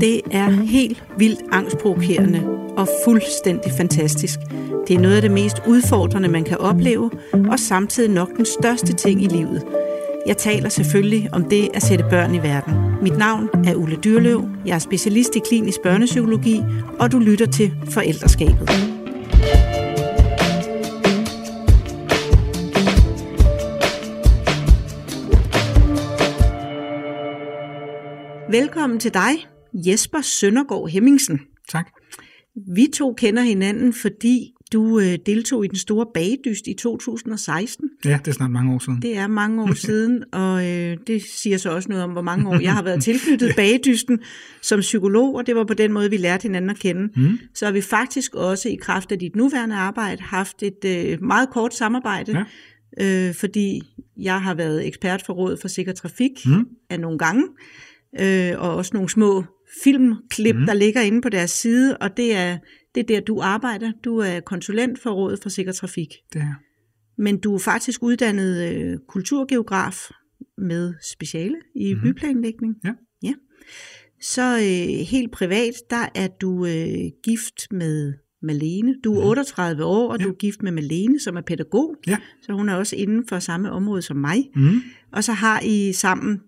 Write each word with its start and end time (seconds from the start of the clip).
Det 0.00 0.20
er 0.30 0.50
helt 0.50 1.04
vildt 1.16 1.40
angstprovokerende 1.52 2.44
og 2.76 2.88
fuldstændig 3.04 3.72
fantastisk. 3.72 4.38
Det 4.88 4.96
er 4.96 5.00
noget 5.00 5.16
af 5.16 5.22
det 5.22 5.30
mest 5.30 5.62
udfordrende, 5.66 6.28
man 6.28 6.44
kan 6.44 6.58
opleve, 6.58 7.10
og 7.32 7.58
samtidig 7.58 8.10
nok 8.10 8.36
den 8.36 8.44
største 8.44 8.92
ting 8.92 9.22
i 9.22 9.26
livet. 9.26 9.62
Jeg 10.26 10.36
taler 10.36 10.68
selvfølgelig 10.68 11.28
om 11.32 11.44
det 11.44 11.68
at 11.74 11.82
sætte 11.82 12.04
børn 12.10 12.34
i 12.34 12.38
verden. 12.38 12.74
Mit 13.02 13.18
navn 13.18 13.48
er 13.66 13.74
Ulle 13.74 13.96
Dyrløv, 13.96 14.48
jeg 14.66 14.74
er 14.74 14.78
specialist 14.78 15.36
i 15.36 15.38
klinisk 15.38 15.80
børnepsykologi, 15.82 16.62
og 16.98 17.12
du 17.12 17.18
lytter 17.18 17.46
til 17.46 17.72
Forældreskabet. 17.90 18.70
Velkommen 28.50 29.00
til 29.00 29.14
dig, 29.14 29.32
Jesper 29.86 30.20
Søndergaard 30.20 30.88
Hemmingsen. 30.88 31.40
Tak. 31.68 31.90
Vi 32.74 32.86
to 32.94 33.14
kender 33.14 33.42
hinanden, 33.42 33.92
fordi 33.92 34.52
du 34.72 34.98
øh, 34.98 35.18
deltog 35.26 35.64
i 35.64 35.68
den 35.68 35.78
store 35.78 36.06
bagedyst 36.14 36.66
i 36.66 36.74
2016. 36.74 37.90
Ja, 38.04 38.18
det 38.24 38.28
er 38.28 38.32
snart 38.32 38.50
mange 38.50 38.74
år 38.74 38.78
siden. 38.78 39.02
Det 39.02 39.16
er 39.16 39.26
mange 39.26 39.62
år 39.62 39.74
siden, 39.74 40.24
og 40.32 40.66
øh, 40.66 40.96
det 41.06 41.22
siger 41.22 41.58
så 41.58 41.70
også 41.70 41.88
noget 41.88 42.04
om, 42.04 42.10
hvor 42.10 42.22
mange 42.22 42.48
år 42.48 42.60
jeg 42.60 42.74
har 42.74 42.82
været 42.82 43.02
tilknyttet 43.02 43.52
bagedysten 43.56 44.18
som 44.62 44.80
psykolog, 44.80 45.34
og 45.34 45.46
det 45.46 45.56
var 45.56 45.64
på 45.64 45.74
den 45.74 45.92
måde, 45.92 46.10
vi 46.10 46.16
lærte 46.16 46.42
hinanden 46.42 46.70
at 46.70 46.78
kende. 46.78 47.20
Mm. 47.20 47.38
Så 47.54 47.64
har 47.64 47.72
vi 47.72 47.80
faktisk 47.80 48.34
også 48.34 48.68
i 48.68 48.76
kraft 48.80 49.12
af 49.12 49.18
dit 49.18 49.36
nuværende 49.36 49.76
arbejde 49.76 50.22
haft 50.22 50.62
et 50.62 50.84
øh, 50.84 51.22
meget 51.22 51.50
kort 51.50 51.74
samarbejde, 51.74 52.44
ja. 52.98 53.28
øh, 53.28 53.34
fordi 53.34 53.82
jeg 54.16 54.42
har 54.42 54.54
været 54.54 54.86
ekspert 54.86 55.22
for 55.26 55.32
Rådet 55.32 55.60
for 55.60 55.68
Sikker 55.68 55.92
Trafik 55.92 56.46
mm. 56.46 56.66
af 56.90 57.00
nogle 57.00 57.18
gange, 57.18 57.44
øh, 58.20 58.52
og 58.58 58.76
også 58.76 58.90
nogle 58.94 59.08
små 59.08 59.44
filmklip, 59.84 60.56
mm. 60.56 60.66
der 60.66 60.74
ligger 60.74 61.00
inde 61.00 61.20
på 61.20 61.28
deres 61.28 61.50
side, 61.50 61.96
og 61.96 62.16
det 62.16 62.36
er, 62.36 62.58
det 62.94 63.00
er 63.00 63.04
der, 63.04 63.20
du 63.20 63.40
arbejder. 63.40 63.92
Du 64.04 64.18
er 64.18 64.40
konsulent 64.40 64.98
for 64.98 65.10
Rådet 65.10 65.38
for 65.42 65.48
Sikker 65.48 65.72
Trafik. 65.72 66.08
Det 66.32 66.40
er 66.40 66.54
Men 67.18 67.40
du 67.40 67.54
er 67.54 67.58
faktisk 67.58 68.02
uddannet 68.02 68.72
øh, 68.72 68.98
kulturgeograf 69.08 70.10
med 70.58 70.94
speciale 71.12 71.56
i 71.74 71.94
mm. 71.94 72.00
byplanlægning. 72.00 72.74
Ja. 72.84 72.92
ja. 73.22 73.32
Så 74.20 74.56
øh, 74.56 75.06
helt 75.06 75.32
privat, 75.32 75.74
der 75.90 76.08
er 76.14 76.28
du 76.28 76.66
øh, 76.66 77.10
gift 77.24 77.72
med 77.72 78.14
Malene. 78.42 78.94
Du 79.04 79.14
er 79.14 79.24
38 79.24 79.84
år, 79.84 80.12
og 80.12 80.18
ja. 80.18 80.24
du 80.24 80.30
er 80.30 80.34
gift 80.34 80.62
med 80.62 80.72
Malene, 80.72 81.20
som 81.20 81.36
er 81.36 81.40
pædagog. 81.40 81.96
Ja. 82.06 82.18
Så 82.42 82.52
hun 82.52 82.68
er 82.68 82.74
også 82.74 82.96
inden 82.96 83.28
for 83.28 83.38
samme 83.38 83.70
område 83.70 84.02
som 84.02 84.16
mig. 84.16 84.50
Mm. 84.54 84.80
Og 85.12 85.24
så 85.24 85.32
har 85.32 85.60
I 85.60 85.92
sammen 85.92 86.40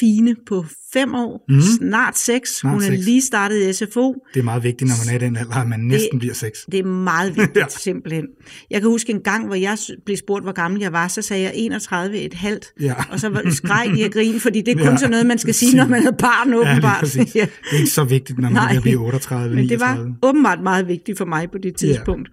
Fine 0.00 0.36
på 0.48 0.64
fem 0.92 1.14
år, 1.14 1.44
mm. 1.48 1.60
snart 1.60 2.18
seks. 2.18 2.50
Snart 2.56 2.74
Hun 2.74 2.82
er 2.82 2.86
seks. 2.86 3.04
lige 3.04 3.20
startet 3.22 3.68
i 3.68 3.72
SFO. 3.72 4.14
Det 4.34 4.40
er 4.40 4.44
meget 4.44 4.62
vigtigt, 4.64 4.88
når 4.88 4.94
man 5.06 5.14
er 5.14 5.18
i 5.24 5.28
den 5.28 5.36
alder, 5.36 5.54
at 5.56 5.68
man 5.68 5.80
næsten 5.80 6.18
bliver 6.18 6.34
seks. 6.34 6.58
Det 6.72 6.80
er 6.80 6.84
meget 6.84 7.36
vigtigt, 7.36 7.56
Ja. 7.56 7.60
ja. 7.70 7.78
simpelthen. 7.78 8.24
Jeg 8.70 8.80
kan 8.80 8.90
huske 8.90 9.12
en 9.12 9.20
gang, 9.20 9.46
hvor 9.46 9.54
jeg 9.54 9.78
blev 10.04 10.16
spurgt, 10.16 10.44
hvor 10.44 10.52
gammel 10.52 10.80
jeg 10.80 10.92
var, 10.92 11.08
så 11.08 11.22
sagde 11.22 11.42
jeg 11.42 11.52
31 11.54 12.18
et 12.18 12.34
halvt. 12.34 12.66
Ja. 12.80 12.94
Og 13.10 13.20
så 13.20 13.28
var- 13.28 13.50
skreg 13.50 13.90
de 13.96 14.04
af 14.04 14.10
grin, 14.10 14.40
fordi 14.40 14.60
det 14.60 14.72
er 14.72 14.78
kun 14.84 14.86
Ja. 14.92 14.96
sådan 14.96 15.10
noget, 15.10 15.26
man 15.26 15.38
skal 15.38 15.54
sige, 15.54 15.76
når 15.76 15.86
man 15.86 16.06
er 16.06 16.10
barn, 16.12 16.48
Ja, 16.48 16.54
lige 16.54 16.70
åbenbart. 16.70 17.00
præcis. 17.00 17.32
Det 17.32 17.42
er 17.72 17.76
ikke 17.78 17.90
så 17.90 18.04
vigtigt, 18.04 18.38
når 18.38 18.48
man 18.50 18.52
Nej. 18.62 18.72
kan 18.72 18.82
blive 18.82 18.98
38 18.98 19.54
Men 19.56 19.68
det 19.68 19.80
var 19.80 19.94
39. 19.94 20.16
åbenbart 20.22 20.62
meget 20.62 20.88
vigtigt 20.88 21.18
for 21.18 21.24
mig 21.24 21.50
på 21.50 21.58
det 21.58 21.76
tidspunkt. 21.76 22.28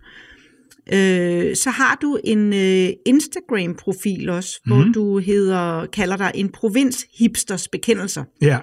Øh, 0.93 1.55
så 1.55 1.69
har 1.69 1.97
du 2.01 2.19
en 2.23 2.53
øh, 2.53 2.89
Instagram-profil 3.05 4.29
også, 4.29 4.59
mm. 4.65 4.71
hvor 4.71 4.83
Mhm. 4.83 4.93
du 4.93 5.17
hedder, 5.19 5.85
kalder 5.85 6.17
dig 6.17 6.31
en 6.35 6.49
provins 6.49 7.05
hipsters 7.19 7.67
bekendelser. 7.67 8.23
Ja, 8.41 8.59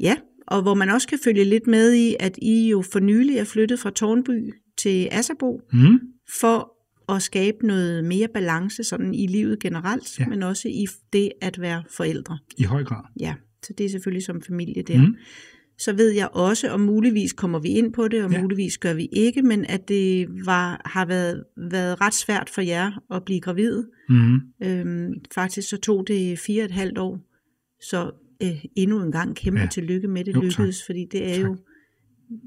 Ja, 0.00 0.16
og 0.46 0.62
hvor 0.62 0.74
man 0.74 0.88
også 0.90 1.08
kan 1.08 1.18
følge 1.24 1.44
lidt 1.44 1.66
med 1.66 1.94
i, 1.94 2.16
at 2.20 2.38
I 2.42 2.68
jo 2.68 2.84
for 2.92 3.00
nylig 3.00 3.36
er 3.36 3.44
flyttet 3.44 3.80
fra 3.80 3.90
Tornby 3.90 4.52
til 4.78 5.08
Asserbo 5.10 5.60
mm. 5.72 5.98
for 6.40 6.72
at 7.14 7.22
skabe 7.22 7.66
noget 7.66 8.04
mere 8.04 8.28
balance 8.34 8.84
sådan 8.84 9.14
i 9.14 9.26
livet 9.26 9.60
generelt, 9.60 10.18
Ja. 10.18 10.24
ja. 10.24 10.28
men 10.28 10.42
også 10.42 10.68
i 10.68 10.86
det 11.12 11.30
at 11.40 11.60
være 11.60 11.82
forældre. 11.96 12.38
i 12.58 12.62
høj 12.62 12.84
grad. 12.84 13.02
Ja, 13.20 13.34
så 13.62 13.72
det 13.78 13.86
er 13.86 13.90
selvfølgelig 13.90 14.22
som 14.24 14.42
familie 14.42 14.82
der. 14.82 14.98
Mm. 14.98 15.14
Så 15.78 15.92
ved 15.92 16.10
jeg 16.10 16.28
også, 16.32 16.72
og 16.72 16.80
muligvis 16.80 17.32
kommer 17.32 17.58
vi 17.58 17.68
ind 17.68 17.92
på 17.92 18.08
det, 18.08 18.24
og 18.24 18.32
Ja. 18.32 18.40
muligvis 18.42 18.78
gør 18.78 18.94
vi 18.94 19.08
ikke, 19.12 19.42
men 19.42 19.64
at 19.64 19.88
det 19.88 20.26
var, 20.46 20.82
har 20.84 21.06
været, 21.06 21.44
været 21.56 22.00
ret 22.00 22.14
svært 22.14 22.50
for 22.50 22.60
jer 22.60 23.02
at 23.14 23.24
blive 23.24 23.40
gravid. 23.40 23.84
Mm. 24.08 24.34
Øhm, 24.62 25.14
faktisk 25.34 25.68
så 25.68 25.76
tog 25.76 26.08
det 26.08 26.38
fire 26.38 26.62
og 26.62 26.64
et 26.64 26.70
halvt 26.70 26.98
år, 26.98 27.20
så 27.82 28.10
øh, 28.42 28.64
endnu 28.76 29.02
en 29.02 29.12
gang 29.12 29.36
kæmpe 29.36 29.60
ja. 29.60 29.66
tillykke 29.66 30.08
med 30.08 30.24
det 30.24 30.34
Jo, 30.34 30.40
lykkedes, 30.40 30.78
tak. 30.78 30.86
fordi 30.86 31.04
det 31.12 31.30
er 31.30 31.34
Tak. 31.34 31.44
jo, 31.44 31.56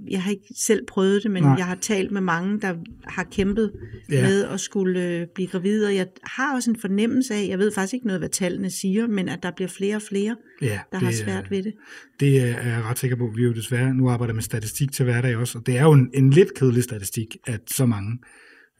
jeg 0.10 0.24
har 0.24 0.32
ikke 0.32 0.54
selv 0.58 0.86
prøvet 0.88 1.24
det, 1.24 1.32
men 1.32 1.44
Nej. 1.44 1.54
Jeg 1.58 1.66
har 1.66 1.76
talt 1.76 2.12
med 2.12 2.22
mange, 2.22 2.60
der 2.62 2.76
har 3.04 3.24
kæmpet 3.24 3.72
Ja. 4.12 4.22
med 4.22 4.46
at 4.46 4.60
skulle 4.60 5.06
øh, 5.08 5.28
blive 5.36 5.48
gravid, 5.48 5.86
og 5.86 5.96
jeg 5.96 6.08
har 6.24 6.56
også 6.56 6.72
en 6.72 6.80
fornemmelse 6.80 7.34
af, 7.34 7.48
jeg 7.48 7.60
ved 7.60 7.72
faktisk 7.72 7.94
ikke 7.94 8.08
noget, 8.08 8.22
hvad 8.22 8.30
tallene 8.30 8.70
siger, 8.70 9.08
men 9.08 9.30
at 9.30 9.44
der 9.44 9.52
bliver 9.52 9.70
flere 9.70 9.96
og 9.96 10.02
flere, 10.02 10.36
Ja, 10.62 10.80
der 10.92 10.98
har 10.98 11.12
svært 11.12 11.52
ved 11.52 11.64
det. 11.64 11.74
Det 12.20 12.40
er 12.40 12.46
jeg 12.68 12.84
ret 12.84 13.00
sikker 13.00 13.18
på. 13.18 13.32
Vi 13.36 13.42
er 13.42 13.46
jo 13.46 13.54
desværre, 13.54 13.94
nu 13.94 14.10
arbejder 14.10 14.34
med 14.34 14.42
statistik 14.44 14.92
til 14.92 15.06
hverdag 15.06 15.38
også, 15.38 15.58
og 15.58 15.66
det 15.66 15.78
er 15.78 15.84
jo 15.84 15.92
en, 15.92 16.10
en 16.14 16.30
lidt 16.30 16.54
kedelig 16.56 16.84
statistik, 16.84 17.28
at 17.48 17.62
så 17.72 17.86
mange, 17.86 18.20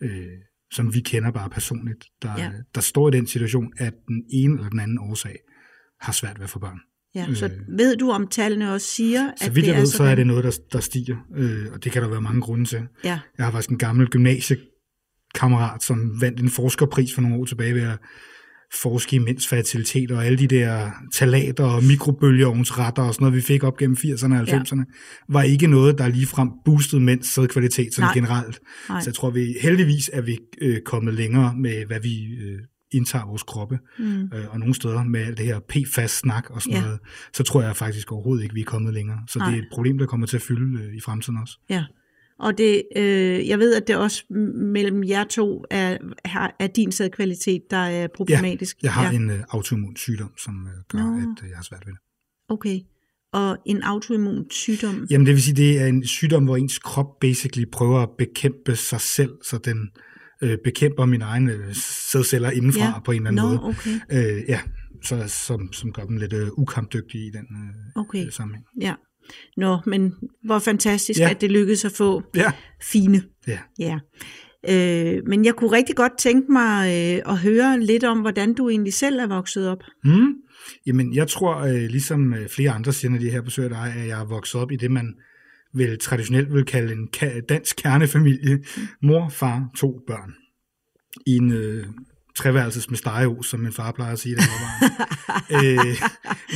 øh, 0.02 0.28
som 0.72 0.94
vi 0.94 1.00
kender 1.00 1.32
bare 1.32 1.50
personligt, 1.50 2.06
der. 2.22 2.34
Ja. 2.38 2.52
der 2.76 2.82
står 2.82 3.08
i 3.08 3.12
den 3.12 3.28
situation, 3.28 3.74
at 3.78 3.94
den 4.08 4.24
ene 4.32 4.54
eller 4.58 4.70
den 4.70 4.80
anden 4.80 5.00
årsag 5.00 5.36
har 6.02 6.14
svært 6.14 6.40
ved 6.40 6.44
at 6.44 6.50
få 6.50 6.60
børn. 6.60 6.80
Ja, 7.16 7.34
så 7.34 7.46
Øh. 7.46 7.52
ved 7.78 7.98
du, 7.98 8.12
om 8.12 8.28
tallene 8.28 8.74
også 8.74 8.88
siger, 8.88 9.32
Så 9.38 9.46
at 9.46 9.56
vidt 9.56 9.64
det 9.66 9.70
jeg 9.72 9.76
ved, 9.78 9.84
er 9.84 9.88
så 9.88 9.98
sådan? 9.98 10.12
er 10.12 10.16
det 10.16 10.28
noget, 10.28 10.44
der, 10.44 10.58
der 10.72 10.80
stiger, 10.80 11.18
øh, 11.38 11.66
og 11.74 11.84
det 11.84 11.92
kan 11.92 12.02
der 12.02 12.10
være 12.10 12.22
mange 12.22 12.42
grunde 12.42 12.66
til. 12.66 12.80
Ja, 13.04 13.20
Jeg 13.38 13.46
har 13.46 13.52
faktisk 13.52 13.70
en 13.70 13.78
gammel 13.78 14.08
gymnasiekammerat, 14.08 15.84
som 15.84 16.22
vandt 16.22 16.40
en 16.40 16.50
forskerpris 16.50 17.14
for 17.14 17.22
nogle 17.22 17.38
år 17.38 17.46
tilbage 17.46 17.76
ved 17.76 17.82
at 17.82 17.98
forske 18.82 19.16
i 19.16 19.20
mænds 19.20 19.48
fertilitet 19.48 20.12
og 20.12 20.26
alle 20.26 20.38
de 20.38 20.48
der 20.48 20.92
talater 21.14 21.64
og 21.64 21.84
mikrobølgeovnsretter 21.84 23.04
og 23.04 23.14
sådan 23.14 23.24
noget, 23.26 23.36
vi 23.36 23.42
fik 23.42 23.64
op 23.64 23.78
gennem 23.78 23.98
80'erne 24.00 24.34
og 24.34 24.42
90'erne, 24.42 24.84
var 25.30 25.42
ikke 25.44 25.68
noget, 25.68 25.98
der 25.98 26.08
ligefrem 26.08 26.50
boostede 26.66 27.02
mænds 27.02 27.34
sædkvalitet 27.34 27.94
sådan 27.94 28.06
Nej. 28.08 28.14
generelt. 28.14 28.60
nej. 28.90 29.02
Så 29.02 29.10
jeg 29.10 29.14
tror, 29.16 29.30
vi 29.30 29.56
heldigvis 29.62 30.10
er 30.14 30.22
vi 30.22 30.38
øh, 30.62 30.78
kommet 30.86 31.14
længere 31.14 31.56
med, 31.58 31.86
hvad 31.86 32.00
vi 32.00 32.26
øh, 32.42 32.60
indtager 32.92 33.26
vores 33.26 33.44
kroppe, 33.44 33.80
Mm. 34.00 34.24
øh, 34.34 34.46
og 34.50 34.60
nogle 34.60 34.74
steder 34.74 35.04
med 35.04 35.20
alt 35.20 35.38
det 35.38 35.46
her 35.46 35.60
PFAS-snak 35.60 36.50
og 36.50 36.62
sådan 36.62 36.78
Ja. 36.78 36.84
noget, 36.84 37.00
så 37.34 37.44
tror 37.44 37.62
jeg 37.62 37.76
faktisk 37.76 38.12
overhovedet 38.12 38.44
ikke, 38.44 38.56
vi 38.56 38.62
er 38.62 38.66
kommet 38.66 38.94
længere. 38.94 39.20
Så 39.28 39.40
det 39.40 39.48
Nej. 39.48 39.56
er 39.56 39.62
et 39.62 39.68
problem, 39.72 39.98
der 39.98 40.06
kommer 40.06 40.28
til 40.28 40.36
at 40.36 40.42
fylde 40.42 40.84
øh, 40.84 40.96
i 40.96 41.00
fremtiden 41.00 41.40
også. 41.42 41.60
Ja, 41.70 41.86
og 42.40 42.58
det, 42.58 42.84
øh, 42.96 43.48
jeg 43.48 43.60
ved, 43.60 43.76
at 43.76 43.88
det 43.88 43.96
også 43.96 44.24
mellem 44.74 45.04
jer 45.04 45.24
to 45.24 45.66
er, 45.70 45.98
er 46.60 46.68
din 46.68 46.92
sædkvalitet, 46.92 47.62
der 47.72 47.78
er 47.78 48.08
problematisk. 48.16 48.78
Jeg 48.84 48.94
har 48.94 49.04
ja. 49.04 49.10
ja. 49.10 49.16
en 49.16 49.30
øh, 49.30 49.40
autoimmun 49.50 49.96
sygdom, 49.96 50.32
som 50.38 50.68
øh, 50.68 50.84
gør, 50.88 51.12
Nå. 51.12 51.18
at 51.18 51.44
øh, 51.44 51.50
jeg 51.50 51.58
har 51.58 51.64
svært 51.64 51.84
ved 51.86 51.94
det. 51.94 52.00
Okay, 52.50 52.80
og 53.34 53.58
en 53.66 53.84
autoimmun 53.84 54.46
sygdom. 54.50 55.08
Jamen 55.10 55.28
det 55.28 55.34
vil 55.34 55.44
sige, 55.44 55.56
det 55.56 55.82
er 55.82 55.86
en 55.88 56.06
sygdom, 56.06 56.44
hvor 56.44 56.58
ens 56.58 56.80
krop 56.80 57.20
basically 57.20 57.66
prøver 57.72 58.00
at 58.00 58.10
bekæmpe 58.18 58.76
sig 58.76 59.02
selv, 59.02 59.32
så 59.44 59.58
den 59.58 59.90
øh, 60.44 60.58
bekæmper 60.64 61.06
mine 61.06 61.24
egne 61.26 61.52
øh, 61.52 61.76
sædceller 62.12 62.52
indenfra 62.52 62.86
Ja. 62.86 63.00
på 63.00 63.12
en 63.12 63.18
eller 63.28 63.42
anden 63.42 63.44
Nå, 63.60 63.62
måde. 63.62 63.76
okay, 64.10 64.36
Øh, 64.38 64.44
ja, 64.48 64.60
så, 65.04 65.24
som, 65.28 65.74
som 65.74 65.92
gør 65.94 66.04
dem 66.04 66.18
lidt 66.18 66.34
øh, 66.34 66.48
ukampdygtige 66.58 67.28
i 67.28 67.30
den 67.30 67.40
øh, 67.96 68.02
okay, 68.02 68.26
øh, 68.26 68.32
sammenhæng. 68.32 68.66
ja. 68.82 68.94
Nå, 69.58 69.78
men 69.86 70.14
hvor 70.46 70.60
fantastisk, 70.60 71.20
Ja. 71.20 71.26
ja. 71.26 71.30
at 71.32 71.42
det 71.42 71.52
lykkedes 71.52 71.86
at 71.86 71.92
få 71.92 72.24
Ja, 72.36 72.52
fine. 72.82 73.24
ja. 73.48 73.60
Ja. 73.80 74.00
Øh, 74.70 75.22
men 75.28 75.46
jeg 75.46 75.54
kunne 75.56 75.72
rigtig 75.72 75.96
godt 75.96 76.12
tænke 76.20 76.52
mig 76.52 76.88
øh, 76.88 77.32
at 77.34 77.38
høre 77.38 77.80
lidt 77.80 78.04
om, 78.04 78.20
hvordan 78.20 78.54
du 78.54 78.70
egentlig 78.70 78.94
selv 78.94 79.20
er 79.20 79.28
vokset 79.28 79.68
op. 79.70 79.78
Mm. 80.04 80.34
Jamen, 80.86 81.14
jeg 81.14 81.28
tror, 81.28 81.58
øh, 81.58 81.74
ligesom 81.76 82.34
øh, 82.34 82.50
flere 82.50 82.72
andre 82.72 82.94
siger, 82.94 83.12
når 83.12 83.20
de 83.20 83.30
her 83.30 83.42
besøger 83.42 83.70
dig, 83.70 83.94
at 83.98 84.08
jeg 84.08 84.22
er 84.22 84.26
vokset 84.26 84.62
op 84.62 84.72
i 84.72 84.76
det, 84.76 84.92
man 84.92 85.14
vel 85.74 86.00
traditionelt 86.00 86.54
vil 86.54 86.66
kalde 86.66 86.94
en 86.94 87.08
dansk 87.50 87.76
kernefamilie. 87.76 88.60
Mor, 89.02 89.30
far, 89.30 89.70
to 89.78 90.00
børn. 90.08 90.34
I 91.26 91.36
en 91.38 91.52
øh, 91.52 91.86
treværelses 92.38 92.90
med 92.90 92.98
stegeos, 92.98 93.48
som 93.48 93.60
min 93.60 93.72
far 93.72 93.92
plejer 93.92 94.14
at 94.14 94.20
sige, 94.20 94.36
jeg 94.38 94.44
var 94.48 94.88
øh, 95.64 95.96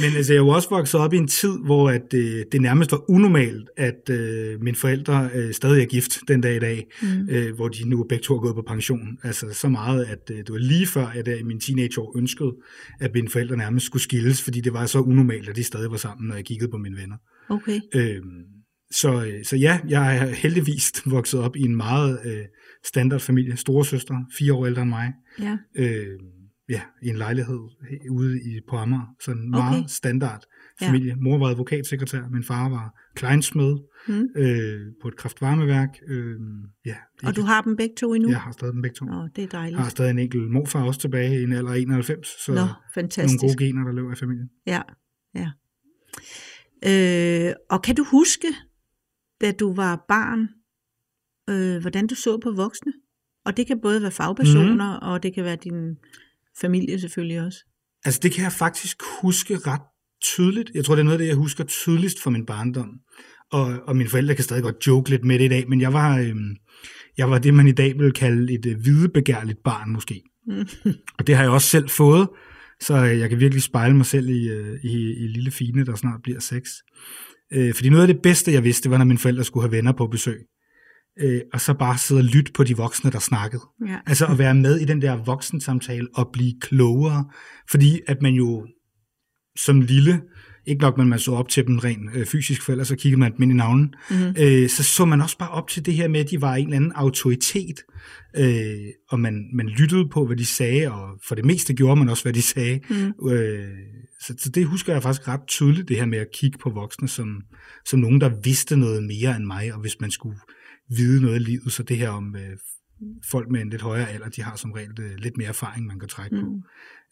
men 0.01 0.15
altså, 0.17 0.33
jeg 0.33 0.39
er 0.39 0.43
jo 0.43 0.47
også 0.49 0.69
vokset 0.69 0.99
op 0.99 1.13
i 1.13 1.17
en 1.17 1.27
tid, 1.27 1.57
hvor 1.65 1.89
at, 1.89 2.13
øh, 2.13 2.45
det 2.51 2.61
nærmest 2.61 2.91
var 2.91 3.09
unormalt, 3.11 3.69
at 3.77 4.09
øh, 4.09 4.61
mine 4.61 4.75
forældre 4.77 5.29
øh, 5.33 5.53
stadig 5.53 5.81
er 5.81 5.85
gift 5.85 6.19
den 6.27 6.41
dag 6.41 6.55
i 6.55 6.59
dag, 6.59 6.87
Mm. 7.01 7.29
øh, 7.29 7.55
hvor 7.55 7.67
de 7.67 7.89
nu 7.89 8.05
begge 8.09 8.23
to 8.23 8.35
er 8.35 8.39
gået 8.39 8.55
på 8.55 8.63
pension. 8.67 9.17
Altså 9.23 9.53
så 9.53 9.69
meget, 9.69 10.05
at 10.05 10.31
øh, 10.31 10.37
det 10.37 10.49
var 10.51 10.57
lige 10.57 10.87
før, 10.87 11.11
jeg 11.15 11.25
der 11.25 11.35
i 11.35 11.43
mine 11.43 11.59
teenageår 11.59 12.17
ønskede, 12.17 12.53
at 12.99 13.11
mine 13.13 13.29
forældre 13.29 13.57
nærmest 13.57 13.85
skulle 13.85 14.03
skilles, 14.03 14.41
fordi 14.41 14.61
det 14.61 14.73
var 14.73 14.85
så 14.85 14.99
unormalt, 14.99 15.49
at 15.49 15.55
de 15.55 15.63
stadig 15.63 15.91
var 15.91 15.97
sammen, 15.97 16.27
når 16.27 16.35
jeg 16.35 16.45
kiggede 16.45 16.71
på 16.71 16.77
mine 16.77 16.97
venner. 16.97 17.15
Okay, 17.49 17.79
Øh, 17.95 18.21
så, 19.01 19.25
øh, 19.25 19.45
så 19.45 19.55
ja, 19.57 19.79
jeg 19.87 20.17
er 20.17 20.25
heldigvis 20.25 20.91
vokset 21.05 21.39
op 21.39 21.55
i 21.55 21.61
en 21.61 21.75
meget 21.75 22.19
øh, 22.25 22.45
standard 22.85 23.19
familie. 23.19 23.57
Store 23.57 23.85
søstre, 23.85 24.25
fire 24.37 24.53
år 24.53 24.65
ældre 24.65 24.81
end 24.81 24.89
mig. 24.89 25.13
ja. 25.39 25.57
Øh, 25.75 26.19
ja, 26.69 26.81
i 27.01 27.07
en 27.07 27.15
lejlighed 27.15 27.59
ude 28.11 28.41
i, 28.41 28.59
på 28.69 28.77
Amager. 28.77 29.15
Sådan 29.21 29.49
meget 29.49 29.77
Okay. 29.79 29.87
standard 29.87 30.43
familie. 30.79 31.07
Ja. 31.09 31.15
Mor 31.15 31.37
var 31.37 31.45
advokatsekretær, 31.45 32.21
min 32.31 32.43
far 32.43 32.69
var 32.69 32.99
kleinsmed 33.15 33.77
mm. 34.07 34.27
øh, 34.35 34.81
på 35.01 35.07
et 35.07 35.15
kraftvarmeværk. 35.17 35.89
Øh, 36.07 36.35
ja, 36.85 36.95
og 37.23 37.35
du 37.35 37.41
har 37.41 37.61
dem 37.61 37.75
begge 37.75 37.95
to 37.95 38.13
endnu? 38.13 38.29
Jeg 38.29 38.39
har 38.41 38.51
stadig 38.51 38.73
dem 38.73 38.81
begge 38.81 38.95
to. 38.95 39.05
Åh, 39.05 39.27
det 39.35 39.43
er 39.43 39.47
dejligt. 39.47 39.77
Jeg 39.77 39.83
har 39.83 39.89
stadig 39.89 40.11
en 40.11 40.19
enkelt 40.19 40.51
morfar 40.51 40.83
også 40.83 40.99
tilbage 40.99 41.39
i 41.39 41.43
en 41.43 41.53
alder 41.53 41.71
af 41.71 41.77
91, 41.79 42.27
så 42.45 42.53
Nå, 42.53 42.61
fantastisk. 42.93 43.41
nogle 43.41 43.53
gode 43.53 43.65
gener, 43.65 43.83
der 43.83 43.91
løber 43.91 44.11
i 44.11 44.15
familien. 44.15 44.49
Ja, 44.67 44.81
ja. 45.35 45.49
Øh, 46.85 47.53
og 47.69 47.81
kan 47.81 47.95
du 47.95 48.03
huske, 48.11 48.47
da 49.43 49.51
du 49.51 49.73
var 49.73 50.05
barn, 50.07 50.41
øh, 51.49 51.81
hvordan 51.81 52.07
du 52.07 52.15
så 52.15 52.37
på 52.37 52.51
voksne? 52.51 52.93
Og 53.45 53.57
det 53.57 53.67
kan 53.67 53.79
både 53.81 54.01
være 54.01 54.11
fagpersoner, 54.11 54.99
mm. 54.99 55.07
og 55.07 55.23
det 55.23 55.33
kan 55.33 55.43
være 55.43 55.55
din 55.55 55.97
familie 56.61 56.99
selvfølgelig 56.99 57.41
også. 57.41 57.59
Altså 58.05 58.19
det 58.23 58.31
kan 58.31 58.43
jeg 58.43 58.51
faktisk 58.51 58.97
huske 59.21 59.57
ret 59.57 59.81
tydeligt. 60.21 60.71
Jeg 60.73 60.85
tror, 60.85 60.95
det 60.95 60.99
er 60.99 61.03
noget 61.03 61.17
af 61.17 61.19
det, 61.19 61.27
jeg 61.27 61.35
husker 61.35 61.63
tydeligst 61.63 62.21
fra 62.21 62.29
min 62.29 62.45
barndom. 62.45 62.99
Og, 63.51 63.79
og 63.87 63.95
mine 63.95 64.09
forældre 64.09 64.35
kan 64.35 64.43
stadig 64.43 64.63
godt 64.63 64.87
joke 64.87 65.09
lidt 65.09 65.23
med 65.23 65.39
det 65.39 65.45
i 65.45 65.47
dag, 65.47 65.69
men 65.69 65.81
jeg 65.81 65.93
var, 65.93 66.19
øh, 66.19 66.35
jeg 67.17 67.29
var 67.29 67.39
det, 67.39 67.53
man 67.53 67.67
i 67.67 67.71
dag 67.71 67.99
vil 67.99 68.11
kalde 68.11 68.53
et 68.53 68.65
øh, 68.65 68.81
hvidebegærligt 68.81 69.63
barn 69.63 69.91
måske. 69.91 70.21
Mm. 70.47 70.67
og 71.17 71.27
det 71.27 71.35
har 71.35 71.43
jeg 71.43 71.51
også 71.51 71.67
selv 71.67 71.89
fået, 71.89 72.29
så 72.81 73.05
øh, 73.05 73.19
jeg 73.19 73.29
kan 73.29 73.39
virkelig 73.39 73.63
spejle 73.63 73.95
mig 73.95 74.05
selv 74.05 74.29
i, 74.29 74.49
øh, 74.49 74.79
i, 74.83 75.23
i 75.23 75.27
lille 75.27 75.51
Fine, 75.51 75.85
der 75.85 75.95
snart 75.95 76.21
bliver 76.23 76.39
seks. 76.39 76.69
Øh, 77.53 77.73
fordi 77.73 77.89
noget 77.89 78.01
af 78.01 78.07
det 78.07 78.21
bedste, 78.21 78.53
jeg 78.53 78.63
vidste, 78.63 78.89
var, 78.89 78.97
når 78.97 79.05
mine 79.05 79.19
forældre 79.19 79.43
skulle 79.43 79.63
have 79.63 79.71
venner 79.71 79.91
på 79.91 80.07
besøg. 80.07 80.45
Øh, 81.19 81.41
og 81.53 81.61
så 81.61 81.73
bare 81.73 81.97
sidde 81.97 82.19
og 82.19 82.25
lytte 82.25 82.51
på 82.51 82.63
de 82.63 82.77
voksne, 82.77 83.11
der 83.11 83.19
snakkede. 83.19 83.61
Ja. 83.87 83.97
Altså 84.07 84.25
at 84.25 84.37
være 84.37 84.55
med 84.55 84.79
i 84.79 84.85
den 84.85 85.01
der 85.01 85.15
voksensamtale 85.15 86.07
og 86.13 86.29
blive 86.33 86.53
klogere. 86.61 87.25
Fordi 87.69 88.01
at 88.07 88.21
man 88.21 88.33
jo 88.33 88.67
som 89.55 89.81
lille, 89.81 90.21
ikke 90.65 90.81
nok, 90.81 90.97
men 90.97 91.09
man 91.09 91.19
så 91.19 91.31
op 91.31 91.49
til 91.49 91.67
dem 91.67 91.77
rent 91.77 92.15
øh, 92.15 92.25
fysisk, 92.25 92.61
for 92.61 92.71
ellers 92.71 92.87
så 92.87 92.95
kiggede 92.95 93.19
man 93.19 93.31
dem 93.31 93.41
ind 93.41 93.51
i 93.51 93.55
navnen, 93.55 93.93
mm-hmm. 94.09 94.35
øh, 94.39 94.69
så 94.69 94.83
så 94.83 95.05
man 95.05 95.21
også 95.21 95.37
bare 95.37 95.49
op 95.49 95.67
til 95.67 95.85
det 95.85 95.93
her 95.93 96.07
med, 96.07 96.19
at 96.19 96.29
de 96.29 96.41
var 96.41 96.55
en 96.55 96.65
eller 96.65 96.75
anden 96.75 96.91
autoritet, 96.91 97.83
øh, 98.37 98.93
og 99.09 99.19
man, 99.19 99.49
man 99.53 99.67
lyttede 99.67 100.09
på, 100.09 100.25
hvad 100.25 100.37
de 100.37 100.45
sagde, 100.45 100.91
og 100.91 101.19
for 101.27 101.35
det 101.35 101.45
meste 101.45 101.73
gjorde 101.73 101.95
man 101.95 102.09
også, 102.09 102.23
hvad 102.23 102.33
de 102.33 102.41
sagde. 102.41 102.79
Mm. 102.89 103.29
Øh, 103.29 103.69
så, 104.21 104.35
så 104.37 104.49
det 104.49 104.65
husker 104.65 104.93
jeg 104.93 105.03
faktisk 105.03 105.27
ret 105.27 105.47
tydeligt, 105.47 105.87
det 105.87 105.97
her 105.97 106.05
med 106.05 106.17
at 106.17 106.31
kigge 106.33 106.57
på 106.57 106.69
voksne 106.69 107.07
som, 107.07 107.41
som 107.85 107.99
nogen, 107.99 108.21
der 108.21 108.41
vidste 108.43 108.75
noget 108.75 109.03
mere 109.03 109.35
end 109.35 109.45
mig, 109.45 109.73
og 109.73 109.81
hvis 109.81 110.01
man 110.01 110.11
skulle 110.11 110.39
vide 110.89 111.21
noget 111.21 111.35
i 111.35 111.43
livet, 111.43 111.71
så 111.71 111.83
det 111.83 111.97
her 111.97 112.09
om 112.09 112.35
øh, 112.35 112.57
folk 113.31 113.49
med 113.51 113.61
en 113.61 113.69
lidt 113.69 113.81
højere 113.81 114.09
alder, 114.09 114.29
de 114.29 114.41
har 114.41 114.55
som 114.55 114.71
regel 114.71 114.91
øh, 114.99 115.15
lidt 115.17 115.37
mere 115.37 115.47
erfaring, 115.47 115.85
man 115.85 115.99
kan 115.99 116.09
trække 116.09 116.35
mm. 116.35 116.41
på. 116.41 116.47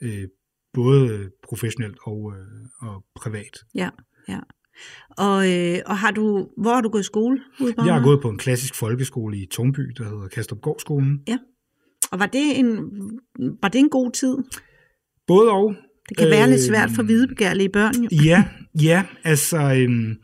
Øh, 0.01 0.27
både 0.73 1.29
professionelt 1.43 1.97
og, 2.03 2.33
øh, 2.37 2.89
og 2.89 3.03
privat. 3.15 3.57
Ja, 3.75 3.89
ja. 4.29 4.39
Og, 5.17 5.51
øh, 5.51 5.79
og 5.85 5.97
har 5.97 6.11
du, 6.11 6.49
hvor 6.57 6.73
har 6.73 6.81
du 6.81 6.89
gået 6.89 7.01
i 7.01 7.05
skole? 7.05 7.39
Ude 7.61 7.73
jeg 7.77 7.93
har 7.93 8.03
gået 8.03 8.21
på 8.21 8.29
en 8.29 8.37
klassisk 8.37 8.75
folkeskole 8.75 9.37
i 9.37 9.45
Tornby, 9.45 9.91
der 9.97 10.03
hedder 10.03 10.27
Kastrupgårdsskolen. 10.27 11.21
Ja. 11.27 11.37
Og 12.11 12.19
var 12.19 12.25
det 12.25 12.59
en, 12.59 12.91
var 13.61 13.67
det 13.67 13.79
en 13.79 13.89
god 13.89 14.11
tid? 14.11 14.37
Både 15.27 15.51
og. 15.51 15.75
Det 16.09 16.17
kan 16.17 16.29
være 16.29 16.43
øh, 16.43 16.49
lidt 16.49 16.61
svært 16.61 16.89
for 16.95 17.03
hvidebegærlige 17.03 17.69
børn. 17.69 18.03
Jo. 18.03 18.23
Ja, 18.23 18.43
ja, 18.81 19.03
altså... 19.23 19.57
Øh, 19.57 20.15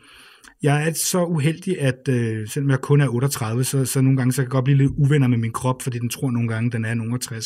jeg 0.63 0.87
er 0.87 0.93
så 0.93 1.25
uheldig, 1.25 1.81
at 1.81 2.07
øh, 2.09 2.47
selvom 2.47 2.69
jeg 2.69 2.81
kun 2.81 3.01
er 3.01 3.07
38, 3.07 3.63
så, 3.63 3.85
så 3.85 4.01
nogle 4.01 4.17
gange 4.17 4.31
så 4.31 4.35
kan 4.37 4.43
jeg 4.43 4.51
godt 4.51 4.65
blive 4.65 4.77
lidt 4.77 4.91
uvenner 4.97 5.27
med 5.27 5.37
min 5.37 5.51
krop, 5.51 5.81
fordi 5.81 5.99
den 5.99 6.09
tror 6.09 6.31
nogle 6.31 6.47
gange, 6.47 6.71
den 6.71 6.85
er 6.85 6.93
nogen 6.93 7.19
60. 7.19 7.45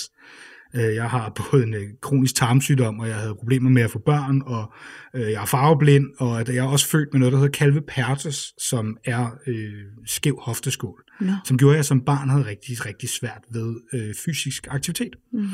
Øh, 0.75 0.95
jeg 0.95 1.09
har 1.09 1.33
både 1.51 1.63
en 1.63 1.73
øh, 1.73 1.87
kronisk 2.01 2.35
tarmsygdom, 2.35 2.99
og 2.99 3.07
jeg 3.07 3.15
havde 3.15 3.35
problemer 3.35 3.69
med 3.69 3.81
at 3.81 3.91
få 3.91 3.99
børn, 3.99 4.41
og 4.45 4.73
øh, 5.15 5.31
jeg 5.31 5.41
er 5.41 5.45
farveblind, 5.45 6.05
og 6.19 6.39
at 6.39 6.49
jeg 6.49 6.57
er 6.57 6.69
også 6.69 6.87
født 6.87 7.09
med 7.13 7.19
noget, 7.19 7.33
der 7.33 7.39
hedder 7.39 7.53
calve 7.53 7.81
pertus, 7.81 8.53
som 8.57 8.97
er 9.05 9.29
øh, 9.47 9.71
skæv 10.05 10.39
hofteskål, 10.41 11.03
no. 11.21 11.33
som 11.45 11.57
gjorde, 11.57 11.73
at 11.73 11.77
jeg 11.77 11.85
som 11.85 12.01
barn 12.01 12.29
havde 12.29 12.45
rigtig, 12.45 12.85
rigtig 12.85 13.09
svært 13.09 13.43
ved 13.51 13.75
øh, 13.93 14.13
fysisk 14.25 14.67
aktivitet. 14.69 15.15
Mm. 15.33 15.47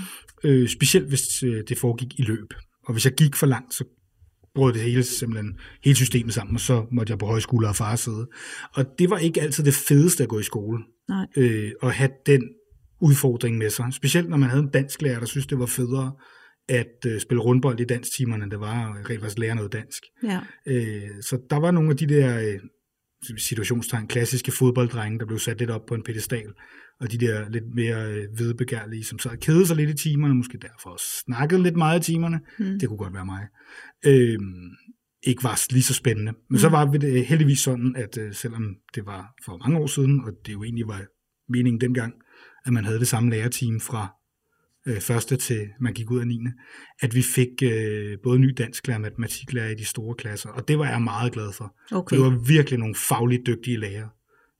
Øh, 0.43 0.69
specielt 0.69 1.07
hvis 1.07 1.43
øh, 1.43 1.63
det 1.69 1.77
foregik 1.77 2.19
i 2.19 2.21
løb. 2.21 2.53
Og 2.85 2.93
hvis 2.93 3.05
jeg 3.05 3.13
gik 3.13 3.35
for 3.35 3.45
langt, 3.45 3.73
så 3.73 3.83
brød 4.55 4.73
det 4.73 4.81
hele, 4.81 5.03
simpelthen, 5.03 5.57
hele 5.83 5.95
systemet 5.95 6.33
sammen, 6.33 6.55
og 6.55 6.61
så 6.61 6.85
måtte 6.91 7.11
jeg 7.11 7.19
på 7.19 7.25
højskole 7.25 7.67
og 7.67 7.75
far 7.75 7.95
sidde. 7.95 8.27
Og 8.73 8.85
det 8.99 9.09
var 9.09 9.17
ikke 9.17 9.41
altid 9.41 9.63
det 9.63 9.73
fedeste 9.73 10.23
at 10.23 10.29
gå 10.29 10.39
i 10.39 10.43
skole. 10.43 10.83
Nej. 11.09 11.25
Øh, 11.37 11.71
at 11.83 11.93
have 11.93 12.09
den 12.25 12.41
udfordring 13.01 13.57
med 13.57 13.69
sig. 13.69 13.85
Specielt 13.91 14.29
når 14.29 14.37
man 14.37 14.49
havde 14.49 14.63
en 14.63 14.69
dansk 14.69 15.01
lærer, 15.01 15.19
der 15.19 15.25
synes 15.25 15.47
det 15.47 15.59
var 15.59 15.65
federe 15.65 16.11
at 16.69 17.05
øh, 17.05 17.19
spille 17.19 17.41
rundbold 17.41 17.79
i 17.79 17.85
dansktimerne, 17.85 18.43
end 18.43 18.51
det 18.51 18.59
var 18.59 18.93
at 18.93 19.09
rent 19.09 19.21
faktisk 19.21 19.39
lære 19.39 19.55
noget 19.55 19.73
dansk. 19.73 20.03
Ja. 20.23 20.39
Øh, 20.67 21.09
så 21.21 21.39
der 21.49 21.59
var 21.59 21.71
nogle 21.71 21.89
af 21.89 21.97
de 21.97 22.07
der 22.07 22.39
øh, 22.39 22.59
situationstegn, 23.37 24.07
klassiske 24.07 24.51
fodbolddrenge, 24.51 25.19
der 25.19 25.25
blev 25.25 25.39
sat 25.39 25.59
lidt 25.59 25.69
op 25.69 25.85
på 25.87 25.95
en 25.95 26.03
pedestal, 26.03 26.53
og 26.99 27.11
de 27.11 27.17
der 27.17 27.49
lidt 27.49 27.75
mere 27.75 28.13
øh, 28.13 28.39
vedbegærlige, 28.39 29.03
som 29.03 29.19
så 29.19 29.37
kede 29.41 29.67
sig 29.67 29.75
lidt 29.75 29.89
i 29.89 30.09
timerne, 30.09 30.35
måske 30.35 30.57
derfor 30.57 30.97
snakkede 31.25 31.63
lidt 31.63 31.75
meget 31.75 32.09
i 32.09 32.11
timerne, 32.11 32.39
mm. 32.59 32.79
det 32.79 32.89
kunne 32.89 32.97
godt 32.97 33.13
være 33.13 33.25
mig, 33.25 33.47
øh, 34.05 34.39
ikke 35.23 35.43
var 35.43 35.73
lige 35.73 35.83
så 35.83 35.93
spændende. 35.93 36.31
Men 36.31 36.41
mm. 36.49 36.57
så 36.57 36.69
var 36.69 36.85
det 36.85 37.25
heldigvis 37.25 37.59
sådan, 37.59 37.95
at 37.95 38.17
øh, 38.17 38.33
selvom 38.33 38.75
det 38.95 39.05
var 39.05 39.33
for 39.45 39.57
mange 39.57 39.77
år 39.79 39.87
siden, 39.87 40.21
og 40.25 40.31
det 40.45 40.53
jo 40.53 40.63
egentlig 40.63 40.87
var 40.87 41.01
meningen 41.49 41.81
dengang, 41.81 42.13
at 42.67 42.73
man 42.73 42.85
havde 42.85 42.99
det 42.99 43.07
samme 43.07 43.29
lærerteam 43.29 43.79
fra 43.79 44.15
øh, 44.87 45.01
første 45.01 45.37
til 45.37 45.69
man 45.79 45.93
gik 45.93 46.11
ud 46.11 46.19
af 46.19 46.27
9. 46.27 46.39
At 46.99 47.15
vi 47.15 47.21
fik 47.21 47.63
øh, 47.63 48.17
både 48.23 48.39
ny 48.39 48.53
dansklærer 48.57 48.97
og 48.97 49.01
matematiklærer 49.01 49.69
i 49.69 49.75
de 49.75 49.85
store 49.85 50.15
klasser, 50.15 50.49
og 50.49 50.67
det 50.67 50.79
var 50.79 50.89
jeg 50.89 51.01
meget 51.01 51.33
glad 51.33 51.53
for. 51.53 51.75
Okay. 51.91 52.15
Det 52.15 52.23
var 52.23 52.29
virkelig 52.47 52.79
nogle 52.79 52.95
fagligt 52.95 53.45
dygtige 53.45 53.77
lærere, 53.77 54.09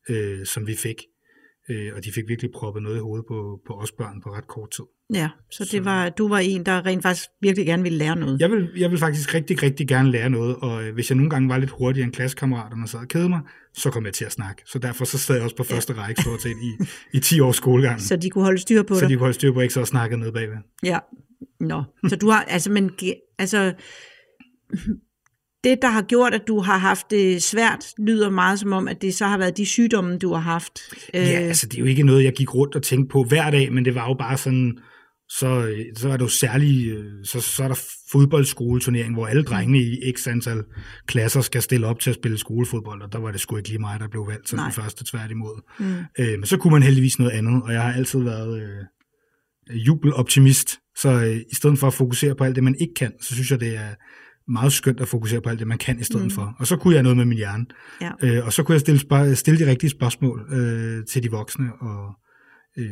øh, 0.10 0.46
som 0.46 0.68
vi 0.68 0.76
fik 0.76 1.02
øh, 1.70 1.92
og 1.96 2.04
de 2.06 2.12
fik 2.12 2.24
virkelig 2.28 2.52
proppet 2.52 2.84
noget 2.84 2.98
i 2.98 3.00
hovedet 3.00 3.26
på, 3.28 3.60
på 3.68 3.74
os 3.74 3.92
børn 3.92 4.22
på 4.24 4.30
ret 4.30 4.48
kort 4.48 4.72
tid. 4.72 4.84
Ja, 5.14 5.30
så, 5.52 5.64
det 5.64 5.72
så 5.72 5.82
var, 5.82 6.10
du 6.10 6.28
var 6.28 6.40
en, 6.40 6.66
der 6.66 6.86
rent 6.86 7.04
faktisk 7.04 7.30
virkelig 7.42 7.66
gerne 7.66 7.84
ville 7.84 7.98
lære 7.98 8.16
noget. 8.16 8.40
Jeg 8.42 8.52
vil, 8.52 8.70
jeg 8.78 8.92
vil 8.92 9.00
faktisk 9.00 9.34
rigtig, 9.34 9.64
rigtig 9.64 9.88
gerne 9.88 10.12
lære 10.12 10.30
noget, 10.30 10.56
og 10.56 10.84
øh, 10.84 10.94
hvis 10.94 11.10
jeg 11.10 11.16
nogle 11.16 11.30
gange 11.30 11.50
var 11.50 11.58
lidt 11.58 11.70
hurtigere 11.70 12.06
end 12.06 12.14
klassekammeraterne 12.14 12.84
og 12.84 12.90
sad 12.90 13.00
og 13.00 13.08
kede 13.08 13.30
mig, 13.30 13.42
så 13.74 13.90
kom 13.90 14.06
jeg 14.06 14.14
til 14.14 14.26
at 14.26 14.32
snakke. 14.32 14.62
Så 14.66 14.80
derfor 14.80 15.06
så 15.06 15.18
sad 15.18 15.36
jeg 15.36 15.44
også 15.44 15.56
på 15.56 15.66
ja. 15.70 15.76
første 15.76 15.94
række 15.94 16.22
stort 16.22 16.42
set 16.42 16.56
i, 16.62 16.84
i 17.18 17.20
10 17.20 17.40
års 17.40 17.56
skolegang. 17.56 18.02
Så 18.10 18.16
de 18.16 18.30
kunne 18.30 18.44
holde 18.44 18.62
styr 18.62 18.84
på 18.84 18.94
så 18.94 19.00
dig? 19.00 19.06
Så 19.06 19.10
de 19.10 19.14
kunne 19.14 19.20
holde 19.20 19.34
styr 19.34 19.54
på, 19.54 19.62
ikke 19.62 19.74
så 19.74 19.86
snakkede 19.86 20.20
ned 20.20 20.32
bagved. 20.32 20.58
Ja, 20.84 21.00
nå. 21.60 21.84
Så 22.08 22.16
du 22.16 22.30
har, 22.30 22.44
altså, 22.44 22.72
men, 22.72 22.92
altså, 23.40 23.74
det, 25.70 25.82
der 25.82 25.88
har 25.88 26.02
gjort, 26.02 26.34
at 26.34 26.48
du 26.48 26.60
har 26.60 26.78
haft 26.78 27.12
det 27.12 27.44
svært, 27.44 27.94
lyder 27.98 28.30
meget 28.30 28.60
som 28.60 28.74
om, 28.74 28.88
at 28.88 29.02
det 29.02 29.14
så 29.14 29.26
har 29.26 29.38
været 29.38 29.58
de 29.58 29.66
sygdomme, 29.66 30.18
du 30.18 30.34
har 30.34 30.42
haft. 30.42 30.80
Ja, 31.14 31.42
øh. 31.42 31.48
altså 31.48 31.68
det 31.68 31.76
er 31.78 31.80
jo 31.80 31.86
ikke 31.86 32.04
noget, 32.04 32.24
jeg 32.24 32.34
gik 32.34 32.56
rundt 32.56 32.76
og 32.76 32.84
tænkte 32.84 33.12
på 33.12 33.24
hver 33.24 33.52
dag, 33.52 33.74
men 33.74 33.86
det 33.86 33.96
var 33.96 34.08
jo 34.08 34.14
bare 34.14 34.38
sådan, 34.38 34.78
så, 35.30 35.74
så 35.96 36.10
er 36.10 36.12
det 36.12 36.22
jo 36.22 36.28
særlig, 36.28 36.98
så, 37.24 37.42
så 37.42 37.64
er 37.64 37.68
der 37.68 37.80
fodboldskoleturnering, 38.12 39.14
hvor 39.14 39.28
alle 39.28 39.44
drengene 39.44 39.80
i 39.80 40.14
x 40.18 40.28
antal 40.28 40.64
klasser 41.08 41.42
skal 41.42 41.62
stille 41.62 41.88
op 41.88 42.00
til 42.00 42.10
at 42.10 42.16
spille 42.16 42.38
skolefodbold, 42.38 43.02
og 43.02 43.12
der 43.12 43.20
var 43.20 43.32
det 43.32 43.42
sgu 43.42 43.58
ikke 43.58 43.70
lige 43.70 43.80
mig, 43.80 44.00
der 44.00 44.08
blev 44.08 44.28
valgt 44.28 44.50
som 44.50 44.58
Nej. 44.58 44.66
den 44.66 44.74
første 44.74 45.06
tværtimod. 45.06 45.62
Mm. 45.80 45.96
Øh, 46.20 46.40
men 46.40 46.46
så 46.46 46.58
kunne 46.58 46.72
man 46.72 46.84
heldigvis 46.84 47.20
noget 47.20 47.32
andet, 47.32 47.64
og 47.64 47.74
jeg 47.74 47.82
har 47.82 47.94
altid 47.94 48.20
været 48.20 48.62
øh, 48.62 49.88
jubeloptimist, 49.88 50.80
så 50.96 51.10
øh, 51.10 51.38
i 51.52 51.56
stedet 51.56 51.80
for 51.80 51.88
at 51.88 51.94
fokusere 51.94 52.36
på 52.36 52.44
alt 52.44 52.56
det, 52.56 52.64
man 52.64 52.76
ikke 52.80 52.94
kan, 52.94 53.12
så 53.22 53.34
synes 53.34 53.52
jeg, 53.52 53.60
det 53.60 53.76
er 53.76 53.90
meget 54.48 54.74
skønt 54.74 55.00
at 55.00 55.08
fokusere 55.08 55.42
på 55.42 55.50
alt 55.50 55.60
det, 55.60 55.68
man 55.68 55.78
kan 55.78 56.00
i 56.00 56.04
stedet 56.04 56.26
mm. 56.26 56.32
for. 56.32 56.56
Og 56.60 56.68
så 56.68 56.78
kunne 56.78 56.94
jeg 56.96 57.04
noget 57.04 57.18
med 57.18 57.26
min 57.26 57.38
hjerne. 57.38 57.66
Ja. 58.02 58.12
Øh, 58.24 58.46
og 58.46 58.54
så 58.54 58.64
kunne 58.64 58.74
jeg 58.74 58.82
stille, 58.82 59.00
spørg- 59.00 59.36
stille 59.36 59.66
de 59.66 59.70
rigtige 59.70 59.90
spørgsmål 59.90 60.54
øh, 60.54 61.06
til 61.06 61.24
de 61.24 61.32
voksne, 61.32 61.74
og, 61.82 62.16
øh, 62.78 62.88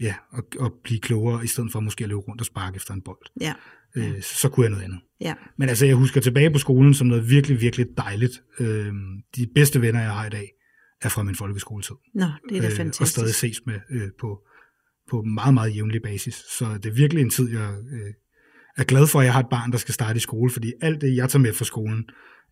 ja, 0.00 0.14
og, 0.32 0.42
og 0.58 0.72
blive 0.84 1.00
klogere, 1.00 1.44
i 1.44 1.46
stedet 1.46 1.72
for 1.72 1.80
måske 1.80 2.04
at 2.04 2.08
løbe 2.08 2.20
rundt 2.20 2.40
og 2.40 2.46
sparke 2.46 2.76
efter 2.76 2.94
en 2.94 3.02
bold. 3.02 3.26
Ja. 3.40 3.52
Øh, 3.96 4.22
så 4.22 4.48
kunne 4.48 4.64
jeg 4.64 4.70
noget 4.70 4.84
andet. 4.84 5.00
Ja. 5.20 5.34
Men 5.58 5.68
altså, 5.68 5.86
jeg 5.86 5.94
husker 5.96 6.20
tilbage 6.20 6.50
på 6.50 6.58
skolen 6.58 6.94
som 6.94 7.06
noget 7.06 7.30
virkelig, 7.30 7.60
virkelig 7.60 7.86
dejligt. 7.96 8.42
Øh, 8.60 8.92
de 9.36 9.46
bedste 9.54 9.80
venner, 9.80 10.00
jeg 10.00 10.10
har 10.10 10.26
i 10.26 10.30
dag, 10.30 10.48
er 11.02 11.08
fra 11.08 11.22
min 11.22 11.34
folkeskoletid. 11.34 11.96
Nå, 12.14 12.26
det 12.48 12.56
er 12.56 12.60
da 12.60 12.68
fantastisk. 12.68 13.00
Øh, 13.00 13.02
og 13.02 13.08
stadig 13.08 13.34
ses 13.34 13.60
med 13.66 13.80
øh, 13.90 14.08
på, 14.20 14.38
på 15.10 15.22
meget, 15.22 15.54
meget 15.54 15.76
jævnlig 15.76 16.02
basis. 16.02 16.34
Så 16.34 16.78
det 16.82 16.86
er 16.86 16.94
virkelig 16.94 17.22
en 17.22 17.30
tid, 17.30 17.50
jeg 17.50 17.74
øh, 17.92 18.12
er 18.80 18.84
glad 18.84 19.06
for, 19.06 19.18
at 19.20 19.24
jeg 19.24 19.32
har 19.32 19.40
et 19.40 19.48
barn, 19.50 19.72
der 19.72 19.78
skal 19.78 19.94
starte 19.94 20.16
i 20.16 20.20
skole, 20.20 20.50
fordi 20.50 20.72
alt 20.82 21.00
det, 21.00 21.16
jeg 21.16 21.28
tager 21.28 21.42
med 21.42 21.52
fra 21.52 21.64
skolen, 21.64 22.04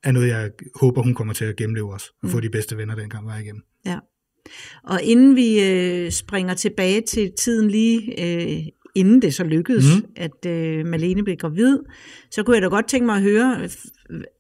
er 0.03 0.13
noget, 0.13 0.29
jeg 0.29 0.51
håber, 0.81 1.03
hun 1.03 1.15
kommer 1.15 1.35
til 1.35 1.45
at 1.45 1.57
gennemleve 1.57 1.95
os, 1.95 2.09
og 2.09 2.15
mm. 2.23 2.31
få 2.31 2.41
de 2.41 2.51
bedste 2.51 2.77
venner 2.77 2.95
dengang 2.95 3.27
var 3.27 3.37
igennem. 3.39 3.63
Ja. 3.87 3.99
Og 4.85 5.03
inden 5.03 5.37
vi 5.37 5.71
øh, 5.71 6.11
springer 6.11 6.55
tilbage 6.55 7.01
til 7.01 7.33
tiden 7.39 7.71
lige 7.71 8.25
øh, 8.25 8.63
inden 8.95 9.23
det 9.23 9.35
så 9.35 9.45
lykkedes, 9.45 9.85
mm. 9.97 10.11
at 10.17 10.47
øh, 10.47 10.87
Malene 10.87 11.25
blev 11.25 11.37
gravid, 11.37 11.79
så 12.31 12.43
kunne 12.43 12.55
jeg 12.55 12.63
da 12.63 12.69
godt 12.69 12.89
tænke 12.89 13.07
mig 13.07 13.17
at 13.17 13.23
høre, 13.23 13.69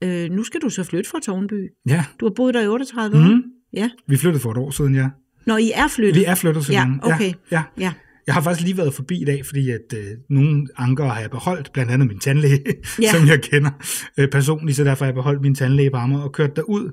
øh, 0.02 0.30
nu 0.30 0.42
skal 0.44 0.60
du 0.60 0.70
så 0.70 0.84
flytte 0.84 1.10
fra 1.10 1.20
Tornby. 1.20 1.68
Ja. 1.88 2.04
Du 2.20 2.24
har 2.24 2.32
boet 2.36 2.54
der 2.54 2.62
i 2.62 2.68
38 2.68 3.18
mm. 3.18 3.24
år. 3.24 3.38
Ja. 3.72 3.90
Vi 4.06 4.16
flyttede 4.16 4.42
for 4.42 4.50
et 4.50 4.56
år 4.56 4.70
siden, 4.70 4.94
ja. 4.94 5.08
Når 5.46 5.56
I 5.56 5.70
er 5.74 5.88
flyttet? 5.88 6.20
Vi 6.20 6.24
er 6.24 6.34
flyttet 6.34 6.64
siden. 6.64 7.00
Ja, 7.04 7.14
okay. 7.14 7.32
Ja, 7.50 7.62
ja. 7.78 7.92
Ja. 8.28 8.32
Jeg 8.32 8.34
har 8.34 8.40
faktisk 8.42 8.64
lige 8.64 8.76
været 8.76 8.94
forbi 8.94 9.20
i 9.22 9.24
dag, 9.24 9.46
fordi 9.46 9.70
at 9.70 9.94
øh, 9.96 10.04
nogle 10.30 10.66
anker 10.76 11.04
har 11.04 11.20
jeg 11.20 11.30
beholdt, 11.30 11.72
blandt 11.72 11.92
andet 11.92 12.08
min 12.08 12.18
tandlæge, 12.18 12.60
Ja. 12.66 12.72
ja. 13.02 13.10
som 13.18 13.28
jeg 13.28 13.40
kender 13.42 13.70
øh, 14.18 14.28
personligt, 14.28 14.76
så 14.76 14.84
derfor 14.84 15.04
har 15.04 15.08
jeg 15.10 15.14
beholdt 15.14 15.42
min 15.42 15.54
tandlæge 15.54 15.90
på 15.90 15.96
Amager 15.96 16.22
og 16.22 16.32
kørt 16.32 16.56
derud. 16.56 16.90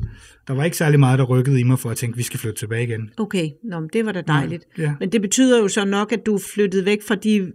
Der 0.47 0.53
var 0.53 0.63
ikke 0.63 0.77
særlig 0.77 0.99
meget, 0.99 1.19
der 1.19 1.25
rykkede 1.25 1.59
i 1.59 1.63
mig, 1.63 1.79
for 1.79 1.89
at 1.89 1.97
tænke, 1.97 2.13
at 2.13 2.17
vi 2.17 2.23
skal 2.23 2.39
flytte 2.39 2.59
tilbage 2.59 2.83
igen. 2.83 3.09
Okay, 3.17 3.49
Nå, 3.63 3.79
men 3.79 3.89
det 3.93 4.05
var 4.05 4.11
da 4.11 4.21
dejligt. 4.27 4.63
Ja. 4.77 4.93
Men 4.99 5.11
det 5.11 5.21
betyder 5.21 5.59
jo 5.59 5.67
så 5.67 5.85
nok, 5.85 6.11
at 6.11 6.19
du 6.25 6.39
flyttet 6.53 6.85
væk 6.85 6.97
fra 7.07 7.15
de, 7.15 7.51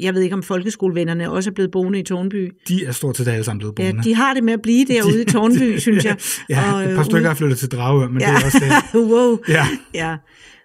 jeg 0.00 0.14
ved 0.14 0.22
ikke 0.22 0.34
om 0.34 0.42
folkeskolevennerne 0.42 1.30
også 1.30 1.50
er 1.50 1.54
blevet 1.54 1.70
boende 1.70 1.98
i 1.98 2.02
Tårnby. 2.02 2.52
De 2.68 2.84
er 2.84 2.92
stort 2.92 3.16
set 3.16 3.28
alle 3.28 3.44
sammen 3.44 3.58
blevet 3.58 3.78
Ja, 3.78 3.84
boende. 3.92 4.08
de 4.08 4.14
har 4.14 4.34
det 4.34 4.44
med 4.44 4.52
at 4.52 4.62
blive 4.62 4.84
derude 4.94 5.22
i 5.22 5.24
Tårnby, 5.24 5.78
synes 5.86 6.04
jeg. 6.04 6.16
Ja, 6.48 6.72
Og, 6.74 6.82
et 6.84 6.88
øh, 6.90 6.96
par 6.96 7.02
stykker 7.02 7.18
ude- 7.20 7.28
har 7.28 7.34
flyttet 7.34 7.58
til 7.58 7.68
Dragør, 7.68 8.08
men 8.08 8.20
Ja. 8.20 8.26
det 8.26 8.32
er 8.40 8.44
også 8.44 8.58
det. 8.92 9.00
wow. 9.00 9.38
Ja. 9.48 9.66
Ja. 9.94 10.16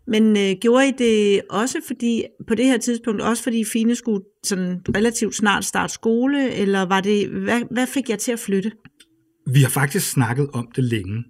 Men 0.08 0.38
øh, 0.38 0.56
gjorde 0.62 0.88
I 0.88 0.92
det 0.98 1.42
også 1.50 1.78
fordi, 1.88 2.24
på 2.48 2.56
det 2.56 2.66
her 2.66 2.78
tidspunkt, 2.78 3.22
også 3.22 3.44
fordi 3.44 3.64
Fine 3.66 3.96
skulle 3.96 4.26
sådan 4.44 4.82
relativt 4.96 5.36
snart 5.36 5.66
starte 5.66 5.94
skole, 5.94 6.54
eller 6.54 6.82
var 6.82 7.02
det, 7.02 7.30
hvad, 7.30 7.62
hvad 7.72 7.88
fik 7.88 8.10
jeg 8.10 8.20
til 8.20 8.32
at 8.32 8.40
flytte? 8.40 8.72
Vi 9.54 9.60
har 9.60 9.70
faktisk 9.70 10.12
snakket 10.12 10.50
om 10.54 10.68
det 10.76 10.84
længe. 10.84 11.24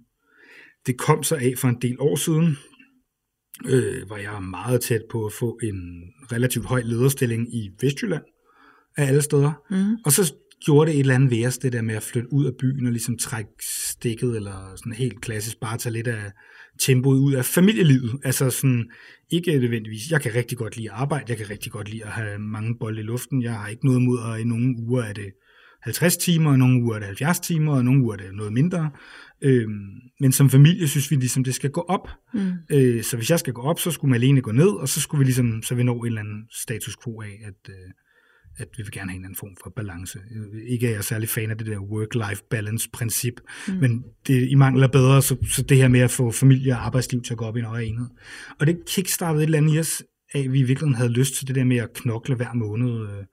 Det 0.86 0.98
kom 0.98 1.24
så 1.24 1.36
af 1.36 1.54
for 1.58 1.68
en 1.68 1.78
del 1.82 1.96
år 2.00 2.16
siden, 2.16 2.58
øh, 3.66 4.08
hvor 4.08 4.18
jeg 4.18 4.32
var 4.32 4.40
meget 4.40 4.82
tæt 4.82 5.02
på 5.12 5.26
at 5.26 5.34
få 5.34 5.60
en 5.64 6.04
relativt 6.32 6.66
høj 6.66 6.82
lederstilling 6.86 7.56
i 7.56 7.70
Vestjylland 7.82 8.24
af 8.98 9.08
alle 9.08 9.22
steder. 9.22 9.52
Mm. 9.70 9.98
Og 10.06 10.12
så 10.12 10.34
gjorde 10.66 10.92
det 10.92 10.96
et 10.96 11.00
eller 11.00 11.16
andet 11.16 11.32
ved 11.32 11.48
os, 11.48 11.58
det 11.58 11.74
der 11.74 11.82
med 11.82 11.96
at 11.96 12.04
flytte 12.04 12.34
ud 12.34 12.46
af 12.46 12.52
byen 12.60 12.86
og 12.86 12.92
ligesom 12.92 13.18
trække 13.18 13.52
stikket, 13.90 14.36
eller 14.36 14.76
sådan 14.76 14.94
helt 14.94 15.22
klassisk 15.22 15.60
bare 15.60 15.78
tage 15.78 15.94
lidt 15.94 16.08
af 16.08 16.32
tempoet 16.80 17.20
ud 17.20 17.34
af 17.34 17.46
familielivet. 17.46 18.20
Altså 18.24 18.50
sådan, 18.50 18.90
ikke 19.30 19.60
nødvendigvis, 19.60 20.12
jeg 20.12 20.22
kan 20.22 20.36
rigtig 20.36 20.58
godt 20.58 20.78
lide 20.78 20.92
at 20.92 20.98
arbejde, 20.98 21.26
jeg 21.30 21.38
kan 21.38 21.50
rigtig 21.50 21.72
godt 21.72 21.90
lide 21.90 22.06
at 22.06 22.12
have 22.12 22.40
mange 22.40 22.76
bolde 22.80 23.00
i 23.00 23.04
luften, 23.04 23.44
jeg 23.44 23.54
har 23.54 23.68
ikke 23.68 23.86
noget 23.86 24.00
imod, 24.00 24.20
at 24.34 24.42
i 24.42 24.44
nogle 24.44 24.76
uger 24.78 25.04
er 25.04 25.14
det 25.14 25.32
50 25.86 26.18
timer, 26.18 26.52
og 26.52 26.60
nogle 26.60 26.84
uger 26.84 26.96
er 26.96 27.00
det 27.00 27.06
70 27.06 27.40
timer, 27.40 27.76
og 27.76 27.86
nogle 27.86 28.04
uger 28.04 28.14
er 28.14 28.18
det 28.18 28.34
noget 28.34 28.54
mindre. 28.54 28.92
Øhm, 29.42 29.72
men 30.20 30.32
som 30.32 30.50
familie 30.50 30.88
synes 30.88 31.12
vi 31.12 31.16
ligesom, 31.16 31.44
det 31.44 31.56
skal 31.56 31.70
gå 31.70 31.82
op. 31.82 32.10
Mm. 32.34 32.52
Øh, 32.72 33.04
så 33.04 33.18
hvis 33.18 33.30
jeg 33.30 33.40
skal 33.40 33.54
gå 33.54 33.62
op, 33.62 33.80
så 33.80 33.92
skulle 33.92 34.12
Malene 34.12 34.42
gå 34.42 34.52
ned, 34.52 34.68
og 34.68 34.90
så 34.90 35.02
skulle 35.02 35.20
vi 35.20 35.26
ligesom, 35.26 35.62
så 35.64 35.76
vi 35.76 35.84
når 35.84 36.00
en 36.02 36.06
eller 36.06 36.22
anden 36.22 36.48
status 36.52 36.98
quo 37.04 37.22
af, 37.22 37.42
at, 37.44 37.70
øh, 37.70 37.92
at 38.58 38.68
vi 38.78 38.84
vil 38.84 38.92
gerne 38.92 39.12
have 39.12 39.18
en 39.18 39.26
anden 39.26 39.36
form 39.36 39.56
for 39.64 39.70
balance. 39.76 40.20
Øh, 40.36 40.62
Ikke 40.68 40.88
at 40.88 40.92
jeg 40.92 40.98
er 40.98 41.02
særlig 41.02 41.30
fan 41.30 41.52
af 41.52 41.58
det 41.58 41.68
der 41.68 41.78
work-life 41.80 42.48
balance-princip, 42.50 43.34
mm. 43.68 43.74
men 43.74 44.04
det, 44.28 44.52
I 44.52 44.56
mangler 44.56 44.88
bedre, 44.88 45.22
så, 45.22 45.36
så 45.50 45.62
det 45.64 45.78
her 45.78 45.88
med 45.88 46.00
at 46.00 46.12
få 46.12 46.32
familie 46.32 46.74
og 46.74 46.86
arbejdsliv 46.86 47.22
til 47.22 47.34
at 47.34 47.38
gå 47.38 47.46
op 47.46 47.56
i 47.56 47.60
en 47.60 47.66
højere 47.66 47.86
enhed. 47.86 48.08
Og 48.60 48.68
det 48.68 48.78
kickstartede 48.88 49.44
et 49.44 49.48
eller 49.48 49.58
andet 49.58 49.76
i 49.76 49.80
os, 49.80 50.04
af 50.34 50.40
at 50.40 50.54
vi 50.54 50.60
i 50.60 50.64
virkeligheden 50.64 50.96
havde 50.96 51.12
lyst 51.12 51.36
til 51.36 51.48
det 51.48 51.56
der 51.56 51.64
med 51.64 51.78
at 51.78 51.94
knokle 51.94 52.36
hver 52.36 52.54
måned. 52.54 53.02
Øh, 53.02 53.24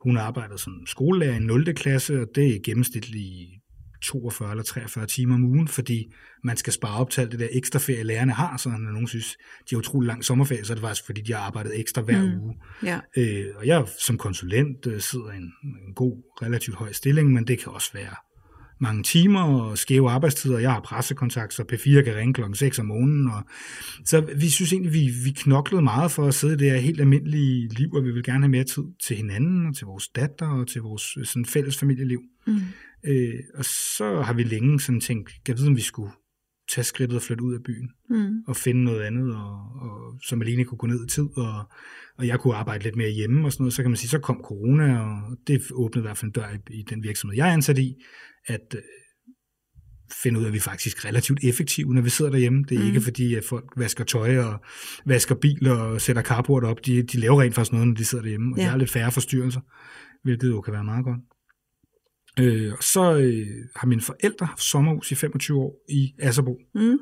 Hun 0.00 0.16
arbejdede 0.16 0.58
som 0.58 0.72
skolelærer 0.86 1.36
i 1.36 1.38
0. 1.38 1.74
klasse, 1.74 2.20
og 2.20 2.26
det 2.34 2.54
er 2.54 2.60
gennemsnitligt 2.64 3.61
42 4.02 4.50
eller 4.50 4.62
43 4.64 5.06
timer 5.06 5.34
om 5.34 5.44
ugen, 5.44 5.68
fordi 5.68 6.12
man 6.44 6.56
skal 6.56 6.72
spare 6.72 6.96
op 6.98 7.10
til 7.10 7.20
alt 7.20 7.32
det 7.32 7.40
der 7.40 7.48
ekstra 7.52 7.78
ferie, 7.78 8.02
lærerne 8.02 8.32
har, 8.32 8.56
så 8.56 8.68
når 8.68 8.78
nogen 8.92 9.08
synes, 9.08 9.36
de 9.70 9.74
har 9.74 9.78
utrolig 9.78 10.06
lang 10.06 10.24
sommerferie, 10.24 10.64
så 10.64 10.72
er 10.72 10.74
det 10.74 10.82
faktisk, 10.82 11.06
fordi 11.06 11.20
de 11.20 11.32
har 11.32 11.40
arbejdet 11.40 11.80
ekstra 11.80 12.02
hver 12.02 12.22
Mm. 12.22 12.40
uge. 12.40 12.54
Ja. 12.82 13.00
Øh, 13.16 13.44
og 13.56 13.66
jeg 13.66 13.84
som 13.98 14.18
konsulent 14.18 14.86
øh, 14.86 15.00
sidder 15.00 15.32
i 15.32 15.36
en, 15.36 15.52
en 15.88 15.94
god, 15.94 16.16
relativt 16.42 16.76
høj 16.76 16.92
stilling, 16.92 17.32
men 17.32 17.46
det 17.46 17.58
kan 17.58 17.72
også 17.72 17.90
være 17.94 18.14
mange 18.80 19.02
timer 19.02 19.42
og 19.42 19.78
skæve 19.78 20.10
arbejdstider. 20.10 20.58
Jeg 20.58 20.72
har 20.72 20.80
pressekontakt, 20.80 21.54
så 21.54 21.62
P4 21.72 22.02
kan 22.02 22.16
ringe 22.16 22.34
klokken 22.34 22.54
6 22.54 22.78
om 22.78 22.86
morgenen. 22.86 23.28
Og, 23.28 23.42
så 24.04 24.20
vi 24.36 24.48
synes 24.50 24.72
egentlig, 24.72 24.92
vi, 24.92 25.10
vi 25.24 25.30
knoklede 25.30 25.82
meget 25.82 26.10
for 26.10 26.26
at 26.26 26.34
sidde 26.34 26.54
i 26.54 26.56
det 26.56 26.70
her 26.70 26.78
helt 26.78 27.00
almindelige 27.00 27.68
liv, 27.68 27.92
og 27.92 28.04
vi 28.04 28.10
vil 28.10 28.24
gerne 28.24 28.40
have 28.40 28.50
mere 28.50 28.64
tid 28.64 28.82
til 29.06 29.16
hinanden, 29.16 29.66
og 29.66 29.76
til 29.76 29.86
vores 29.86 30.08
datter, 30.08 30.48
og 30.48 30.68
til 30.68 30.80
vores 30.82 31.16
øh, 31.16 31.24
sådan, 31.26 31.46
fælles 31.46 31.78
familieliv. 31.78 32.20
Mm. 32.46 32.60
Øh, 33.06 33.34
og 33.54 33.64
så 33.64 34.22
har 34.22 34.32
vi 34.34 34.42
længe 34.42 34.80
sådan 34.80 35.00
tænkt, 35.00 35.30
jeg 35.48 35.56
vide, 35.58 35.68
om 35.68 35.76
vi 35.76 35.80
skulle 35.82 36.12
tage 36.74 36.84
skridtet 36.84 37.16
og 37.16 37.22
flytte 37.22 37.44
ud 37.44 37.54
af 37.54 37.62
byen 37.62 37.88
Mm. 38.10 38.42
og 38.46 38.56
finde 38.56 38.84
noget 38.84 39.00
andet, 39.02 39.36
og, 39.36 39.52
og 39.80 40.18
som 40.28 40.42
alene 40.42 40.64
kunne 40.64 40.78
gå 40.78 40.86
ned 40.86 41.04
i 41.06 41.08
tid, 41.10 41.28
og, 41.36 41.70
og 42.18 42.26
jeg 42.26 42.40
kunne 42.40 42.54
arbejde 42.54 42.84
lidt 42.84 42.96
mere 42.96 43.10
hjemme 43.10 43.44
og 43.48 43.52
sådan 43.52 43.62
noget, 43.62 43.74
så 43.74 43.82
kan 43.82 43.90
man 43.90 43.96
sige, 43.96 44.08
så 44.08 44.18
kom 44.18 44.40
corona, 44.44 44.98
og 45.00 45.36
det 45.46 45.62
åbnede 45.72 46.02
i 46.02 46.06
hvert 46.06 46.18
fald 46.18 46.28
en 46.28 46.32
dør 46.32 46.50
i, 46.70 46.78
i 46.78 46.82
den 46.90 47.02
virksomhed, 47.02 47.36
jeg 47.36 47.48
er 47.48 47.52
ansat 47.52 47.78
i, 47.78 47.94
at 48.46 48.74
øh, 48.76 48.82
finde 50.22 50.38
ud 50.38 50.44
af, 50.44 50.48
at 50.48 50.52
vi 50.52 50.58
er 50.58 50.62
faktisk 50.62 51.04
relativt 51.04 51.44
effektive, 51.44 51.94
når 51.94 52.02
vi 52.02 52.10
sidder 52.10 52.30
derhjemme. 52.30 52.64
Det 52.68 52.76
er 52.76 52.80
Mm. 52.80 52.86
ikke 52.86 53.00
fordi, 53.00 53.34
at 53.34 53.44
folk 53.44 53.72
vasker 53.76 54.04
tøj 54.04 54.38
og 54.38 54.60
vasker 55.06 55.34
biler 55.34 55.72
og 55.74 56.00
sætter 56.00 56.22
carport 56.22 56.64
op. 56.64 56.86
De, 56.86 57.02
de 57.02 57.18
laver 57.20 57.42
rent 57.42 57.54
faktisk 57.54 57.72
noget, 57.72 57.88
når 57.88 57.94
de 57.94 58.04
sidder 58.04 58.22
derhjemme, 58.22 58.54
og 58.54 58.58
Ja. 58.58 58.64
der 58.64 58.70
er 58.72 58.76
lidt 58.76 58.90
færre 58.90 59.12
forstyrrelser, 59.12 59.60
hvilket 60.22 60.48
jo 60.48 60.60
kan 60.60 60.72
være 60.72 60.84
meget 60.84 61.04
godt. 61.04 61.20
Øh, 62.40 62.72
og 62.72 62.82
så 62.82 63.16
øh, 63.16 63.46
har 63.76 63.86
mine 63.86 64.00
forældre 64.00 64.46
haft 64.46 64.62
sommerhus 64.62 65.12
i 65.12 65.14
25 65.14 65.58
år 65.58 65.84
i 65.88 66.14
Asserbo. 66.18 66.58
Mm. 66.74 66.98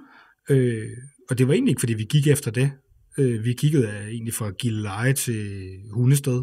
Øh, 0.51 0.87
og 1.31 1.39
det 1.39 1.49
var 1.49 1.55
egentlig 1.55 1.71
ikke, 1.73 1.81
fordi 1.81 1.95
vi 1.95 2.05
gik 2.05 2.27
efter 2.27 2.51
det. 2.51 2.73
Øh, 3.19 3.45
vi 3.45 3.53
kiggede 3.53 3.89
af, 3.89 4.09
egentlig 4.09 4.35
fra 4.35 4.51
Gilleleje 4.51 5.13
til 5.13 5.71
Hundested. 5.93 6.43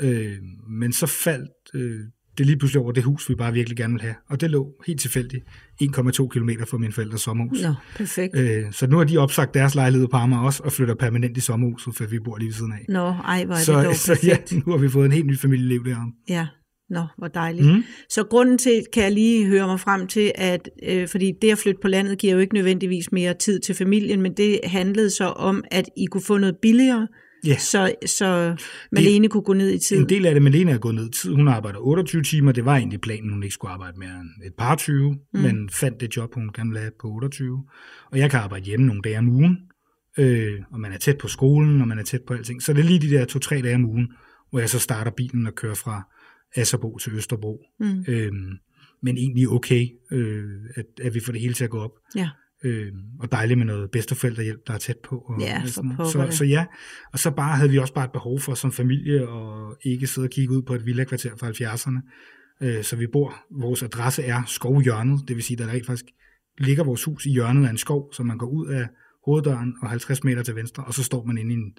Øh, 0.00 0.36
men 0.68 0.92
så 0.92 1.06
faldt 1.06 1.50
øh, 1.74 2.00
det 2.38 2.46
lige 2.46 2.58
pludselig 2.58 2.82
over 2.82 2.92
det 2.92 3.02
hus, 3.02 3.28
vi 3.30 3.34
bare 3.34 3.52
virkelig 3.52 3.76
gerne 3.76 3.92
ville 3.92 4.02
have. 4.02 4.14
Og 4.28 4.40
det 4.40 4.50
lå 4.50 4.72
helt 4.86 5.00
tilfældigt 5.00 5.44
1,2 5.82 6.28
km 6.28 6.50
fra 6.68 6.78
min 6.78 6.92
forældres 6.92 7.20
sommerhus. 7.20 7.62
Nå, 7.62 7.74
perfekt. 7.96 8.36
Øh, 8.36 8.72
så 8.72 8.86
nu 8.86 8.96
har 8.96 9.04
de 9.04 9.18
opsagt 9.18 9.54
deres 9.54 9.74
lejlighed 9.74 10.08
på 10.08 10.16
Amager 10.16 10.42
også, 10.42 10.62
og 10.62 10.72
flytter 10.72 10.94
permanent 10.94 11.36
i 11.36 11.40
sommerhuset, 11.40 11.94
for 11.96 12.04
vi 12.06 12.18
bor 12.18 12.38
lige 12.38 12.46
ved 12.46 12.54
siden 12.54 12.72
af. 12.72 12.84
Nå, 12.88 13.06
ej, 13.06 13.44
hvor 13.44 13.54
er 13.54 13.58
det 13.58 13.66
Så, 13.66 13.82
dog 13.82 13.94
så 13.96 14.18
ja, 14.22 14.36
perfekt. 14.36 14.66
nu 14.66 14.72
har 14.72 14.78
vi 14.78 14.88
fået 14.88 15.06
en 15.06 15.12
helt 15.12 15.26
ny 15.26 15.38
familieliv 15.38 15.84
derom. 15.84 16.12
Ja, 16.28 16.46
nå, 16.90 17.06
hvor 17.18 17.28
dejligt. 17.28 17.66
Mm. 17.66 17.84
Så 18.08 18.24
grunden 18.24 18.58
til, 18.58 18.84
kan 18.92 19.02
jeg 19.02 19.12
lige 19.12 19.46
høre 19.46 19.66
mig 19.66 19.80
frem 19.80 20.06
til, 20.06 20.32
at 20.34 20.68
øh, 20.82 21.08
fordi 21.08 21.32
det 21.42 21.50
at 21.50 21.58
flytte 21.58 21.80
på 21.82 21.88
landet 21.88 22.18
giver 22.18 22.34
jo 22.34 22.38
ikke 22.38 22.54
nødvendigvis 22.54 23.12
mere 23.12 23.34
tid 23.34 23.60
til 23.60 23.74
familien, 23.74 24.20
men 24.22 24.36
det 24.36 24.60
handlede 24.64 25.10
så 25.10 25.24
om, 25.24 25.64
at 25.70 25.88
I 25.96 26.06
kunne 26.06 26.22
få 26.22 26.38
noget 26.38 26.56
billigere, 26.62 27.06
Ja. 27.46 27.58
så, 27.58 27.94
så 28.06 28.56
Malene 28.92 29.28
kunne 29.28 29.42
gå 29.42 29.52
ned 29.52 29.72
i 29.72 29.78
tid. 29.78 29.98
En 29.98 30.08
del 30.08 30.26
af 30.26 30.34
det, 30.34 30.42
Malene 30.42 30.70
er 30.70 30.78
gået 30.78 30.94
ned 30.94 31.08
i 31.08 31.12
tid. 31.12 31.34
Hun 31.34 31.48
arbejder 31.48 31.78
28 31.78 32.22
timer. 32.22 32.52
Det 32.52 32.64
var 32.64 32.76
egentlig 32.76 33.00
planen, 33.00 33.30
hun 33.30 33.42
ikke 33.42 33.54
skulle 33.54 33.72
arbejde 33.72 33.98
mere 33.98 34.20
end 34.20 34.46
et 34.46 34.52
par 34.58 34.76
20, 34.76 35.12
mm. 35.12 35.40
men 35.40 35.70
fandt 35.72 36.00
det 36.00 36.16
job, 36.16 36.34
hun 36.34 36.50
gerne 36.54 36.70
ville 36.70 36.80
have 36.80 36.92
på 37.00 37.08
28. 37.08 37.64
Og 38.12 38.18
jeg 38.18 38.30
kan 38.30 38.40
arbejde 38.40 38.64
hjemme 38.64 38.86
nogle 38.86 39.02
dage 39.02 39.18
om 39.18 39.28
ugen, 39.28 39.58
øh, 40.18 40.52
og 40.72 40.80
man 40.80 40.92
er 40.92 40.98
tæt 40.98 41.18
på 41.18 41.28
skolen, 41.28 41.80
og 41.80 41.88
man 41.88 41.98
er 41.98 42.02
tæt 42.02 42.20
på 42.26 42.34
alting. 42.34 42.62
Så 42.62 42.72
det 42.72 42.80
er 42.80 42.84
lige 42.84 43.00
de 43.00 43.10
der 43.10 43.24
to-tre 43.24 43.62
dage 43.62 43.74
om 43.74 43.84
ugen, 43.84 44.08
hvor 44.50 44.58
jeg 44.58 44.70
så 44.70 44.78
starter 44.78 45.10
bilen 45.10 45.46
og 45.46 45.54
kører 45.54 45.74
fra 45.74 46.02
Asserbo 46.56 46.98
til 46.98 47.12
Østerbro. 47.12 47.60
Mm. 47.80 48.04
Øhm, 48.08 48.58
men 49.02 49.16
egentlig 49.16 49.48
okay, 49.48 49.88
øh, 50.12 50.44
at, 50.76 50.86
at 51.02 51.14
vi 51.14 51.20
får 51.20 51.32
det 51.32 51.40
hele 51.40 51.54
til 51.54 51.64
at 51.64 51.70
gå 51.70 51.78
op. 51.78 51.90
Ja. 52.16 52.30
Øh, 52.64 52.92
og 53.20 53.32
dejligt 53.32 53.58
med 53.58 53.66
noget 53.66 53.90
bedsteforældrehjælp, 53.90 54.66
der 54.66 54.74
er 54.74 54.78
tæt 54.78 54.98
på. 55.04 55.16
Og, 55.16 55.40
Ja, 55.40 55.62
sådan 55.66 55.96
så, 55.98 56.18
da. 56.18 56.30
så 56.30 56.44
ja, 56.44 56.64
og 57.12 57.18
så 57.18 57.30
bare 57.30 57.56
havde 57.56 57.70
vi 57.70 57.78
også 57.78 57.94
bare 57.94 58.04
et 58.04 58.12
behov 58.12 58.40
for 58.40 58.54
som 58.54 58.72
familie 58.72 59.28
og 59.28 59.76
ikke 59.84 60.06
sidde 60.06 60.26
og 60.26 60.30
kigge 60.30 60.56
ud 60.56 60.62
på 60.62 60.74
et 60.74 60.86
villakvarter 60.86 61.30
fra 61.36 61.50
70'erne. 61.50 62.00
Øh, 62.66 62.84
så 62.84 62.96
vi 62.96 63.06
bor, 63.06 63.34
vores 63.50 63.82
adresse 63.82 64.22
er 64.22 64.42
skovhjørnet, 64.46 65.28
det 65.28 65.36
vil 65.36 65.44
sige, 65.44 65.56
der 65.56 65.68
rent 65.68 65.86
faktisk 65.86 66.04
ligger 66.58 66.84
vores 66.84 67.04
hus 67.04 67.26
i 67.26 67.30
hjørnet 67.30 67.66
af 67.66 67.70
en 67.70 67.78
skov, 67.78 68.12
så 68.12 68.22
man 68.22 68.38
går 68.38 68.46
ud 68.46 68.66
af 68.66 68.88
hoveddøren 69.24 69.74
og 69.82 69.90
50 69.90 70.24
meter 70.24 70.42
til 70.42 70.54
venstre, 70.56 70.84
og 70.84 70.94
så 70.94 71.02
står 71.02 71.24
man 71.24 71.38
inde 71.38 71.50
i 71.50 71.54
en 71.54 71.72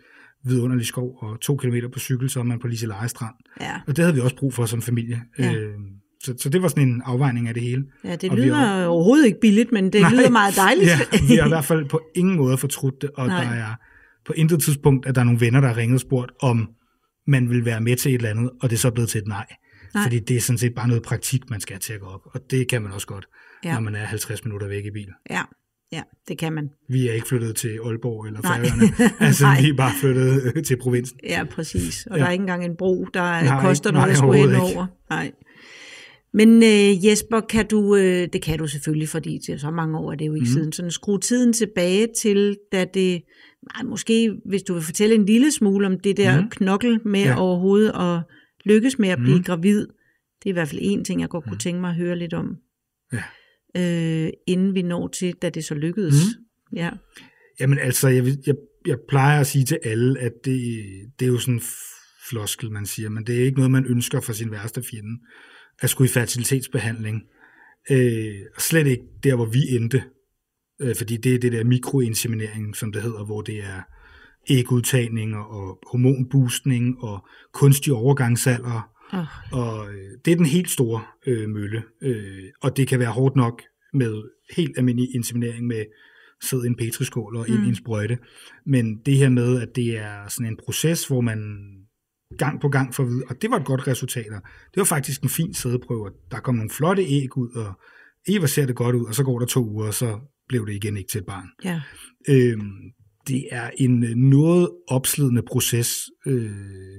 vidunderlig 0.45 0.85
skov, 0.85 1.17
og 1.21 1.41
to 1.41 1.57
kilometer 1.57 1.89
på 1.89 1.99
cykel, 1.99 2.29
så 2.29 2.39
er 2.39 2.43
man 2.43 2.59
på 2.59 2.67
Liseleje 2.67 3.07
Strand. 3.07 3.35
Ja, 3.61 3.75
Og 3.87 3.95
det 3.95 4.03
havde 4.05 4.15
vi 4.15 4.21
også 4.21 4.35
brug 4.35 4.53
for 4.53 4.65
som 4.65 4.81
familie. 4.81 5.21
Ja. 5.39 5.53
Øh, 5.53 5.73
så, 6.23 6.35
så 6.39 6.49
det 6.49 6.61
var 6.61 6.67
sådan 6.67 6.87
en 6.89 7.01
afvejning 7.05 7.47
af 7.47 7.53
det 7.53 7.63
hele. 7.63 7.83
ja 8.03 8.15
det 8.15 8.29
Og 8.31 8.37
lyder 8.37 8.55
har- 8.55 8.85
overhovedet 8.85 9.25
ikke 9.25 9.37
billigt, 9.41 9.71
men 9.71 9.85
det 9.93 10.01
Nej. 10.01 10.11
lyder 10.11 10.29
meget 10.29 10.55
dejligt. 10.55 10.87
Ja, 10.87 10.97
vi 11.29 11.35
har 11.35 11.45
i 11.45 11.49
hvert 11.49 11.65
fald 11.65 11.85
på 11.89 12.01
ingen 12.15 12.35
måde 12.37 12.57
fortrudt 12.57 13.01
det, 13.01 13.09
og 13.15 13.27
Nej. 13.27 13.43
Der 13.43 13.51
er 13.51 13.75
på 14.25 14.33
intet 14.33 14.61
tidspunkt, 14.63 15.05
at 15.05 15.15
der 15.15 15.21
er 15.21 15.25
nogle 15.25 15.39
venner, 15.39 15.61
der 15.61 15.67
har 15.67 15.77
ringet 15.77 15.95
og 15.95 15.99
spurgt, 15.99 16.31
om 16.41 16.69
man 17.27 17.49
vil 17.49 17.65
være 17.65 17.81
med 17.81 17.95
til 17.95 18.09
et 18.11 18.15
eller 18.15 18.29
andet, 18.29 18.49
og 18.61 18.69
det 18.69 18.75
er 18.75 18.79
så 18.79 18.91
blevet 18.91 19.09
til 19.09 19.21
et 19.21 19.27
nej. 19.27 19.45
Nej. 19.93 20.03
Fordi 20.03 20.19
det 20.19 20.37
er 20.37 20.41
sådan 20.41 20.57
set 20.57 20.75
bare 20.75 20.87
noget 20.87 21.03
praktik, 21.03 21.49
man 21.49 21.61
skal 21.61 21.73
have 21.73 21.79
til 21.79 21.93
at 21.93 21.99
gå 21.99 22.05
op, 22.07 22.21
og 22.25 22.41
det 22.51 22.67
kan 22.69 22.81
man 22.81 22.91
også 22.91 23.07
godt, 23.07 23.25
ja. 23.63 23.73
når 23.73 23.79
man 23.81 23.95
er 23.95 24.05
50 24.05 24.45
minutter 24.45 24.67
væk 24.67 24.85
i 24.85 24.91
bil. 24.91 25.07
ja, 25.29 25.41
ja, 25.91 26.01
det 26.27 26.37
kan 26.37 26.53
man. 26.53 26.69
Vi 26.89 27.07
er 27.07 27.13
ikke 27.13 27.27
flyttet 27.27 27.55
til 27.55 27.79
Aalborg 27.85 28.25
eller. 28.27 28.41
Færøerne, 28.41 29.13
altså 29.27 29.45
vi 29.61 29.69
er 29.69 29.73
bare 29.77 29.91
flyttet 30.01 30.53
øh, 30.55 30.63
til 30.63 30.77
provinsen. 30.77 31.19
Ja, 31.23 31.43
præcis. 31.51 32.05
Og 32.11 32.17
ja. 32.17 32.21
Der 32.21 32.27
er 32.27 32.31
ikke 32.31 32.41
engang 32.41 32.65
en 32.65 32.75
bro, 32.77 33.05
der 33.13 33.43
nej, 33.43 33.61
koster 33.61 33.91
noget 33.91 34.09
at 34.11 34.17
skulle 34.17 34.39
hen 34.39 34.55
over. 34.55 34.87
Nej. 35.09 35.31
Men 36.33 36.63
øh, 36.63 37.05
Jesper, 37.05 37.39
kan 37.39 37.67
du, 37.67 37.95
øh, 37.95 38.27
det 38.33 38.41
kan 38.41 38.59
du 38.59 38.67
selvfølgelig, 38.67 39.09
fordi 39.09 39.39
til 39.45 39.59
så 39.59 39.71
mange 39.71 39.97
år 39.97 40.11
er 40.11 40.15
det 40.15 40.27
jo 40.27 40.33
ikke 40.33 40.43
mm. 40.49 40.53
siden, 40.53 40.71
sådan 40.71 40.91
skrue 40.91 41.19
tiden 41.19 41.53
tilbage 41.53 42.07
til, 42.21 42.57
da 42.71 42.85
det, 42.93 43.21
nej, 43.73 43.83
måske 43.89 44.31
hvis 44.45 44.63
du 44.63 44.73
vil 44.73 44.83
fortælle 44.83 45.15
en 45.15 45.25
lille 45.25 45.51
smule 45.51 45.87
om 45.87 45.99
det 45.99 46.17
der 46.17 46.35
mm. 46.35 46.41
Mhm. 46.41 46.49
knokkel 46.49 46.99
med 47.07 47.23
ja. 47.23 47.39
Overhovedet 47.39 47.91
at 47.95 48.21
lykkes 48.65 48.99
med 48.99 49.09
at 49.09 49.17
blive 49.17 49.35
Mhm. 49.35 49.43
gravid. 49.43 49.79
Det 50.43 50.45
er 50.45 50.49
i 50.49 50.53
hvert 50.53 50.67
fald 50.67 50.81
en 50.83 51.05
ting, 51.05 51.21
jeg 51.21 51.29
godt 51.29 51.43
kunne 51.43 51.57
tænke 51.59 51.81
mig 51.81 51.89
at 51.89 51.95
høre 51.95 52.15
lidt 52.17 52.33
om, 52.33 52.45
Ja. 53.13 53.23
Øh, 53.77 54.29
inden 54.47 54.75
vi 54.75 54.81
når 54.81 55.07
til, 55.07 55.33
da 55.41 55.49
det 55.49 55.65
så 55.65 55.75
lykkedes. 55.75 56.13
Mhm. 56.13 56.77
Ja. 56.77 56.89
Jamen 57.59 57.79
altså, 57.79 58.07
jeg, 58.07 58.25
jeg, 58.47 58.55
jeg 58.87 58.97
plejer 59.09 59.39
at 59.39 59.47
sige 59.47 59.65
til 59.65 59.79
alle, 59.83 60.19
at 60.19 60.31
det, 60.45 60.83
det 61.19 61.25
er 61.25 61.29
jo 61.29 61.37
sådan 61.37 61.53
en 61.53 61.61
floskel, 62.29 62.71
man 62.71 62.85
siger, 62.85 63.09
men 63.09 63.27
det 63.27 63.39
er 63.39 63.45
ikke 63.45 63.57
noget, 63.57 63.71
man 63.71 63.85
ønsker 63.85 64.19
for 64.19 64.33
sin 64.33 64.51
værste 64.51 64.83
fjende, 64.91 65.19
at 65.79 65.89
skulle 65.89 66.09
i 66.09 66.13
fertilitetsbehandling. 66.13 67.21
Øh, 67.91 68.35
slet 68.57 68.87
ikke 68.87 69.03
der, 69.23 69.35
hvor 69.35 69.45
vi 69.45 69.59
endte, 69.69 70.03
øh, 70.81 70.95
fordi 70.95 71.17
det 71.17 71.35
er 71.35 71.39
det 71.39 71.51
der 71.51 71.63
mikroinseminering, 71.63 72.75
som 72.75 72.91
det 72.91 73.01
hedder, 73.01 73.25
hvor 73.25 73.41
det 73.41 73.57
er 73.57 73.81
ægudtagninger 74.49 75.39
og 75.39 75.79
hormonboostning 75.91 77.03
og 77.03 77.27
kunstig 77.53 77.93
overgangsalder. 77.93 78.89
Oh. 79.15 79.59
Og 79.59 79.89
øh, 79.89 80.11
det 80.25 80.31
er 80.31 80.35
den 80.35 80.45
helt 80.45 80.69
store 80.69 81.03
øh, 81.27 81.49
mølle. 81.49 81.83
Øh, 82.01 82.43
og 82.61 82.77
det 82.77 82.87
kan 82.87 82.99
være 82.99 83.11
hårdt 83.11 83.35
nok 83.35 83.61
med 83.93 84.23
helt 84.55 84.77
almindelig 84.77 85.15
inseminering 85.15 85.67
med 85.67 85.85
sæd 86.43 86.63
i 86.63 86.67
en 86.67 86.75
petriskål 86.75 87.35
og 87.35 87.49
ind 87.49 87.59
mm. 87.59 87.67
en 87.67 87.75
sprøjte. 87.75 88.17
Men 88.65 88.97
det 89.05 89.17
her 89.17 89.29
med, 89.29 89.61
at 89.61 89.69
det 89.75 89.97
er 89.97 90.27
sådan 90.27 90.51
en 90.51 90.57
proces, 90.65 91.07
hvor 91.07 91.21
man 91.21 91.39
gang 92.37 92.61
på 92.61 92.69
gang 92.69 92.95
får 92.95 93.03
at 93.03 93.09
vide, 93.09 93.23
og 93.29 93.41
det 93.41 93.51
var 93.51 93.57
et 93.57 93.65
godt 93.65 93.87
resultat. 93.87 94.25
Det 94.73 94.77
var 94.77 94.83
faktisk 94.83 95.21
en 95.23 95.29
fin 95.29 95.53
sædeprøve. 95.53 96.11
Der 96.31 96.39
kom 96.39 96.55
nogle 96.55 96.69
flotte 96.69 97.03
æg 97.03 97.37
ud, 97.37 97.49
og 97.49 97.73
Eva 98.27 98.47
ser 98.47 98.65
det 98.65 98.75
godt 98.75 98.95
ud, 98.95 99.05
og 99.05 99.15
så 99.15 99.23
går 99.23 99.39
der 99.39 99.45
to 99.45 99.69
uger, 99.69 99.87
og 99.87 99.93
så 99.93 100.19
blev 100.47 100.67
det 100.67 100.73
igen 100.73 100.97
ikke 100.97 101.09
til 101.09 101.19
et 101.19 101.25
barn. 101.25 101.47
Ja. 101.63 101.81
Øhm, 102.29 102.71
det 103.27 103.47
er 103.51 103.69
en 103.77 104.03
øh, 104.03 104.15
noget 104.15 104.69
opslidende 104.87 105.41
proces 105.41 106.09
øh, 106.25 106.51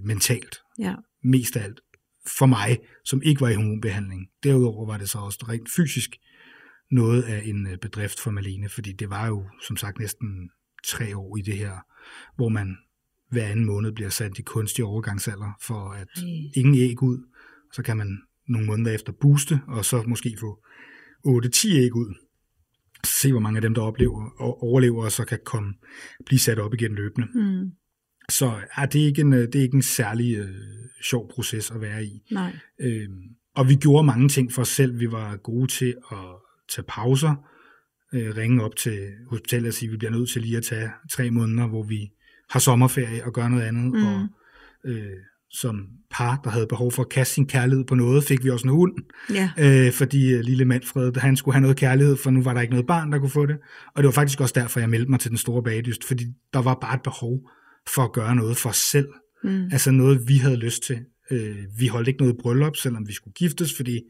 mentalt. 0.05 0.57
Ja. 0.79 0.95
Mest 1.25 1.57
af 1.57 1.65
alt. 1.65 1.81
For 2.39 2.47
mig, 2.47 2.79
som 3.05 3.23
ikke 3.23 3.41
var 3.41 3.49
i 3.49 3.55
hormonbehandling. 3.55 4.27
Derudover 4.43 4.87
var 4.87 4.99
det 4.99 5.11
så 5.11 5.19
også 5.19 5.45
rent 5.49 5.69
fysisk 5.77 6.17
noget 6.91 7.23
af 7.23 7.43
en 7.45 7.67
øh, 7.67 7.79
bedrift 7.79 8.21
for 8.21 8.31
Malene, 8.31 8.69
fordi 8.69 8.93
det 8.93 9.11
var 9.11 9.27
jo 9.27 9.45
som 9.63 9.77
sagt 9.77 9.99
næsten 9.99 10.51
tre 10.85 11.17
år 11.17 11.37
i 11.37 11.43
det 11.43 11.57
her, 11.57 11.73
hvor 12.37 12.49
man 12.49 12.77
hver 13.31 13.47
anden 13.47 13.67
måned 13.67 13.93
bliver 13.93 14.11
sat 14.11 14.39
i 14.39 14.43
kunstig 14.43 14.85
overgangsalder 14.85 15.53
for 15.63 15.91
at 15.93 16.09
ingen 16.55 16.75
æg 16.75 17.03
ud. 17.03 17.19
Så 17.73 17.83
kan 17.83 17.97
man 17.97 18.19
nogle 18.49 18.67
måneder 18.67 18.93
efter 18.95 19.13
booste, 19.21 19.61
og 19.69 19.85
så 19.85 20.03
måske 20.03 20.37
få 20.41 20.65
8-10 21.27 21.69
æg 21.69 21.97
ud. 21.97 22.15
Se, 23.05 23.33
hvor 23.33 23.41
mange 23.41 23.57
af 23.57 23.63
dem, 23.63 23.75
der 23.75 23.83
oplever 23.83 24.31
og 24.39 24.63
overlever, 24.63 25.05
og 25.05 25.13
så 25.13 25.25
kan 25.25 25.39
komme, 25.45 25.75
blive 26.27 26.39
sat 26.39 26.59
op 26.59 26.75
igen 26.75 26.95
løbende. 26.95 27.29
Mm. 27.35 27.71
Så 28.29 28.53
det, 28.93 29.03
er 29.03 29.07
ikke 29.07 29.21
en, 29.21 29.33
øh, 29.33 29.41
det 29.41 29.55
er 29.55 29.63
ikke 29.63 29.75
en 29.75 29.83
særlig 29.83 30.37
øh, 30.37 30.49
sjov 31.03 31.31
proces 31.31 31.71
at 31.71 31.81
være 31.81 32.05
i. 32.05 32.23
Nej. 32.31 32.57
Øhm, 32.81 33.23
og 33.55 33.69
vi 33.69 33.75
gjorde 33.75 34.07
mange 34.07 34.29
ting 34.29 34.53
for 34.53 34.63
os 34.63 34.69
selv. 34.69 35.01
Vi 35.01 35.13
var 35.13 35.37
gode 35.37 35.67
til 35.73 35.95
at 36.13 36.19
tage 36.69 36.85
pauser, 36.89 37.35
øh, 38.15 38.37
ringe 38.37 38.65
op 38.65 38.77
til 38.77 39.09
hospitalet 39.31 39.69
og 39.69 39.75
sige, 39.75 39.89
at 39.89 39.93
vi 39.93 39.97
bliver 39.97 40.11
nødt 40.11 40.31
til 40.31 40.43
lige 40.43 40.57
at 40.57 40.63
tage 40.63 40.91
tre 41.11 41.31
måneder, 41.31 41.67
hvor 41.67 41.83
vi 41.83 42.11
har 42.51 42.61
sommerferie 42.61 43.25
og 43.25 43.33
gør 43.33 43.49
noget 43.49 43.63
andet. 43.63 43.93
Mm. 43.93 44.07
Og 44.07 44.29
øh, 44.85 45.17
som 45.51 45.89
par, 46.11 46.41
der 46.45 46.51
havde 46.51 46.67
behov 46.67 46.93
for 46.93 47.03
at 47.03 47.09
kaste 47.09 47.35
sin 47.35 47.47
kærlighed 47.47 47.85
på 47.85 47.95
noget, 47.95 48.25
fik 48.25 48.45
vi 48.45 48.51
også 48.51 48.67
en 48.67 48.75
hund. 48.75 48.93
Ja. 49.31 49.51
Øh, 49.59 49.93
fordi 49.93 50.33
øh, 50.33 50.41
lille 50.41 50.65
Manfred, 50.65 51.17
han 51.17 51.37
skulle 51.37 51.55
have 51.55 51.61
noget 51.61 51.77
kærlighed, 51.77 52.17
for 52.17 52.31
nu 52.31 52.43
var 52.43 52.55
der 52.55 52.61
ikke 52.61 52.73
noget 52.73 52.87
barn, 52.87 53.13
der 53.13 53.19
kunne 53.19 53.31
få 53.31 53.47
det. 53.47 53.57
Og 53.95 54.03
det 54.03 54.05
var 54.05 54.13
faktisk 54.13 54.41
også 54.41 54.55
derfor, 54.57 54.81
jeg 54.81 54.91
meldte 54.91 55.11
mig 55.11 55.21
til 55.21 55.31
den 55.31 55.39
store 55.39 55.63
bagdyst, 55.63 56.05
fordi 56.05 56.25
der 56.53 56.63
var 56.63 56.75
bare 56.75 56.95
et 56.95 57.03
behov 57.03 57.41
for 57.95 58.03
at 58.03 58.13
gøre 58.13 58.37
noget 58.37 58.57
for 58.57 58.69
os 58.69 58.77
selv. 58.77 59.09
Mm. 59.45 59.65
Altså 59.73 59.91
noget, 59.91 60.29
vi 60.29 60.37
havde 60.37 60.57
lyst 60.57 60.83
til. 60.83 60.99
Øh, 61.31 61.57
vi 61.79 61.87
holdt 61.87 62.09
ikke 62.09 62.21
noget 62.21 62.37
bryllup, 62.43 62.77
selvom 62.77 63.09
vi 63.09 63.13
skulle 63.13 63.35
giftes, 63.35 63.77
fordi 63.77 64.01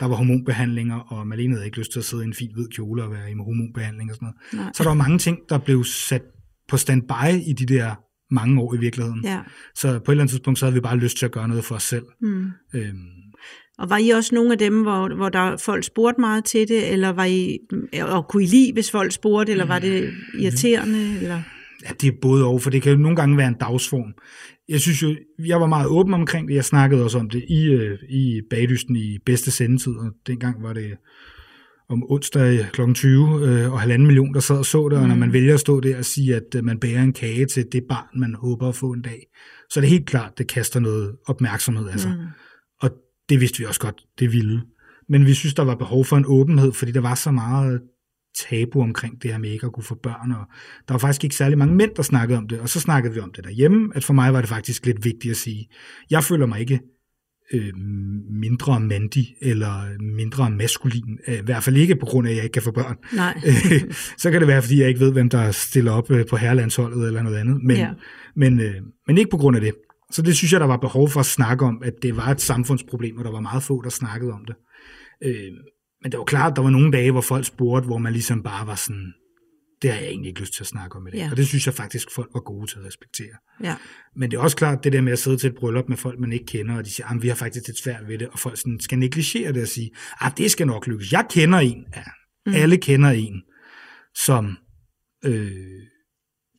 der 0.00 0.06
var 0.06 0.16
hormonbehandlinger, 0.16 0.96
og 0.96 1.26
Malene 1.26 1.54
havde 1.54 1.66
ikke 1.66 1.78
lyst 1.78 1.92
til 1.92 1.98
at 1.98 2.04
sidde 2.04 2.22
i 2.22 2.26
en 2.26 2.34
fin 2.34 2.50
hvid 2.54 2.68
kjole 2.68 3.02
og 3.02 3.10
være 3.10 3.30
i 3.30 3.34
hormonbehandling 3.34 4.10
og 4.10 4.16
sådan 4.16 4.26
noget. 4.26 4.64
Nej. 4.64 4.72
Så 4.74 4.82
der 4.82 4.88
var 4.88 4.96
mange 4.96 5.18
ting, 5.18 5.38
der 5.48 5.58
blev 5.58 5.84
sat 5.84 6.22
på 6.68 6.76
standby 6.76 7.46
i 7.46 7.52
de 7.52 7.66
der 7.66 7.94
mange 8.30 8.60
år 8.60 8.74
i 8.74 8.78
virkeligheden. 8.78 9.20
Ja. 9.24 9.40
Så 9.74 9.88
på 9.88 9.94
et 9.94 10.14
eller 10.14 10.22
andet 10.22 10.30
tidspunkt, 10.30 10.58
så 10.58 10.64
havde 10.64 10.74
vi 10.74 10.80
bare 10.80 10.96
lyst 10.96 11.18
til 11.18 11.24
at 11.26 11.32
gøre 11.32 11.48
noget 11.48 11.64
for 11.64 11.74
os 11.74 11.82
selv. 11.82 12.04
Mm. 12.20 12.46
Øhm. 12.74 12.96
Og 13.78 13.90
var 13.90 13.98
I 13.98 14.10
også 14.10 14.34
nogle 14.34 14.52
af 14.52 14.58
dem, 14.58 14.82
hvor, 14.82 15.14
hvor 15.14 15.28
der 15.28 15.56
folk 15.56 15.84
spurgte 15.84 16.20
meget 16.20 16.44
til 16.44 16.68
det, 16.68 16.92
eller 16.92 17.08
var 17.08 17.24
I, 17.24 17.58
og 18.02 18.28
kunne 18.28 18.42
I 18.42 18.46
lide, 18.46 18.72
hvis 18.72 18.90
folk 18.90 19.12
spurgte, 19.12 19.52
eller 19.52 19.64
var 19.64 19.78
det 19.78 20.12
irriterende? 20.38 20.98
Mm. 20.98 21.16
Eller? 21.16 21.42
Ja, 21.84 21.88
det 22.00 22.08
er 22.08 22.16
både 22.22 22.46
og, 22.46 22.62
for 22.62 22.70
det 22.70 22.82
kan 22.82 22.92
jo 22.92 22.98
nogle 22.98 23.16
gange 23.16 23.36
være 23.36 23.48
en 23.48 23.56
dagsform. 23.60 24.12
Jeg 24.68 24.80
synes 24.80 25.02
jo, 25.02 25.16
jeg 25.46 25.60
var 25.60 25.66
meget 25.66 25.86
åben 25.86 26.14
omkring 26.14 26.48
det. 26.48 26.54
Jeg 26.54 26.64
snakkede 26.64 27.04
også 27.04 27.18
om 27.18 27.30
det 27.30 27.44
i, 27.48 27.64
øh, 27.64 27.98
i 28.08 28.40
bagdysten 28.50 28.96
i 28.96 29.18
bedste 29.26 29.50
sendetid, 29.50 29.92
og 29.92 30.12
dengang 30.26 30.62
var 30.62 30.72
det 30.72 30.96
om 31.88 32.10
onsdag 32.10 32.66
kl. 32.72 32.92
20, 32.92 33.48
øh, 33.48 33.72
og 33.72 33.80
halvanden 33.80 34.06
million, 34.06 34.34
der 34.34 34.40
sad 34.40 34.58
og 34.58 34.66
så 34.66 34.88
det, 34.88 34.98
og 34.98 35.08
når 35.08 35.14
man 35.14 35.28
mm. 35.28 35.32
vælger 35.32 35.54
at 35.54 35.60
stå 35.60 35.80
der 35.80 35.98
og 35.98 36.04
sige, 36.04 36.36
at 36.36 36.54
øh, 36.56 36.64
man 36.64 36.78
bærer 36.78 37.02
en 37.02 37.12
kage 37.12 37.46
til 37.46 37.66
det 37.72 37.84
barn, 37.88 38.20
man 38.20 38.34
håber 38.34 38.68
at 38.68 38.74
få 38.74 38.92
en 38.92 39.02
dag, 39.02 39.26
så 39.70 39.80
er 39.80 39.82
det 39.82 39.90
helt 39.90 40.06
klart, 40.06 40.38
det 40.38 40.46
kaster 40.46 40.80
noget 40.80 41.16
opmærksomhed 41.26 41.88
af 41.88 42.00
sig. 42.00 42.10
Mm. 42.10 42.26
Og 42.80 42.90
det 43.28 43.40
vidste 43.40 43.58
vi 43.58 43.64
også 43.64 43.80
godt, 43.80 44.02
det 44.18 44.32
ville. 44.32 44.62
Men 45.08 45.26
vi 45.26 45.34
synes, 45.34 45.54
der 45.54 45.64
var 45.64 45.74
behov 45.74 46.04
for 46.04 46.16
en 46.16 46.24
åbenhed, 46.26 46.72
fordi 46.72 46.92
der 46.92 47.00
var 47.00 47.14
så 47.14 47.30
meget 47.30 47.80
tabu 48.38 48.82
omkring 48.82 49.22
det 49.22 49.30
her 49.30 49.38
med 49.38 49.50
ikke 49.50 49.66
at 49.66 49.72
kunne 49.72 49.84
få 49.84 49.94
børn, 49.94 50.30
og 50.30 50.44
der 50.88 50.94
var 50.94 50.98
faktisk 50.98 51.24
ikke 51.24 51.36
særlig 51.36 51.58
mange 51.58 51.74
mænd, 51.74 51.90
der 51.96 52.02
snakkede 52.02 52.38
om 52.38 52.48
det, 52.48 52.60
og 52.60 52.68
så 52.68 52.80
snakkede 52.80 53.14
vi 53.14 53.20
om 53.20 53.32
det 53.36 53.44
derhjemme, 53.44 53.92
at 53.94 54.04
for 54.04 54.14
mig 54.14 54.32
var 54.32 54.40
det 54.40 54.48
faktisk 54.48 54.86
lidt 54.86 55.04
vigtigt 55.04 55.30
at 55.30 55.36
sige, 55.36 55.68
jeg 56.10 56.24
føler 56.24 56.46
mig 56.46 56.60
ikke 56.60 56.80
øh, 57.52 57.72
mindre 58.30 58.80
mandig 58.80 59.36
eller 59.40 60.02
mindre 60.16 60.50
maskulin. 60.50 61.18
Øh, 61.28 61.34
I 61.34 61.42
hvert 61.44 61.62
fald 61.62 61.76
ikke 61.76 61.96
på 61.96 62.06
grund 62.06 62.26
af, 62.26 62.30
at 62.30 62.36
jeg 62.36 62.44
ikke 62.44 62.52
kan 62.52 62.62
få 62.62 62.70
børn. 62.70 62.96
Nej. 63.16 63.40
så 64.22 64.30
kan 64.30 64.40
det 64.40 64.48
være, 64.48 64.62
fordi 64.62 64.80
jeg 64.80 64.88
ikke 64.88 65.00
ved, 65.00 65.12
hvem 65.12 65.28
der 65.28 65.50
stiller 65.50 65.92
op 65.92 66.10
øh, 66.10 66.26
på 66.26 66.36
herrelandsholdet 66.36 67.06
eller 67.06 67.22
noget 67.22 67.36
andet. 67.36 67.62
Men, 67.62 67.76
ja. 67.76 67.90
men, 68.36 68.60
øh, 68.60 68.74
men 69.06 69.18
ikke 69.18 69.30
på 69.30 69.36
grund 69.36 69.56
af 69.56 69.62
det. 69.62 69.74
Så 70.10 70.22
det 70.22 70.36
synes 70.36 70.52
jeg, 70.52 70.60
der 70.60 70.66
var 70.66 70.76
behov 70.76 71.08
for 71.08 71.20
at 71.20 71.26
snakke 71.26 71.64
om, 71.64 71.82
at 71.84 71.92
det 72.02 72.16
var 72.16 72.28
et 72.28 72.40
samfundsproblem, 72.40 73.16
og 73.16 73.24
der 73.24 73.30
var 73.30 73.40
meget 73.40 73.62
få, 73.62 73.82
der 73.82 73.90
snakkede 73.90 74.32
om 74.32 74.44
det. 74.44 74.54
Øh, 75.24 75.52
men 76.04 76.12
det 76.12 76.18
var 76.18 76.24
klart, 76.24 76.50
at 76.50 76.56
der 76.56 76.62
var 76.62 76.70
nogle 76.70 76.92
dage, 76.92 77.10
hvor 77.10 77.20
folk 77.20 77.46
spurgte, 77.46 77.86
hvor 77.86 77.98
man 77.98 78.12
ligesom 78.12 78.42
bare 78.42 78.66
var 78.66 78.74
sådan, 78.74 79.14
det 79.82 79.92
har 79.92 79.98
jeg 79.98 80.08
egentlig 80.08 80.28
ikke 80.28 80.40
lyst 80.40 80.54
til 80.54 80.62
at 80.62 80.66
snakke 80.66 80.96
om 80.96 81.06
i 81.06 81.10
dag. 81.10 81.18
Ja. 81.18 81.30
Og 81.30 81.36
det 81.36 81.46
synes 81.46 81.66
jeg 81.66 81.74
faktisk, 81.74 82.10
folk 82.10 82.30
var 82.34 82.40
gode 82.40 82.66
til 82.66 82.78
at 82.78 82.84
respektere. 82.84 83.34
Ja. 83.62 83.76
Men 84.16 84.30
det 84.30 84.36
er 84.36 84.40
også 84.40 84.56
klart, 84.56 84.84
det 84.84 84.92
der 84.92 85.00
med 85.00 85.12
at 85.12 85.18
sidde 85.18 85.36
til 85.36 85.50
et 85.50 85.56
bryllup 85.56 85.88
med 85.88 85.96
folk, 85.96 86.20
man 86.20 86.32
ikke 86.32 86.46
kender, 86.46 86.76
og 86.76 86.84
de 86.84 86.90
siger, 86.90 87.18
vi 87.18 87.28
har 87.28 87.34
faktisk 87.34 87.66
lidt 87.66 87.78
svært 87.78 88.08
ved 88.08 88.18
det, 88.18 88.28
og 88.28 88.38
folk 88.38 88.58
sådan, 88.58 88.80
skal 88.80 88.98
negligere 88.98 89.52
det 89.52 89.62
og 89.62 89.68
sige, 89.68 89.90
at 90.20 90.32
det 90.36 90.50
skal 90.50 90.66
nok 90.66 90.86
lykkes. 90.86 91.12
Jeg 91.12 91.26
kender 91.30 91.58
en, 91.58 91.86
ja, 91.96 92.02
mm. 92.46 92.54
alle 92.54 92.76
kender 92.76 93.10
en, 93.10 93.42
som 94.24 94.56
øh, 95.24 95.50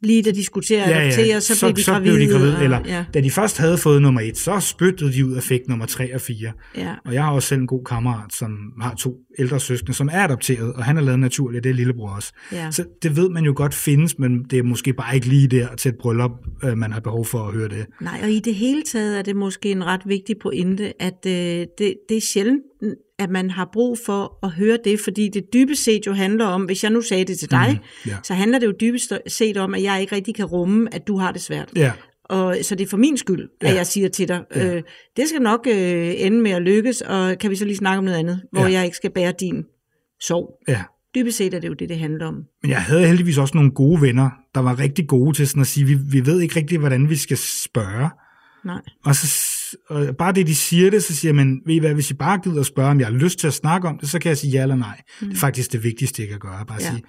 lige 0.01 0.23
da 0.23 0.31
de 0.31 0.45
skulle 0.45 0.65
til 0.65 0.73
at 0.73 0.89
ja, 0.89 1.23
ja. 1.25 1.39
så, 1.39 1.55
så 1.55 1.65
blev 1.65 1.75
de 1.75 1.83
så 1.83 1.91
gravide. 1.91 2.15
Blev 2.15 2.27
de 2.27 2.33
gravide 2.33 2.63
eller 2.63 2.79
ja. 2.85 3.05
da 3.13 3.21
de 3.21 3.31
først 3.31 3.57
havde 3.57 3.77
fået 3.77 4.01
nummer 4.01 4.21
et, 4.21 4.37
så 4.37 4.59
spyttede 4.59 5.13
de 5.13 5.25
ud 5.25 5.33
og 5.33 5.43
fik 5.43 5.61
nummer 5.67 5.85
tre 5.85 6.15
og 6.15 6.21
fire. 6.21 6.51
Ja. 6.77 6.93
Og 7.05 7.13
jeg 7.13 7.23
har 7.23 7.31
også 7.31 7.47
selv 7.47 7.61
en 7.61 7.67
god 7.67 7.83
kammerat, 7.85 8.33
som 8.33 8.57
har 8.81 8.95
to 8.95 9.15
ældre 9.39 9.59
søskende, 9.59 9.93
som 9.93 10.09
er 10.11 10.23
adopteret, 10.23 10.73
og 10.73 10.83
han 10.83 10.97
er 10.97 11.01
lavet 11.01 11.19
naturligt, 11.19 11.63
det 11.63 11.69
er 11.69 11.73
lillebror 11.73 12.09
også. 12.09 12.33
Ja. 12.51 12.71
Så 12.71 12.85
det 13.03 13.15
ved 13.15 13.29
man 13.29 13.43
jo 13.43 13.53
godt 13.55 13.73
findes, 13.73 14.19
men 14.19 14.43
det 14.43 14.59
er 14.59 14.63
måske 14.63 14.93
bare 14.93 15.15
ikke 15.15 15.27
lige 15.27 15.47
der 15.47 15.75
til 15.75 15.89
et 15.89 15.95
bryllup, 15.99 16.31
øh, 16.63 16.77
man 16.77 16.91
har 16.91 16.99
behov 16.99 17.25
for 17.25 17.39
at 17.47 17.53
høre 17.53 17.69
det. 17.69 17.85
Nej, 18.01 18.19
og 18.23 18.31
i 18.31 18.39
det 18.39 18.55
hele 18.55 18.83
taget 18.83 19.17
er 19.17 19.21
det 19.21 19.35
måske 19.35 19.71
en 19.71 19.85
ret 19.85 20.01
vigtig 20.05 20.35
pointe, 20.41 21.01
at 21.01 21.25
øh, 21.27 21.33
det, 21.77 21.93
det 22.09 22.17
er 22.17 22.21
sjældent, 22.21 22.61
at 23.19 23.29
man 23.29 23.49
har 23.49 23.69
brug 23.73 23.97
for 24.05 24.39
at 24.43 24.51
høre 24.51 24.77
det, 24.83 24.99
fordi 24.99 25.29
det 25.29 25.43
dybest 25.53 25.83
set 25.83 26.07
jo 26.07 26.13
handler 26.13 26.45
om, 26.45 26.63
hvis 26.63 26.83
jeg 26.83 26.91
nu 26.91 27.01
sagde 27.01 27.25
det 27.25 27.39
til 27.39 27.51
dig, 27.51 27.79
mm, 27.81 28.09
yeah. 28.09 28.19
så 28.23 28.33
handler 28.33 28.59
det 28.59 28.67
jo 28.67 28.73
dybest 28.81 29.13
set 29.27 29.57
om, 29.57 29.73
at 29.73 29.83
jeg 29.83 30.01
ikke 30.01 30.15
rigtig 30.15 30.35
kan 30.35 30.45
rumme, 30.45 30.95
at 30.95 31.07
du 31.07 31.17
har 31.17 31.31
det 31.31 31.41
svært. 31.41 31.71
Yeah. 31.77 31.91
Og, 32.25 32.57
så 32.61 32.75
det 32.75 32.83
er 32.83 32.89
for 32.89 32.97
min 32.97 33.17
skyld, 33.17 33.49
at 33.61 33.69
ja. 33.69 33.75
jeg 33.75 33.87
siger 33.87 34.09
til 34.09 34.27
dig, 34.27 34.43
ja. 34.55 34.75
øh, 34.75 34.83
det 35.17 35.29
skal 35.29 35.41
nok 35.41 35.67
øh, 35.67 36.13
ende 36.17 36.41
med 36.41 36.51
at 36.51 36.61
lykkes, 36.61 37.01
og 37.01 37.37
kan 37.39 37.51
vi 37.51 37.55
så 37.55 37.65
lige 37.65 37.77
snakke 37.77 37.97
om 37.97 38.03
noget 38.03 38.17
andet, 38.17 38.41
hvor 38.51 38.65
ja. 38.65 38.71
jeg 38.71 38.85
ikke 38.85 38.97
skal 38.97 39.11
bære 39.11 39.33
din 39.39 39.63
sorg. 40.21 40.59
Ja. 40.67 40.83
Dybest 41.15 41.37
set 41.37 41.53
er 41.53 41.59
det 41.59 41.67
jo 41.67 41.73
det, 41.73 41.89
det 41.89 41.99
handler 41.99 42.25
om. 42.25 42.43
Men 42.61 42.71
jeg 42.71 42.81
havde 42.81 43.07
heldigvis 43.07 43.37
også 43.37 43.57
nogle 43.57 43.71
gode 43.71 44.01
venner, 44.01 44.29
der 44.55 44.61
var 44.61 44.79
rigtig 44.79 45.07
gode 45.07 45.37
til 45.37 45.47
sådan 45.47 45.61
at 45.61 45.67
sige, 45.67 45.85
vi, 45.85 45.97
vi 46.11 46.25
ved 46.25 46.41
ikke 46.41 46.55
rigtig, 46.55 46.77
hvordan 46.77 47.09
vi 47.09 47.15
skal 47.15 47.37
spørge. 47.37 48.09
Nej. 48.65 48.81
Og, 49.05 49.15
så, 49.15 49.27
og 49.89 50.17
bare 50.17 50.33
det, 50.33 50.47
de 50.47 50.55
siger 50.55 50.89
det, 50.89 51.03
så 51.03 51.15
siger 51.15 51.33
man, 51.33 51.61
ved 51.65 51.75
I 51.75 51.79
hvad, 51.79 51.93
hvis 51.93 52.11
I 52.11 52.13
bare 52.13 52.39
gider 52.43 52.59
at 52.59 52.65
spørge, 52.65 52.89
om 52.89 52.99
jeg 52.99 53.07
har 53.07 53.13
lyst 53.13 53.39
til 53.39 53.47
at 53.47 53.53
snakke 53.53 53.87
om 53.87 53.99
det, 53.99 54.09
så 54.09 54.19
kan 54.19 54.29
jeg 54.29 54.37
sige 54.37 54.51
ja 54.51 54.61
eller 54.61 54.75
nej. 54.75 55.01
Mm. 55.21 55.27
Det 55.27 55.35
er 55.35 55.39
faktisk 55.39 55.71
det 55.71 55.83
vigtigste, 55.83 56.21
jeg 56.21 56.29
kan 56.29 56.39
gøre. 56.39 56.65
Bare 56.67 56.77
ja. 56.81 56.89
sige, 56.89 57.03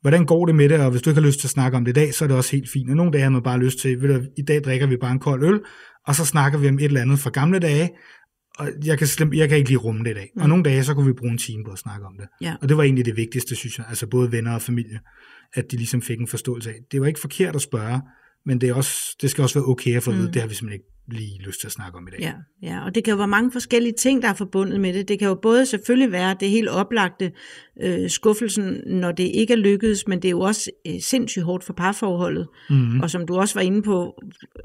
hvordan 0.00 0.26
går 0.26 0.46
det 0.46 0.54
med 0.54 0.68
det, 0.68 0.80
og 0.80 0.90
hvis 0.90 1.02
du 1.02 1.10
ikke 1.10 1.20
har 1.20 1.26
lyst 1.26 1.40
til 1.40 1.46
at 1.46 1.50
snakke 1.50 1.76
om 1.76 1.84
det 1.84 1.92
i 1.92 1.94
dag, 1.94 2.14
så 2.14 2.24
er 2.24 2.28
det 2.28 2.36
også 2.36 2.56
helt 2.56 2.70
fint. 2.70 2.90
Og 2.90 2.96
nogle 2.96 3.12
dage 3.12 3.22
har 3.22 3.30
man 3.30 3.42
bare 3.42 3.58
lyst 3.58 3.78
til, 3.78 4.02
ved 4.02 4.08
du, 4.08 4.22
i 4.36 4.42
dag 4.42 4.64
drikker 4.64 4.86
vi 4.86 4.96
bare 4.96 5.12
en 5.12 5.18
kold 5.18 5.44
øl, 5.44 5.60
og 6.06 6.14
så 6.14 6.24
snakker 6.24 6.58
vi 6.58 6.68
om 6.68 6.78
et 6.78 6.84
eller 6.84 7.00
andet 7.00 7.18
fra 7.18 7.30
gamle 7.30 7.58
dage, 7.58 7.90
og 8.58 8.68
jeg 8.84 8.98
kan, 8.98 9.06
slem, 9.06 9.32
jeg 9.34 9.48
kan 9.48 9.58
ikke 9.58 9.70
lige 9.70 9.78
rumme 9.78 10.04
det 10.04 10.10
i 10.10 10.14
dag. 10.14 10.30
Mm. 10.36 10.42
Og 10.42 10.48
nogle 10.48 10.64
dage, 10.64 10.84
så 10.84 10.94
kunne 10.94 11.06
vi 11.06 11.12
bruge 11.12 11.32
en 11.32 11.38
time 11.38 11.64
på 11.64 11.70
at 11.70 11.78
snakke 11.78 12.06
om 12.06 12.12
det. 12.20 12.28
Ja. 12.40 12.54
Og 12.62 12.68
det 12.68 12.76
var 12.76 12.82
egentlig 12.82 13.04
det 13.04 13.16
vigtigste, 13.16 13.56
synes 13.56 13.78
jeg. 13.78 13.86
Altså 13.88 14.06
både 14.06 14.32
venner 14.32 14.54
og 14.54 14.62
familie, 14.62 15.00
at 15.54 15.70
de 15.70 15.76
ligesom 15.76 16.02
fik 16.02 16.20
en 16.20 16.28
forståelse 16.28 16.70
af. 16.70 16.76
Det 16.92 17.00
var 17.00 17.06
ikke 17.06 17.20
forkert 17.20 17.56
at 17.56 17.62
spørge, 17.62 18.00
men 18.46 18.60
det, 18.60 18.68
er 18.68 18.74
også, 18.74 19.16
det 19.22 19.30
skal 19.30 19.42
også 19.42 19.58
være 19.58 19.68
okay 19.68 19.96
at 19.96 20.02
få 20.02 20.10
at 20.10 20.16
vide, 20.16 20.26
mm. 20.26 20.32
det 20.32 20.42
har 20.42 20.48
vi 20.48 20.54
simpelthen 20.54 20.80
ikke 20.80 20.90
lige 21.12 21.38
lyst 21.38 21.60
til 21.60 21.66
at 21.66 21.72
snakke 21.72 21.98
om 21.98 22.08
i 22.08 22.10
dag. 22.10 22.20
Ja, 22.20 22.32
ja, 22.62 22.84
og 22.84 22.94
det 22.94 23.04
kan 23.04 23.10
jo 23.10 23.16
være 23.16 23.28
mange 23.28 23.52
forskellige 23.52 23.92
ting, 23.92 24.22
der 24.22 24.28
er 24.28 24.34
forbundet 24.34 24.80
med 24.80 24.92
det. 24.94 25.08
Det 25.08 25.18
kan 25.18 25.28
jo 25.28 25.34
både 25.34 25.66
selvfølgelig 25.66 26.12
være 26.12 26.36
det 26.40 26.50
helt 26.50 26.68
oplagte 26.68 27.32
øh, 27.82 28.10
skuffelsen, 28.10 28.80
når 28.86 29.12
det 29.12 29.30
ikke 29.34 29.52
er 29.52 29.58
lykkedes, 29.58 30.08
men 30.08 30.22
det 30.22 30.28
er 30.28 30.30
jo 30.30 30.40
også 30.40 30.70
øh, 30.86 31.00
sindssygt 31.00 31.44
hårdt 31.44 31.64
for 31.64 31.72
parforholdet. 31.72 32.48
Mm-hmm. 32.70 33.00
Og 33.00 33.10
som 33.10 33.26
du 33.26 33.36
også 33.36 33.54
var 33.54 33.62
inde 33.62 33.82
på, 33.82 34.22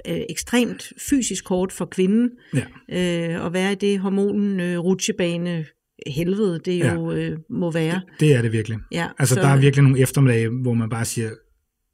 øh, 0.08 0.21
ekstremt 0.29 0.93
fysisk 1.10 1.47
hårdt 1.47 1.73
for 1.73 1.86
kvinden. 1.86 2.29
Ja. 2.53 3.36
Øh, 3.36 3.45
at 3.45 3.53
være 3.53 3.71
i 3.71 3.75
det 3.75 3.99
hormonen 3.99 4.60
øh, 4.60 4.79
rutsjebane 4.79 5.65
helvede, 6.08 6.60
det 6.65 6.79
ja. 6.79 6.93
jo 6.93 7.12
øh, 7.12 7.38
må 7.49 7.71
være. 7.71 7.93
Det, 7.93 8.19
det 8.19 8.36
er 8.36 8.41
det 8.41 8.51
virkelig. 8.51 8.77
Ja, 8.91 9.08
altså 9.17 9.36
så... 9.36 9.41
der 9.41 9.47
er 9.47 9.58
virkelig 9.58 9.84
nogle 9.84 9.99
eftermiddage, 9.99 10.49
hvor 10.49 10.73
man 10.73 10.89
bare 10.89 11.05
siger, 11.05 11.29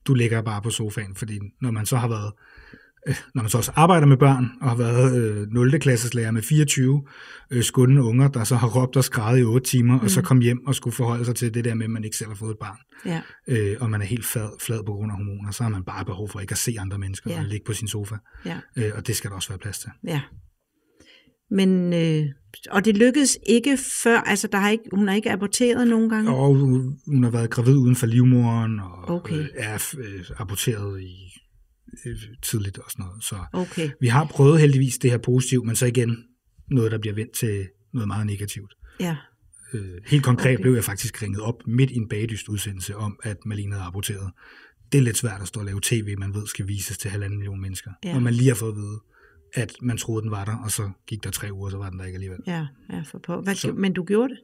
du 0.07 0.13
ligger 0.13 0.41
bare 0.41 0.61
på 0.61 0.69
sofaen, 0.69 1.15
fordi 1.15 1.39
når 1.61 1.71
man 1.71 1.85
så 1.85 1.97
har 1.97 2.07
været 2.07 2.33
når 3.07 3.41
man 3.41 3.49
så 3.49 3.57
også 3.57 3.71
arbejder 3.75 4.07
med 4.07 4.17
børn, 4.17 4.47
og 4.61 4.69
har 4.69 4.75
været 4.75 5.17
øh, 5.17 5.47
0. 5.47 5.79
klasses 5.79 6.13
lærer 6.13 6.31
med 6.31 6.41
24 6.41 7.03
øh, 7.51 7.63
skundende 7.63 8.03
unger, 8.03 8.27
der 8.27 8.43
så 8.43 8.55
har 8.55 8.67
råbt 8.67 8.97
og 8.97 9.03
skrevet 9.03 9.39
i 9.39 9.43
8 9.43 9.69
timer, 9.69 9.93
mm. 9.93 10.03
og 10.03 10.09
så 10.09 10.19
mm. 10.19 10.25
kom 10.25 10.39
hjem 10.39 10.67
og 10.67 10.75
skulle 10.75 10.95
forholde 10.95 11.25
sig 11.25 11.35
til 11.35 11.53
det 11.53 11.65
der 11.65 11.73
med, 11.73 11.85
at 11.85 11.89
man 11.89 12.03
ikke 12.03 12.17
selv 12.17 12.29
har 12.29 12.35
fået 12.35 12.51
et 12.51 12.59
barn, 12.59 12.77
ja. 13.05 13.21
øh, 13.47 13.77
og 13.79 13.89
man 13.89 14.01
er 14.01 14.05
helt 14.05 14.25
flad, 14.25 14.49
flad 14.59 14.83
på 14.85 14.93
grund 14.93 15.11
af 15.11 15.17
hormoner, 15.17 15.51
så 15.51 15.63
har 15.63 15.69
man 15.69 15.83
bare 15.83 16.05
behov 16.05 16.29
for 16.29 16.39
ikke 16.39 16.51
at 16.51 16.57
se 16.57 16.75
andre 16.79 16.97
mennesker, 16.97 17.31
ja. 17.31 17.39
og 17.39 17.45
ligge 17.45 17.65
på 17.65 17.73
sin 17.73 17.87
sofa. 17.87 18.15
Ja. 18.45 18.57
Øh, 18.75 18.91
og 18.95 19.07
det 19.07 19.15
skal 19.15 19.29
der 19.29 19.35
også 19.35 19.49
være 19.49 19.59
plads 19.59 19.79
til. 19.79 19.89
Ja. 20.07 20.21
Men, 21.51 21.93
øh, 21.93 22.25
og 22.71 22.85
det 22.85 22.97
lykkedes 22.97 23.37
ikke 23.47 23.77
før, 24.03 24.17
altså 24.17 24.47
der 24.51 24.57
har 24.57 24.69
ikke, 24.69 24.83
hun 24.93 25.07
har 25.07 25.15
ikke 25.15 25.31
aborteret 25.31 25.87
nogen 25.87 26.09
gange? 26.09 26.31
Og 26.31 26.55
hun 27.07 27.23
har 27.23 27.29
været 27.29 27.49
gravid 27.49 27.75
uden 27.75 27.95
for 27.95 28.05
livmoderen, 28.05 28.79
og 28.79 29.09
okay. 29.09 29.35
øh, 29.35 29.47
er 29.55 29.93
øh, 29.97 30.25
aborteret 30.39 31.01
i 31.01 31.31
Øh, 31.35 31.40
tidligt 32.41 32.77
og 32.77 32.91
sådan 32.91 33.05
noget. 33.05 33.23
Så 33.23 33.35
okay. 33.53 33.89
vi 34.01 34.07
har 34.07 34.25
prøvet 34.25 34.59
heldigvis 34.59 34.97
det 34.97 35.11
her 35.11 35.17
positivt, 35.17 35.65
men 35.65 35.75
så 35.75 35.85
igen 35.85 36.23
noget, 36.71 36.91
der 36.91 36.97
bliver 36.97 37.13
vendt 37.13 37.31
til 37.31 37.67
noget 37.93 38.07
meget 38.07 38.25
negativt. 38.25 38.73
Ja. 38.99 39.15
Øh, 39.73 39.97
helt 40.07 40.23
konkret 40.23 40.53
okay. 40.53 40.61
blev 40.61 40.73
jeg 40.73 40.83
faktisk 40.83 41.21
ringet 41.21 41.41
op 41.41 41.67
midt 41.67 41.91
i 41.91 41.95
en 41.95 42.09
bagdyst 42.09 42.49
udsendelse 42.49 42.95
om, 42.95 43.19
at 43.23 43.45
Malene 43.45 43.73
havde 43.73 43.85
rapporteret. 43.85 44.31
Det 44.91 44.97
er 44.97 45.01
lidt 45.01 45.17
svært 45.17 45.41
at 45.41 45.47
stå 45.47 45.59
og 45.59 45.65
lave 45.65 45.79
tv, 45.83 46.15
man 46.17 46.33
ved 46.33 46.47
skal 46.47 46.67
vises 46.67 46.97
til 46.97 47.11
halvanden 47.11 47.39
million 47.39 47.61
mennesker. 47.61 47.91
Ja. 48.03 48.13
Når 48.13 48.19
man 48.19 48.33
lige 48.33 48.47
har 48.47 48.55
fået 48.55 48.71
at 48.71 48.77
vide, 48.77 48.99
at 49.53 49.73
man 49.81 49.97
troede, 49.97 50.21
den 50.21 50.31
var 50.31 50.45
der, 50.45 50.57
og 50.57 50.71
så 50.71 50.89
gik 51.07 51.23
der 51.23 51.31
tre 51.31 51.53
uger, 51.53 51.69
så 51.69 51.77
var 51.77 51.89
den 51.89 51.99
der 51.99 52.05
ikke 52.05 52.15
alligevel. 52.15 52.39
Ja, 52.47 52.67
ja 52.91 53.01
for 53.05 53.19
på. 53.19 53.41
Hvad, 53.41 53.55
så, 53.55 53.73
men 53.73 53.93
du 53.93 54.03
gjorde 54.03 54.33
det? 54.33 54.39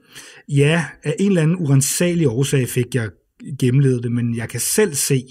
Ja, 0.55 0.85
af 1.03 1.15
en 1.19 1.27
eller 1.27 1.41
anden 1.41 1.57
urensagelig 1.57 2.27
årsag 2.27 2.69
fik 2.69 2.95
jeg 2.95 3.09
gennemlevet 3.59 4.03
det, 4.03 4.11
men 4.11 4.35
jeg 4.35 4.49
kan 4.49 4.59
selv 4.59 4.93
se, 4.93 5.23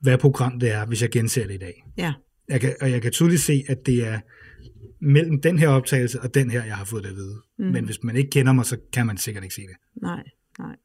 hvad 0.00 0.18
program 0.18 0.60
det 0.60 0.70
er, 0.70 0.86
hvis 0.86 1.02
jeg 1.02 1.10
genser 1.10 1.46
det 1.46 1.54
i 1.54 1.58
dag. 1.58 1.84
Ja. 1.96 2.12
Jeg 2.48 2.60
kan, 2.60 2.74
og 2.80 2.90
jeg 2.90 3.02
kan 3.02 3.12
tydeligt 3.12 3.40
se, 3.40 3.64
at 3.68 3.86
det 3.86 4.06
er 4.06 4.20
mellem 5.00 5.40
den 5.40 5.58
her 5.58 5.68
optagelse 5.68 6.20
og 6.20 6.34
den 6.34 6.50
her, 6.50 6.64
jeg 6.64 6.76
har 6.76 6.84
fået 6.84 7.04
det 7.04 7.10
at 7.10 7.16
vide. 7.16 7.36
Mm. 7.58 7.64
Men 7.64 7.84
hvis 7.84 8.02
man 8.02 8.16
ikke 8.16 8.30
kender 8.30 8.52
mig, 8.52 8.66
så 8.66 8.76
kan 8.92 9.06
man 9.06 9.16
sikkert 9.16 9.44
ikke 9.44 9.54
se 9.54 9.62
det. 9.62 10.02
Nej, 10.02 10.22
nej. 10.58 10.76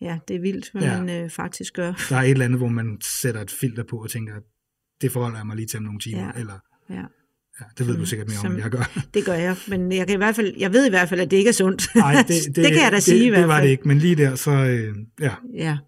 Ja, 0.00 0.18
det 0.28 0.36
er 0.36 0.40
vildt, 0.40 0.72
hvad 0.72 0.82
ja. 0.82 1.02
man 1.02 1.22
øh, 1.22 1.30
faktisk 1.30 1.74
gør. 1.74 2.06
Der 2.08 2.16
er 2.16 2.22
et 2.22 2.30
eller 2.30 2.44
andet, 2.44 2.58
hvor 2.60 2.68
man 2.68 2.98
sætter 3.20 3.40
et 3.40 3.50
filter 3.50 3.84
på 3.84 4.02
og 4.02 4.10
tænker, 4.10 4.32
det 5.00 5.12
forholder 5.12 5.38
jeg 5.38 5.46
mig 5.46 5.56
lige 5.56 5.66
til 5.66 5.78
om 5.78 5.82
nogle 5.82 6.00
timer. 6.00 6.32
Ja. 6.34 6.40
Eller, 6.40 6.58
ja. 6.90 7.02
Ja, 7.60 7.64
det 7.78 7.86
ved 7.86 7.94
som, 7.94 8.00
du 8.00 8.06
sikkert 8.06 8.28
mere 8.28 8.38
om, 8.44 8.52
end 8.52 8.62
jeg 8.62 8.70
gør. 8.70 9.00
Det 9.14 9.24
gør 9.24 9.32
jeg, 9.32 9.56
men 9.68 9.92
jeg, 9.92 10.06
kan 10.06 10.14
i 10.14 10.16
hvert 10.16 10.36
fald, 10.36 10.54
jeg 10.58 10.72
ved 10.72 10.86
i 10.86 10.90
hvert 10.90 11.08
fald, 11.08 11.20
at 11.20 11.30
det 11.30 11.36
ikke 11.36 11.48
er 11.48 11.52
sundt. 11.52 11.88
Nej, 11.94 12.14
det, 12.14 12.28
det, 12.28 12.56
det 12.64 12.72
kan 12.72 12.82
jeg 12.82 12.90
da 12.90 12.96
det, 12.96 13.02
sige 13.02 13.18
det, 13.18 13.26
i 13.26 13.28
hvert 13.28 13.38
fald. 13.38 13.42
Det 13.42 13.54
var 13.54 13.60
det 13.60 13.68
ikke, 13.68 13.88
men 13.88 13.98
lige 13.98 14.16
der, 14.16 14.34
så 14.34 14.50
øh, 14.50 14.96
ja. 15.20 15.34
Ja. 15.54 15.78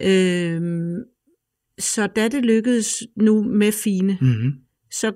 Øhm, 0.00 0.96
så 1.78 2.06
da 2.06 2.28
det 2.28 2.44
lykkedes 2.44 3.02
nu 3.16 3.42
med 3.42 3.72
Fine, 3.72 4.18
mm-hmm. 4.20 4.52
så 4.90 5.12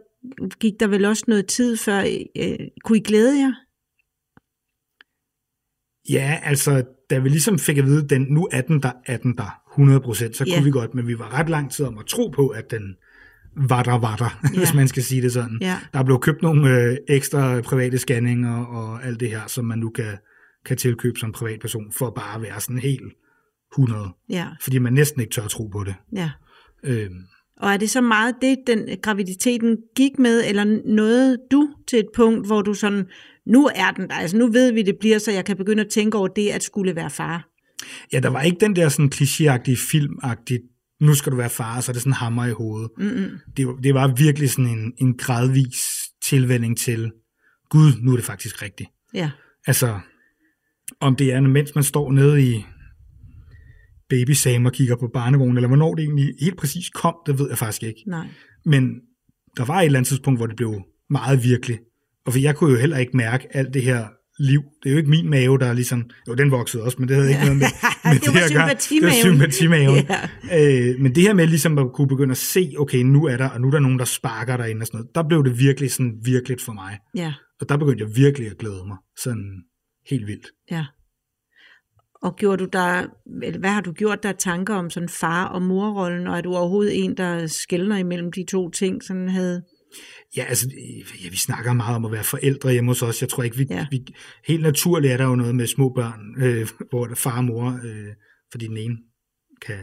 gik 0.60 0.72
der 0.80 0.86
vel 0.86 1.04
også 1.04 1.24
noget 1.28 1.46
tid 1.46 1.76
før. 1.76 2.00
Øh, 2.36 2.58
kunne 2.84 2.98
I 2.98 3.02
glæde 3.02 3.38
jer? 3.38 3.52
Ja, 6.10 6.40
altså, 6.42 6.84
da 7.10 7.18
vi 7.18 7.28
ligesom 7.28 7.58
fik 7.58 7.78
at 7.78 7.84
vide, 7.84 8.08
den, 8.08 8.22
nu 8.22 8.48
er 8.52 8.60
den 8.60 8.82
der, 8.82 8.92
er 9.06 9.16
den 9.16 9.36
der 9.36 9.60
100%, 9.78 10.32
så 10.32 10.44
ja. 10.46 10.54
kunne 10.54 10.64
vi 10.64 10.70
godt, 10.70 10.94
men 10.94 11.06
vi 11.06 11.18
var 11.18 11.34
ret 11.38 11.48
lang 11.48 11.70
tid 11.70 11.84
om 11.84 11.98
at 11.98 12.06
tro 12.06 12.28
på, 12.28 12.48
at 12.48 12.70
den 12.70 12.94
var 13.68 13.82
der, 13.82 13.98
var 13.98 14.16
der, 14.16 14.40
ja. 14.54 14.58
hvis 14.58 14.74
man 14.74 14.88
skal 14.88 15.02
sige 15.02 15.22
det 15.22 15.32
sådan. 15.32 15.58
Ja. 15.60 15.78
Der 15.92 16.02
blev 16.02 16.20
købt 16.20 16.42
nogle 16.42 16.70
øh, 16.70 16.96
ekstra 17.08 17.60
private 17.60 17.98
scanninger 17.98 18.64
og 18.64 19.04
alt 19.04 19.20
det 19.20 19.30
her, 19.30 19.46
som 19.46 19.64
man 19.64 19.78
nu 19.78 19.90
kan, 19.90 20.18
kan 20.64 20.76
tilkøbe 20.76 21.18
som 21.18 21.32
privatperson, 21.32 21.92
for 21.92 22.10
bare 22.10 22.34
at 22.34 22.42
være 22.42 22.60
sådan 22.60 22.78
helt 22.78 23.12
100. 23.72 24.08
Ja. 24.30 24.46
Fordi 24.62 24.78
man 24.78 24.92
næsten 24.92 25.20
ikke 25.20 25.32
tør 25.32 25.42
at 25.42 25.50
tro 25.50 25.66
på 25.66 25.84
det. 25.84 25.94
Ja. 26.16 26.30
Øhm. 26.84 27.20
Og 27.56 27.72
er 27.72 27.76
det 27.76 27.90
så 27.90 28.00
meget 28.00 28.34
det, 28.42 28.56
den 28.66 28.88
graviditeten 29.02 29.76
gik 29.96 30.18
med, 30.18 30.44
eller 30.48 30.64
nåede 30.84 31.38
du 31.50 31.68
til 31.88 31.98
et 31.98 32.08
punkt, 32.16 32.46
hvor 32.46 32.62
du 32.62 32.74
sådan, 32.74 33.06
nu 33.46 33.70
er 33.74 33.90
den 33.90 34.08
der, 34.08 34.14
altså 34.14 34.36
nu 34.36 34.46
ved 34.46 34.72
vi, 34.72 34.82
det 34.82 34.96
bliver, 35.00 35.18
så 35.18 35.32
jeg 35.32 35.44
kan 35.44 35.56
begynde 35.56 35.82
at 35.82 35.90
tænke 35.90 36.18
over 36.18 36.28
det, 36.28 36.48
at 36.48 36.62
skulle 36.62 36.96
være 36.96 37.10
far? 37.10 37.48
Ja, 38.12 38.20
der 38.20 38.28
var 38.28 38.42
ikke 38.42 38.60
den 38.60 38.76
der 38.76 38.88
sådan 38.88 39.10
klichéagtige, 39.14 39.90
filmagtige, 39.90 40.60
nu 41.00 41.14
skal 41.14 41.32
du 41.32 41.36
være 41.36 41.50
far, 41.50 41.80
så 41.80 41.90
er 41.90 41.92
det 41.92 42.02
sådan 42.02 42.12
hammer 42.12 42.46
i 42.46 42.52
hovedet. 42.52 42.90
Mm-hmm. 42.98 43.38
Det, 43.56 43.68
det 43.82 43.94
var 43.94 44.14
virkelig 44.16 44.50
sådan 44.50 44.78
en, 44.78 44.92
en 44.98 45.16
gradvis 45.16 45.78
tilvænding 46.22 46.78
til, 46.78 47.12
gud, 47.70 47.92
nu 48.02 48.12
er 48.12 48.16
det 48.16 48.24
faktisk 48.24 48.62
rigtigt. 48.62 48.90
Ja. 49.14 49.30
Altså, 49.66 50.00
om 51.00 51.16
det 51.16 51.32
er, 51.32 51.40
mens 51.40 51.74
man 51.74 51.84
står 51.84 52.12
nede 52.12 52.42
i 52.42 52.64
baby 54.10 54.30
Sam 54.30 54.66
og 54.66 54.72
kigger 54.72 54.96
på 54.96 55.08
barnevognen, 55.14 55.56
eller 55.56 55.68
hvornår 55.68 55.94
det 55.94 56.02
egentlig 56.02 56.34
helt 56.40 56.56
præcis 56.56 56.90
kom, 56.90 57.14
det 57.26 57.38
ved 57.38 57.48
jeg 57.48 57.58
faktisk 57.58 57.82
ikke. 57.82 58.02
Nej. 58.06 58.26
Men 58.64 58.90
der 59.56 59.64
var 59.64 59.80
et 59.80 59.84
eller 59.84 59.98
andet 59.98 60.08
tidspunkt, 60.08 60.38
hvor 60.38 60.46
det 60.46 60.56
blev 60.56 60.82
meget 61.10 61.44
virkelig. 61.44 61.78
Og 62.26 62.32
for 62.32 62.40
jeg 62.40 62.56
kunne 62.56 62.70
jo 62.70 62.78
heller 62.78 62.98
ikke 62.98 63.16
mærke 63.16 63.56
alt 63.56 63.74
det 63.74 63.82
her 63.82 64.06
liv. 64.38 64.62
Det 64.82 64.88
er 64.88 64.92
jo 64.92 64.98
ikke 64.98 65.10
min 65.10 65.30
mave, 65.30 65.58
der 65.58 65.66
er 65.66 65.72
ligesom... 65.72 66.10
Jo, 66.28 66.34
den 66.34 66.50
voksede 66.50 66.82
også, 66.82 66.96
men 66.98 67.08
det 67.08 67.16
havde 67.16 67.28
ikke 67.28 67.40
noget 67.40 67.56
med, 67.56 67.66
med 68.04 68.14
det, 68.14 68.22
det 68.22 68.34
var 68.34 68.48
sympatimaven. 68.48 69.14
Det 69.14 69.24
var 69.24 69.32
sympatimaven. 69.32 70.06
ja. 70.50 70.90
øh, 70.90 71.00
men 71.00 71.14
det 71.14 71.22
her 71.22 71.34
med 71.34 71.46
ligesom 71.46 71.78
at 71.78 71.92
kunne 71.94 72.08
begynde 72.08 72.30
at 72.30 72.38
se, 72.38 72.74
okay, 72.78 72.98
nu 72.98 73.26
er 73.26 73.36
der, 73.36 73.48
og 73.48 73.60
nu 73.60 73.66
er 73.66 73.70
der 73.70 73.78
nogen, 73.78 73.98
der 73.98 74.04
sparker 74.04 74.56
derinde 74.56 74.82
og 74.82 74.86
sådan 74.86 74.98
noget, 74.98 75.14
der 75.14 75.28
blev 75.28 75.44
det 75.44 75.58
virkelig 75.58 75.90
sådan 75.92 76.12
virkeligt 76.24 76.62
for 76.62 76.72
mig. 76.72 76.98
Ja. 77.14 77.32
Og 77.60 77.68
der 77.68 77.76
begyndte 77.76 78.04
jeg 78.04 78.16
virkelig 78.16 78.50
at 78.50 78.58
glæde 78.58 78.84
mig. 78.86 78.96
Sådan 79.22 79.62
helt 80.10 80.26
vildt. 80.26 80.46
Ja. 80.70 80.84
Og 82.22 82.36
gjorde 82.36 82.64
du 82.64 82.68
der, 82.72 83.06
hvad 83.58 83.70
har 83.70 83.80
du 83.80 83.92
gjort 83.92 84.22
der 84.22 84.32
tanker 84.32 84.74
om 84.74 84.90
sådan 84.90 85.08
far- 85.08 85.48
og 85.48 85.62
morrollen, 85.62 86.26
og 86.26 86.36
er 86.36 86.40
du 86.40 86.54
overhovedet 86.54 87.04
en, 87.04 87.16
der 87.16 87.46
skældner 87.46 87.96
imellem 87.96 88.32
de 88.32 88.44
to 88.50 88.70
ting, 88.70 89.02
sådan 89.02 89.28
havde? 89.28 89.62
Ja, 90.36 90.44
altså, 90.44 90.68
ja, 91.24 91.28
vi 91.30 91.36
snakker 91.36 91.72
meget 91.72 91.96
om 91.96 92.04
at 92.04 92.12
være 92.12 92.24
forældre 92.24 92.72
hjemme 92.72 92.90
hos 92.90 93.02
os. 93.02 93.20
Jeg 93.20 93.28
tror 93.28 93.42
ikke, 93.42 93.56
vi, 93.56 93.66
ja. 93.70 93.86
vi 93.90 94.06
helt 94.46 94.62
naturligt 94.62 95.12
er 95.12 95.16
der 95.16 95.24
jo 95.24 95.34
noget 95.34 95.54
med 95.54 95.66
små 95.66 95.92
børn, 95.94 96.42
øh, 96.42 96.68
hvor 96.90 97.06
der 97.06 97.14
far 97.14 97.36
og 97.36 97.44
mor, 97.44 97.80
øh, 97.84 98.14
fordi 98.50 98.66
den 98.66 98.76
ene 98.76 98.96
kan 99.66 99.78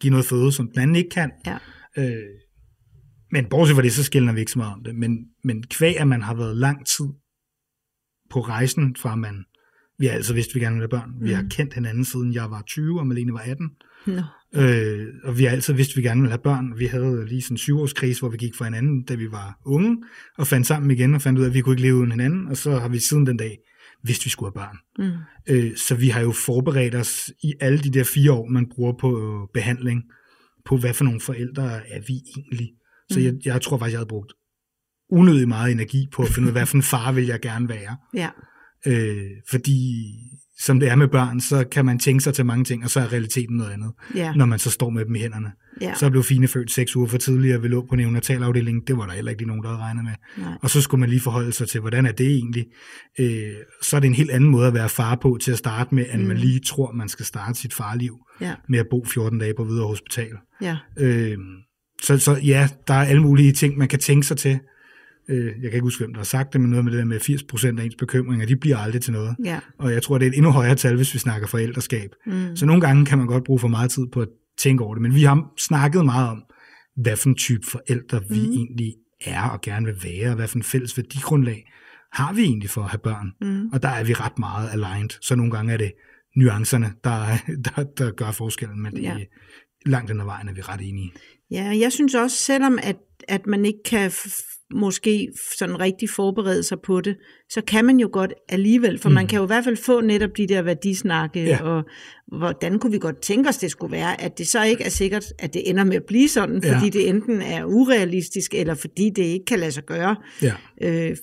give 0.00 0.10
noget 0.10 0.26
føde, 0.26 0.52
som 0.52 0.70
den 0.70 0.82
anden 0.82 0.96
ikke 0.96 1.10
kan. 1.10 1.32
Ja. 1.46 1.58
Øh, 1.98 2.24
men 3.30 3.46
bortset 3.48 3.74
fra 3.74 3.82
det, 3.82 3.92
så 3.92 4.04
skældner 4.04 4.32
vi 4.32 4.40
ikke 4.40 4.52
så 4.52 4.58
meget 4.58 4.74
om 4.74 4.84
det. 4.84 4.94
Men, 4.94 5.18
men 5.44 5.62
kvæg, 5.62 6.00
at 6.00 6.08
man 6.08 6.22
har 6.22 6.34
været 6.34 6.56
lang 6.56 6.86
tid 6.86 7.06
på 8.30 8.40
rejsen, 8.40 8.96
fra 8.96 9.16
man 9.16 9.44
vi 9.98 10.06
har 10.06 10.12
altså 10.12 10.34
vidst, 10.34 10.50
at 10.50 10.54
vi 10.54 10.60
gerne 10.60 10.74
vil 10.74 10.82
have 10.82 10.88
børn. 10.88 11.10
Mm. 11.18 11.24
Vi 11.24 11.32
har 11.32 11.42
mm. 11.42 11.48
kendt 11.48 11.74
hinanden 11.74 12.04
siden 12.04 12.34
jeg 12.34 12.50
var 12.50 12.62
20, 12.66 13.00
og 13.00 13.06
Malene 13.06 13.32
var 13.32 13.38
18. 13.38 13.70
No. 14.06 14.22
Øh, 14.54 15.06
og 15.24 15.38
vi 15.38 15.44
har 15.44 15.50
altid 15.50 15.74
vidst, 15.74 15.90
at 15.90 15.96
vi 15.96 16.02
gerne 16.02 16.20
vil 16.20 16.30
have 16.30 16.42
børn. 16.44 16.78
Vi 16.78 16.86
havde 16.86 17.26
lige 17.26 17.42
sådan 17.42 17.54
en 17.54 17.58
syvårskrise, 17.58 18.20
hvor 18.20 18.28
vi 18.28 18.36
gik 18.36 18.54
fra 18.54 18.64
hinanden, 18.64 19.04
da 19.04 19.14
vi 19.14 19.30
var 19.30 19.58
unge, 19.66 20.02
og 20.38 20.46
fandt 20.46 20.66
sammen 20.66 20.90
igen, 20.90 21.14
og 21.14 21.22
fandt 21.22 21.38
ud 21.38 21.44
af, 21.44 21.48
at 21.48 21.54
vi 21.54 21.60
kunne 21.60 21.72
ikke 21.72 21.82
leve 21.82 21.94
uden 21.94 22.10
hinanden. 22.10 22.48
Og 22.48 22.56
så 22.56 22.78
har 22.78 22.88
vi 22.88 22.98
siden 22.98 23.26
den 23.26 23.36
dag 23.36 23.58
vidst, 24.04 24.22
at 24.22 24.24
vi 24.24 24.30
skulle 24.30 24.52
have 24.56 24.66
børn. 24.66 24.78
Mm. 24.98 25.54
Øh, 25.54 25.76
så 25.76 25.94
vi 25.94 26.08
har 26.08 26.20
jo 26.20 26.32
forberedt 26.32 26.94
os 26.94 27.30
i 27.42 27.54
alle 27.60 27.78
de 27.78 27.90
der 27.90 28.04
fire 28.04 28.32
år, 28.32 28.48
man 28.48 28.66
bruger 28.74 28.92
på 29.00 29.08
øh, 29.08 29.48
behandling, 29.54 30.02
på 30.64 30.76
hvad 30.76 30.94
for 30.94 31.04
nogle 31.04 31.20
forældre 31.20 31.64
er 31.64 32.00
vi 32.06 32.20
egentlig. 32.36 32.68
Så 33.10 33.18
mm. 33.18 33.24
jeg, 33.24 33.34
jeg 33.44 33.62
tror 33.62 33.78
faktisk, 33.78 33.92
jeg 33.92 33.98
havde 33.98 34.08
brugt 34.08 34.32
unødig 35.10 35.48
meget 35.48 35.72
energi 35.72 36.06
på 36.12 36.22
at 36.22 36.28
finde 36.28 36.46
ud 36.46 36.48
af, 36.48 36.54
hvad 36.54 36.66
for 36.66 36.76
en 36.76 36.82
far 36.82 37.12
vil 37.12 37.26
jeg 37.26 37.40
gerne 37.40 37.68
være. 37.68 37.96
Ja. 38.14 38.28
Øh, 38.86 39.30
fordi 39.50 40.04
som 40.60 40.80
det 40.80 40.88
er 40.88 40.96
med 40.96 41.08
børn, 41.08 41.40
så 41.40 41.64
kan 41.72 41.84
man 41.84 41.98
tænke 41.98 42.24
sig 42.24 42.34
til 42.34 42.46
mange 42.46 42.64
ting, 42.64 42.84
og 42.84 42.90
så 42.90 43.00
er 43.00 43.12
realiteten 43.12 43.56
noget 43.56 43.70
andet, 43.70 43.92
ja. 44.14 44.32
når 44.34 44.46
man 44.46 44.58
så 44.58 44.70
står 44.70 44.90
med 44.90 45.04
dem 45.04 45.14
i 45.14 45.18
hænderne. 45.18 45.52
Ja. 45.80 45.94
Så 45.94 46.10
blev 46.10 46.22
Fine 46.22 46.48
født 46.48 46.70
seks 46.70 46.96
uger 46.96 47.06
for 47.06 47.18
tidligere, 47.18 47.62
vi 47.62 47.68
lå 47.68 47.86
på 47.88 47.96
neonatalafdelingen, 47.96 48.82
det 48.86 48.96
var 48.96 49.06
der 49.06 49.12
heller 49.12 49.30
ikke 49.30 49.46
nogen, 49.46 49.62
der 49.62 49.68
havde 49.68 49.80
regnet 49.80 50.04
med. 50.04 50.12
Nej. 50.38 50.52
Og 50.62 50.70
så 50.70 50.80
skulle 50.80 51.00
man 51.00 51.08
lige 51.08 51.20
forholde 51.20 51.52
sig 51.52 51.68
til, 51.68 51.80
hvordan 51.80 52.06
er 52.06 52.12
det 52.12 52.26
egentlig? 52.26 52.66
Øh, 53.20 53.52
så 53.82 53.96
er 53.96 54.00
det 54.00 54.06
en 54.06 54.14
helt 54.14 54.30
anden 54.30 54.50
måde 54.50 54.66
at 54.66 54.74
være 54.74 54.88
far 54.88 55.14
på 55.14 55.38
til 55.42 55.52
at 55.52 55.58
starte 55.58 55.94
med, 55.94 56.06
end 56.12 56.22
mm. 56.22 56.28
man 56.28 56.36
lige 56.36 56.60
tror, 56.60 56.92
man 56.92 57.08
skal 57.08 57.26
starte 57.26 57.58
sit 57.58 57.74
farliv 57.74 58.18
ja. 58.40 58.54
med 58.68 58.78
at 58.78 58.86
bo 58.90 59.04
14 59.04 59.38
dage 59.38 59.54
på 59.56 59.64
videre 59.64 59.86
hospital. 59.86 60.32
Ja. 60.62 60.76
Øh, 60.98 61.38
så, 62.02 62.18
så 62.18 62.36
ja, 62.44 62.68
der 62.88 62.94
er 62.94 63.04
alle 63.04 63.22
mulige 63.22 63.52
ting, 63.52 63.78
man 63.78 63.88
kan 63.88 63.98
tænke 63.98 64.26
sig 64.26 64.36
til, 64.36 64.58
øh, 65.28 65.46
jeg 65.46 65.70
kan 65.70 65.72
ikke 65.72 65.80
huske, 65.80 66.04
hvem 66.04 66.12
der 66.12 66.20
har 66.20 66.24
sagt 66.24 66.52
det, 66.52 66.60
men 66.60 66.70
noget 66.70 66.84
med 66.84 66.92
det 66.92 66.98
der 66.98 67.04
med 67.04 67.20
80% 67.74 67.80
af 67.80 67.84
ens 67.84 67.94
bekymringer, 67.94 68.46
de 68.46 68.56
bliver 68.56 68.76
aldrig 68.76 69.02
til 69.02 69.12
noget. 69.12 69.36
Ja. 69.44 69.60
Og 69.78 69.92
jeg 69.92 70.02
tror, 70.02 70.18
det 70.18 70.26
er 70.26 70.30
et 70.30 70.36
endnu 70.36 70.50
højere 70.50 70.74
tal, 70.74 70.96
hvis 70.96 71.14
vi 71.14 71.18
snakker 71.18 71.46
forældreskab. 71.46 72.10
Mm. 72.26 72.56
Så 72.56 72.66
nogle 72.66 72.80
gange 72.80 73.06
kan 73.06 73.18
man 73.18 73.26
godt 73.26 73.44
bruge 73.44 73.58
for 73.58 73.68
meget 73.68 73.90
tid 73.90 74.06
på 74.12 74.20
at 74.20 74.28
tænke 74.58 74.84
over 74.84 74.94
det, 74.94 75.02
men 75.02 75.14
vi 75.14 75.22
har 75.22 75.52
snakket 75.58 76.04
meget 76.04 76.28
om, 76.28 76.42
hvad 76.96 77.16
for 77.16 77.28
en 77.28 77.34
type 77.34 77.66
forældre 77.66 78.20
vi 78.28 78.40
mm. 78.46 78.52
egentlig 78.52 78.94
er 79.24 79.42
og 79.42 79.60
gerne 79.60 79.86
vil 79.86 79.96
være, 80.04 80.30
og 80.30 80.36
hvad 80.36 80.48
for 80.48 80.56
en 80.56 80.62
fælles 80.62 80.96
værdigrundlag 80.96 81.72
har 82.12 82.32
vi 82.32 82.42
egentlig 82.42 82.70
for 82.70 82.82
at 82.82 82.90
have 82.90 82.98
børn. 82.98 83.32
Mm. 83.40 83.68
Og 83.72 83.82
der 83.82 83.88
er 83.88 84.04
vi 84.04 84.12
ret 84.12 84.38
meget 84.38 84.70
aligned, 84.72 85.10
så 85.20 85.34
nogle 85.36 85.52
gange 85.52 85.72
er 85.72 85.76
det 85.76 85.92
nuancerne, 86.36 86.92
der, 87.04 87.26
der, 87.64 87.84
der 87.98 88.10
gør 88.10 88.30
forskellen, 88.30 88.82
men 88.82 88.92
det, 88.92 89.02
ja. 89.02 89.16
langt 89.86 90.08
den 90.10 90.20
ad 90.20 90.24
vejen 90.24 90.48
er 90.48 90.52
vi 90.52 90.60
ret 90.60 90.80
enige. 90.88 91.12
Ja, 91.50 91.72
jeg 91.80 91.92
synes 91.92 92.14
også, 92.14 92.36
selvom 92.36 92.78
at, 92.82 92.96
at 93.28 93.46
man 93.46 93.64
ikke 93.64 93.82
kan 93.84 94.10
måske 94.74 95.28
sådan 95.58 95.80
rigtig 95.80 96.10
forberede 96.10 96.62
sig 96.62 96.80
på 96.80 97.00
det, 97.00 97.16
så 97.50 97.60
kan 97.66 97.84
man 97.84 98.00
jo 98.00 98.08
godt 98.12 98.34
alligevel, 98.48 98.98
for 98.98 99.08
mm. 99.08 99.14
man 99.14 99.26
kan 99.26 99.38
jo 99.38 99.44
i 99.44 99.46
hvert 99.46 99.64
fald 99.64 99.76
få 99.76 100.00
netop 100.00 100.30
de 100.36 100.46
der 100.46 100.62
værdisnakke, 100.62 101.42
ja. 101.42 101.62
og 101.62 101.84
hvordan 102.38 102.78
kunne 102.78 102.92
vi 102.92 102.98
godt 102.98 103.20
tænke 103.20 103.48
os, 103.48 103.56
det 103.56 103.70
skulle 103.70 103.92
være, 103.92 104.20
at 104.20 104.38
det 104.38 104.48
så 104.48 104.64
ikke 104.64 104.84
er 104.84 104.88
sikkert, 104.88 105.24
at 105.38 105.54
det 105.54 105.70
ender 105.70 105.84
med 105.84 105.96
at 105.96 106.04
blive 106.04 106.28
sådan, 106.28 106.62
fordi 106.62 106.84
ja. 106.84 106.90
det 106.90 107.08
enten 107.08 107.42
er 107.42 107.64
urealistisk, 107.64 108.54
eller 108.54 108.74
fordi 108.74 109.10
det 109.10 109.22
ikke 109.22 109.44
kan 109.44 109.58
lade 109.58 109.72
sig 109.72 109.84
gøre. 109.84 110.16
Ja. 110.42 110.52
Øh, 110.82 111.16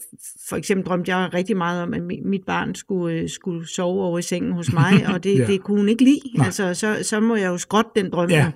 for 0.49 0.55
eksempel 0.55 0.85
drømte 0.85 1.15
jeg 1.15 1.33
rigtig 1.33 1.57
meget 1.57 1.81
om, 1.81 1.93
at 1.93 2.01
mit 2.25 2.41
barn 2.47 2.75
skulle, 2.75 3.15
øh, 3.15 3.29
skulle 3.29 3.67
sove 3.67 4.03
over 4.03 4.19
i 4.19 4.21
sengen 4.21 4.51
hos 4.51 4.73
mig, 4.73 5.07
og 5.13 5.23
det, 5.23 5.37
ja. 5.39 5.45
det 5.45 5.63
kunne 5.63 5.77
hun 5.77 5.89
ikke 5.89 6.03
lide. 6.03 6.21
Altså, 6.39 6.73
så, 6.73 6.97
så 7.01 7.19
må 7.19 7.35
jeg 7.35 7.47
jo 7.47 7.57
skrotte 7.57 7.91
den 7.95 8.11
drøm, 8.11 8.29
ja. 8.29 8.51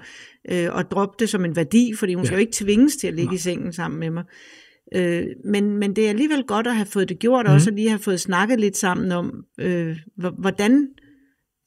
Øh, 0.52 0.68
og 0.72 0.92
droppe 0.92 1.16
det 1.20 1.30
som 1.30 1.46
en 1.46 1.56
værdi, 1.56 1.94
fordi 2.00 2.14
hun 2.14 2.24
ja. 2.24 2.26
skal 2.26 2.36
jo 2.36 2.40
ikke 2.40 2.54
tvinges 2.54 2.96
til 2.96 3.08
at 3.08 3.14
ligge 3.14 3.30
Nej. 3.30 3.36
i 3.36 3.38
sengen 3.38 3.74
sammen 3.74 4.00
med 4.00 4.10
mig. 4.10 4.24
Øh, 4.96 5.26
men, 5.46 5.78
men 5.78 5.96
det 5.96 6.06
er 6.06 6.10
alligevel 6.10 6.44
godt 6.44 6.68
at 6.68 6.76
have 6.76 6.86
fået 6.86 7.10
det 7.10 7.20
gjort, 7.20 7.46
mm. 7.46 7.54
også 7.54 7.70
at 7.70 7.76
lige 7.76 7.90
have 7.90 8.00
fået 8.00 8.20
snakket 8.20 8.60
lidt 8.60 8.78
sammen 8.78 9.12
om, 9.12 9.44
øh, 9.60 9.98
hvordan, 10.40 10.88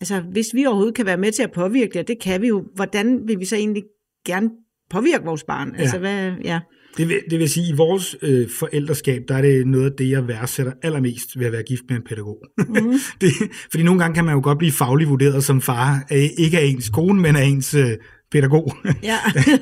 altså 0.00 0.20
hvis 0.20 0.46
vi 0.54 0.66
overhovedet 0.66 0.94
kan 0.94 1.06
være 1.06 1.16
med 1.16 1.32
til 1.32 1.42
at 1.42 1.52
påvirke 1.52 1.98
det, 1.98 2.08
det 2.08 2.20
kan 2.20 2.42
vi 2.42 2.48
jo, 2.48 2.64
hvordan 2.74 3.28
vil 3.28 3.40
vi 3.40 3.44
så 3.44 3.56
egentlig 3.56 3.82
gerne 4.26 4.50
påvirke 4.90 5.24
vores 5.24 5.44
barn? 5.44 5.74
Altså, 5.76 5.96
ja. 5.96 6.00
hvad, 6.00 6.32
ja. 6.44 6.60
Det 6.96 7.08
vil, 7.08 7.20
det 7.30 7.38
vil 7.38 7.48
sige, 7.48 7.66
at 7.66 7.72
i 7.72 7.76
vores 7.76 8.16
øh, 8.22 8.48
forældreskab, 8.58 9.22
der 9.28 9.34
er 9.34 9.42
det 9.42 9.66
noget 9.66 9.90
af 9.90 9.96
det, 9.98 10.10
jeg 10.10 10.28
værdsætter 10.28 10.72
allermest 10.82 11.38
ved 11.38 11.46
at 11.46 11.52
være 11.52 11.62
gift 11.62 11.82
med 11.88 11.96
en 11.96 12.02
pædagog. 12.02 12.38
Mm. 12.58 12.92
det, 13.20 13.30
fordi 13.70 13.82
nogle 13.82 14.00
gange 14.00 14.14
kan 14.14 14.24
man 14.24 14.34
jo 14.34 14.40
godt 14.42 14.58
blive 14.58 14.72
fagligt 14.72 15.10
vurderet 15.10 15.44
som 15.44 15.60
far, 15.60 16.06
ikke 16.38 16.58
af 16.58 16.64
ens 16.64 16.88
kone, 16.88 17.20
men 17.20 17.36
af 17.36 17.44
ens 17.44 17.74
øh, 17.74 17.96
pædagog. 18.32 18.72
Ja. 19.02 19.18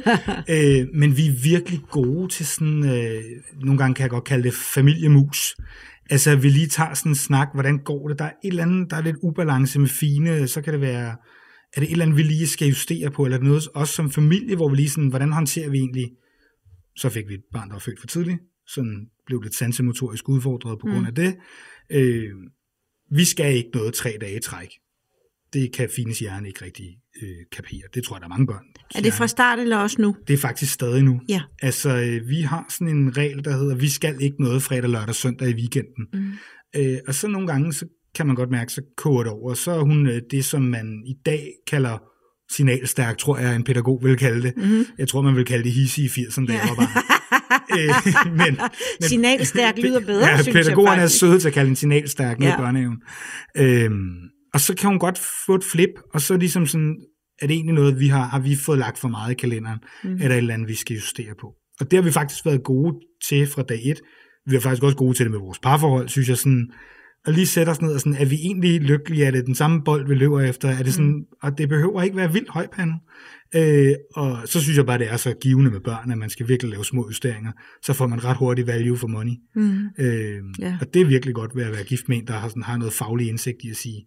øh, 0.54 0.88
men 0.94 1.16
vi 1.16 1.26
er 1.26 1.42
virkelig 1.42 1.80
gode 1.90 2.28
til 2.28 2.46
sådan, 2.46 2.84
øh, 2.84 3.22
nogle 3.62 3.78
gange 3.78 3.94
kan 3.94 4.02
jeg 4.02 4.10
godt 4.10 4.24
kalde 4.24 4.44
det 4.44 4.54
familiemus. 4.54 5.56
Altså, 6.10 6.36
vi 6.36 6.48
lige 6.48 6.66
tager 6.66 6.94
sådan 6.94 7.12
en 7.12 7.16
snak, 7.16 7.48
hvordan 7.54 7.78
går 7.78 8.08
det? 8.08 8.18
Der 8.18 8.24
er 8.24 8.32
et 8.44 8.48
eller 8.48 8.62
andet, 8.62 8.90
der 8.90 8.96
er 8.96 9.02
lidt 9.02 9.16
ubalance 9.22 9.80
med 9.80 9.88
fine, 9.88 10.48
så 10.48 10.62
kan 10.62 10.72
det 10.72 10.80
være, 10.80 11.16
er 11.72 11.80
det 11.80 11.82
et 11.82 11.92
eller 11.92 12.04
andet, 12.04 12.16
vi 12.16 12.22
lige 12.22 12.48
skal 12.48 12.68
justere 12.68 13.10
på, 13.10 13.24
eller 13.24 13.36
er 13.36 13.40
det 13.40 13.48
noget, 13.48 13.68
også 13.74 13.94
som 13.94 14.10
familie, 14.10 14.56
hvor 14.56 14.68
vi 14.68 14.76
lige 14.76 14.90
sådan, 14.90 15.08
hvordan 15.08 15.32
håndterer 15.32 15.70
vi 15.70 15.78
egentlig, 15.78 16.10
så 16.96 17.08
fik 17.08 17.28
vi 17.28 17.34
et 17.34 17.44
barn, 17.52 17.68
der 17.68 17.74
var 17.74 17.80
født 17.80 18.00
for 18.00 18.06
tidligt, 18.06 18.38
sådan 18.66 19.06
blev 19.26 19.42
lidt 19.42 19.54
sansemotorisk 19.54 20.28
udfordret 20.28 20.78
på 20.78 20.86
grund 20.86 21.00
mm. 21.00 21.06
af 21.06 21.14
det. 21.14 21.36
Øh, 21.92 22.30
vi 23.12 23.24
skal 23.24 23.56
ikke 23.56 23.70
noget 23.74 23.94
tre 23.94 24.16
dage 24.20 24.36
i 24.36 24.40
træk 24.40 24.68
det 25.52 25.72
kan 25.72 25.88
Fines 25.96 26.18
hjerne 26.18 26.48
ikke 26.48 26.64
rigtig 26.64 26.86
øh, 27.22 27.28
kapere. 27.52 27.82
Det 27.94 28.04
tror 28.04 28.16
jeg, 28.16 28.20
der 28.20 28.26
er 28.26 28.28
mange 28.28 28.46
børn. 28.46 28.64
Er 28.94 29.00
det 29.00 29.12
fra 29.12 29.26
start 29.26 29.58
eller 29.58 29.76
også 29.76 30.02
nu? 30.02 30.16
Det 30.28 30.34
er 30.34 30.38
faktisk 30.38 30.72
stadig 30.72 31.02
nu. 31.02 31.20
Ja. 31.28 31.40
Altså, 31.62 31.96
øh, 31.96 32.28
vi 32.28 32.40
har 32.40 32.66
sådan 32.68 32.96
en 32.96 33.16
regel, 33.16 33.44
der 33.44 33.56
hedder, 33.56 33.74
vi 33.74 33.88
skal 33.88 34.16
ikke 34.20 34.42
noget 34.42 34.62
fredag, 34.62 34.90
lørdag, 34.90 35.14
søndag 35.14 35.48
i 35.48 35.54
weekenden. 35.54 36.06
Mm. 36.12 36.32
Øh, 36.76 36.98
og 37.08 37.14
så 37.14 37.28
nogle 37.28 37.46
gange, 37.46 37.72
så 37.72 37.86
kan 38.14 38.26
man 38.26 38.36
godt 38.36 38.50
mærke, 38.50 38.72
så 38.72 38.82
koger 38.96 39.22
det 39.22 39.32
over. 39.32 39.54
Så 39.54 39.70
er 39.70 39.80
hun 39.80 40.06
øh, 40.06 40.22
det, 40.30 40.44
som 40.44 40.62
man 40.62 41.02
i 41.06 41.14
dag 41.26 41.48
kalder 41.66 41.98
signalstærk, 42.52 43.18
tror 43.18 43.38
jeg, 43.38 43.56
en 43.56 43.64
pædagog 43.64 44.00
vil 44.02 44.16
kalde 44.16 44.42
det. 44.42 44.56
Mm-hmm. 44.56 44.86
Jeg 44.98 45.08
tror, 45.08 45.22
man 45.22 45.36
vil 45.36 45.44
kalde 45.44 45.64
det 45.64 45.72
hisse 45.72 46.02
i 46.02 46.06
80'erne, 46.06 46.46
da 46.46 46.52
ja. 46.52 46.58
jeg 46.58 46.68
var 46.68 46.74
barn. 46.76 47.20
øh, 47.78 47.94
men, 48.26 48.38
men, 48.38 48.58
signalstærk 49.00 49.78
lyder 49.78 50.00
bedre, 50.00 50.28
ja, 50.28 50.42
synes 50.42 50.56
pædagogerne 50.56 50.96
jeg 50.96 51.04
er 51.04 51.08
søde 51.08 51.38
til 51.38 51.48
at 51.48 51.54
kalde 51.54 51.70
en 51.70 51.76
signalstærk 51.76 52.40
ja. 52.40 52.54
i 52.54 52.56
børnehaven. 52.56 52.96
Øh, 53.56 53.90
og 54.54 54.60
så 54.60 54.74
kan 54.74 54.88
hun 54.88 54.98
godt 54.98 55.20
få 55.46 55.54
et 55.54 55.64
flip, 55.64 55.90
og 56.14 56.20
så 56.20 56.36
ligesom 56.36 56.66
sådan, 56.66 56.96
er 57.42 57.46
det 57.46 57.54
egentlig 57.54 57.74
noget, 57.74 58.00
vi 58.00 58.08
har, 58.08 58.24
har 58.24 58.40
vi 58.40 58.56
fået 58.56 58.78
lagt 58.78 58.98
for 58.98 59.08
meget 59.08 59.30
i 59.30 59.34
kalenderen, 59.34 59.78
mm. 60.04 60.12
eller 60.12 60.30
et 60.30 60.36
eller 60.36 60.54
andet, 60.54 60.68
vi 60.68 60.74
skal 60.74 60.94
justere 60.94 61.34
på. 61.40 61.54
Og 61.80 61.90
det 61.90 61.96
har 61.96 62.02
vi 62.02 62.10
faktisk 62.10 62.46
været 62.46 62.64
gode 62.64 63.00
til 63.28 63.46
fra 63.46 63.62
dag 63.62 63.80
et. 63.84 64.00
Vi 64.46 64.56
er 64.56 64.60
faktisk 64.60 64.82
også 64.82 64.96
gode 64.96 65.14
til 65.14 65.24
det 65.24 65.30
med 65.30 65.40
vores 65.40 65.58
parforhold, 65.58 66.08
synes 66.08 66.28
jeg 66.28 66.36
sådan, 66.36 66.72
at 67.26 67.34
lige 67.34 67.46
sætte 67.46 67.70
os 67.70 67.82
ned 67.82 67.94
og 67.94 68.00
sådan, 68.00 68.14
er 68.14 68.24
vi 68.24 68.36
egentlig 68.36 68.80
lykkelige? 68.80 69.24
Er 69.24 69.30
det 69.30 69.46
den 69.46 69.54
samme 69.54 69.84
bold, 69.84 70.08
vi 70.08 70.14
løber 70.14 70.40
efter? 70.40 70.68
Er 70.68 70.82
det 70.82 70.94
sådan, 70.94 71.10
mm. 71.10 71.24
og 71.42 71.58
det 71.58 71.68
behøver 71.68 72.02
ikke 72.02 72.16
være 72.16 72.32
vildt 72.32 72.48
højpande. 72.50 72.94
Øh, 73.56 73.94
og 74.14 74.38
så 74.46 74.60
synes 74.60 74.76
jeg 74.76 74.86
bare, 74.86 74.98
det 74.98 75.12
er 75.12 75.16
så 75.16 75.34
givende 75.40 75.70
med 75.70 75.80
børn, 75.80 76.10
at 76.10 76.18
man 76.18 76.30
skal 76.30 76.48
virkelig 76.48 76.70
lave 76.70 76.84
små 76.84 77.06
justeringer. 77.08 77.52
Så 77.82 77.92
får 77.92 78.06
man 78.06 78.24
ret 78.24 78.36
hurtigt 78.36 78.66
value 78.66 78.96
for 78.96 79.06
money. 79.06 79.32
Mm. 79.54 79.78
Øh, 79.98 80.42
yeah. 80.62 80.74
Og 80.80 80.94
det 80.94 81.02
er 81.02 81.06
virkelig 81.06 81.34
godt 81.34 81.56
ved 81.56 81.64
at 81.64 81.72
være 81.72 81.84
gift 81.84 82.08
med 82.08 82.16
en, 82.16 82.26
der 82.26 82.32
har, 82.32 82.48
sådan, 82.48 82.62
har 82.62 82.76
noget 82.76 82.92
faglig 82.92 83.28
indsigt 83.28 83.58
i 83.64 83.70
at 83.70 83.76
sige, 83.76 84.06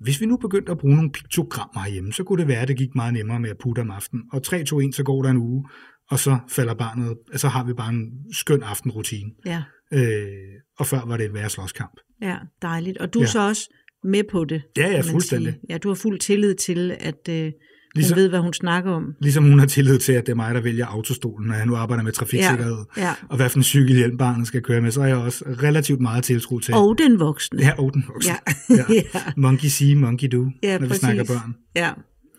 hvis 0.00 0.20
vi 0.20 0.26
nu 0.26 0.36
begyndte 0.36 0.72
at 0.72 0.78
bruge 0.78 0.96
nogle 0.96 1.12
piktogrammer 1.12 1.82
herhjemme, 1.82 2.12
så 2.12 2.24
kunne 2.24 2.40
det 2.40 2.48
være, 2.48 2.60
at 2.60 2.68
det 2.68 2.76
gik 2.76 2.94
meget 2.94 3.14
nemmere 3.14 3.40
med 3.40 3.50
at 3.50 3.56
putte 3.62 3.80
om 3.80 3.90
aftenen. 3.90 4.24
Og 4.32 4.42
3, 4.42 4.64
2, 4.64 4.80
1, 4.80 4.94
så 4.94 5.02
går 5.02 5.22
der 5.22 5.30
en 5.30 5.36
uge, 5.36 5.64
og 6.10 6.18
så 6.18 6.38
falder 6.48 6.74
barnet, 6.74 7.16
så 7.36 7.48
har 7.48 7.64
vi 7.64 7.72
bare 7.72 7.92
en 7.92 8.10
skøn 8.32 8.62
aftenrutine. 8.62 9.30
Ja. 9.46 9.62
Øh, 9.92 10.28
og 10.78 10.86
før 10.86 11.00
var 11.06 11.16
det 11.16 11.26
et 11.26 11.34
værre 11.34 11.50
slåskamp. 11.50 12.00
Ja, 12.22 12.36
dejligt. 12.62 12.98
Og 12.98 13.14
du 13.14 13.18
er 13.18 13.22
ja. 13.22 13.28
så 13.30 13.48
også 13.48 13.70
med 14.04 14.24
på 14.30 14.44
det. 14.44 14.62
Ja, 14.76 14.88
ja, 14.88 15.00
fuldstændig. 15.00 15.52
Sige. 15.52 15.62
Ja, 15.70 15.78
du 15.78 15.88
har 15.88 15.94
fuld 15.94 16.18
tillid 16.18 16.54
til, 16.54 16.96
at 17.00 17.28
øh, 17.28 17.52
ligesom, 17.94 18.14
hun 18.14 18.22
ved, 18.22 18.28
hvad 18.28 18.40
hun 18.40 18.52
snakker 18.52 18.90
om. 18.90 19.04
Ligesom 19.20 19.44
hun 19.44 19.58
har 19.58 19.66
tillid 19.66 19.98
til, 19.98 20.12
at 20.12 20.26
det 20.26 20.32
er 20.32 20.36
mig, 20.36 20.54
der 20.54 20.60
vælger 20.60 20.86
autostolen, 20.86 21.48
når 21.48 21.54
jeg 21.54 21.66
nu 21.66 21.76
arbejder 21.76 22.02
med 22.04 22.12
trafiksikkerhed, 22.12 22.76
ja, 22.96 23.02
ja. 23.02 23.14
og 23.28 23.36
hvad 23.36 23.48
for 23.48 23.58
en 23.58 23.62
cykelhjelm 23.62 24.18
barnet 24.18 24.46
skal 24.46 24.62
køre 24.62 24.80
med, 24.80 24.90
så 24.90 25.00
er 25.00 25.06
jeg 25.06 25.16
også 25.16 25.44
relativt 25.62 26.00
meget 26.00 26.24
tiltro 26.24 26.58
til. 26.58 26.74
Og 26.74 26.98
den 26.98 27.20
voksne. 27.20 27.62
Ja, 27.62 27.72
og 27.78 27.94
den 27.94 28.04
voksne. 28.08 28.34
Ja. 28.70 28.76
ja. 29.14 29.20
Monkey 29.36 29.68
see, 29.68 29.96
monkey 29.96 30.28
do, 30.32 30.50
ja, 30.62 30.78
når 30.78 30.88
præcis. 30.88 30.92
vi 30.92 31.06
snakker 31.06 31.24
børn. 31.24 31.54
Ja. 31.76 31.90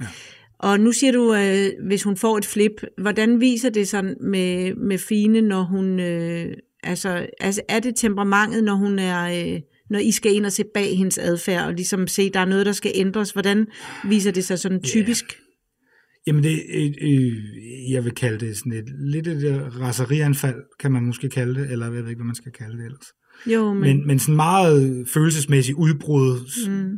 ja. 0.02 0.08
Og 0.60 0.80
nu 0.80 0.91
siger 0.91 1.12
du, 1.12 1.34
øh, 1.34 1.88
hvis 1.88 2.04
hun 2.04 2.17
får 2.17 2.38
et 2.38 2.45
flip, 2.45 2.82
hvordan 3.02 3.39
viser 3.39 3.69
det 3.69 3.88
sig 3.88 4.04
med, 4.21 4.76
med 4.76 4.97
Fine, 4.97 5.41
når 5.41 5.63
hun, 5.63 6.00
øh, 6.00 6.54
altså, 6.84 7.28
altså 7.40 7.62
er 7.70 7.80
det 7.80 7.96
temperamentet, 7.96 8.63
når 8.63 8.76
hun 8.76 9.00
er... 9.00 9.54
Øh, 9.56 9.62
når 9.90 10.00
I 10.00 10.12
skal 10.12 10.36
ind 10.36 10.46
og 10.46 10.52
se 10.52 10.63
bag 10.74 10.98
hendes 10.98 11.18
adfærd, 11.18 11.66
og 11.66 11.74
ligesom 11.74 12.08
se, 12.08 12.30
der 12.30 12.40
er 12.40 12.46
noget, 12.46 12.66
der 12.66 12.72
skal 12.72 12.92
ændres, 12.96 13.32
hvordan 13.32 13.68
viser 14.10 14.32
det 14.32 14.46
sig 14.46 14.60
sådan 14.60 14.84
typisk? 14.84 15.26
Yeah. 15.26 15.42
Jamen, 16.28 16.44
det, 16.44 16.62
øh, 16.74 16.94
øh, 17.02 17.92
jeg 17.92 18.04
vil 18.04 18.12
kalde 18.12 18.46
det 18.46 18.58
sådan 18.58 18.72
et, 18.72 18.86
lidt 19.00 19.28
et 19.28 19.82
raserianfald, 19.82 20.56
kan 20.80 20.92
man 20.92 21.04
måske 21.04 21.30
kalde 21.30 21.62
det, 21.62 21.72
eller 21.72 21.86
jeg 21.86 21.94
ved 21.94 22.10
ikke, 22.10 22.20
hvad 22.20 22.26
man 22.26 22.36
skal 22.36 22.52
kalde 22.52 22.78
det 22.78 22.86
ellers. 22.86 23.08
Jo, 23.46 23.74
men... 23.74 23.82
Men, 23.82 24.08
men 24.08 24.20
sådan 24.20 24.36
meget 24.36 25.08
følelsesmæssigt 25.13 25.78
udbrud, 25.78 26.40
mm. 26.70 26.98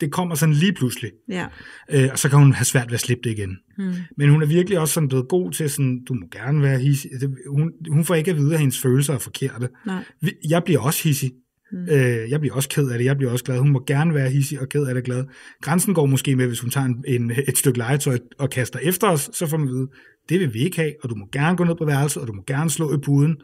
Det 0.00 0.12
kommer 0.12 0.34
sådan 0.34 0.54
lige 0.54 0.72
pludselig. 0.72 1.10
Ja. 1.28 1.46
Øh, 1.90 2.08
og 2.12 2.18
så 2.18 2.28
kan 2.28 2.38
hun 2.38 2.52
have 2.52 2.64
svært 2.64 2.86
ved 2.88 2.94
at 2.94 3.00
slippe 3.00 3.28
det 3.28 3.38
igen. 3.38 3.56
Mm. 3.78 3.92
Men 4.16 4.28
hun 4.28 4.42
er 4.42 4.46
virkelig 4.46 4.78
også 4.78 4.94
sådan 4.94 5.08
blevet 5.08 5.28
god 5.28 5.52
til 5.52 5.70
sådan, 5.70 6.04
du 6.08 6.14
må 6.14 6.26
gerne 6.32 6.62
være 6.62 6.78
hissig. 6.78 7.10
Hun, 7.48 7.72
hun 7.90 8.04
får 8.04 8.14
ikke 8.14 8.30
at 8.30 8.36
vide, 8.36 8.54
at 8.54 8.60
hendes 8.60 8.80
følelser 8.80 9.14
er 9.14 9.18
forkerte. 9.18 9.68
Nej. 9.86 10.04
Jeg 10.48 10.64
bliver 10.64 10.80
også 10.80 11.04
hissig. 11.04 11.32
Mm. 11.72 11.82
Øh, 11.90 12.30
jeg 12.30 12.40
bliver 12.40 12.54
også 12.54 12.68
ked 12.68 12.90
af 12.90 12.98
det, 12.98 13.04
jeg 13.04 13.16
bliver 13.16 13.32
også 13.32 13.44
glad. 13.44 13.58
Hun 13.58 13.70
må 13.70 13.84
gerne 13.86 14.14
være 14.14 14.30
hissig 14.30 14.60
og 14.60 14.68
ked 14.68 14.86
af 14.86 14.94
det 14.94 15.04
glad. 15.04 15.24
Grænsen 15.62 15.94
går 15.94 16.06
måske 16.06 16.36
med, 16.36 16.46
hvis 16.46 16.60
hun 16.60 16.70
tager 16.70 16.86
en, 16.86 17.04
en, 17.06 17.32
et 17.48 17.58
stykke 17.58 17.78
legetøj 17.78 18.18
og 18.38 18.50
kaster 18.50 18.78
efter 18.78 19.08
os, 19.08 19.30
så 19.32 19.46
får 19.46 19.56
man 19.56 19.68
vide, 19.68 19.88
det 20.28 20.40
vil 20.40 20.54
vi 20.54 20.58
ikke 20.58 20.76
have, 20.76 20.92
og 21.02 21.10
du 21.10 21.14
må 21.14 21.28
gerne 21.32 21.56
gå 21.56 21.64
ned 21.64 21.74
på 21.78 21.84
værelset, 21.84 22.22
og 22.22 22.28
du 22.28 22.32
må 22.32 22.42
gerne 22.46 22.70
slå 22.70 22.94
i 22.94 22.98
puden, 23.04 23.36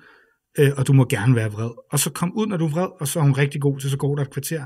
øh, 0.59 0.71
og 0.77 0.87
du 0.87 0.93
må 0.93 1.05
gerne 1.05 1.35
være 1.35 1.53
vred. 1.53 1.71
Og 1.93 1.99
så 1.99 2.11
kom 2.11 2.33
ud, 2.37 2.47
når 2.47 2.57
du 2.57 2.67
er 2.67 2.71
vred, 2.71 2.89
og 3.01 3.09
så 3.09 3.19
er 3.19 3.23
hun 3.23 3.33
rigtig 3.33 3.61
god 3.61 3.79
til, 3.79 3.91
så 3.91 3.97
går 3.97 4.17
der 4.17 4.23
et 4.23 4.31
kvarter. 4.31 4.65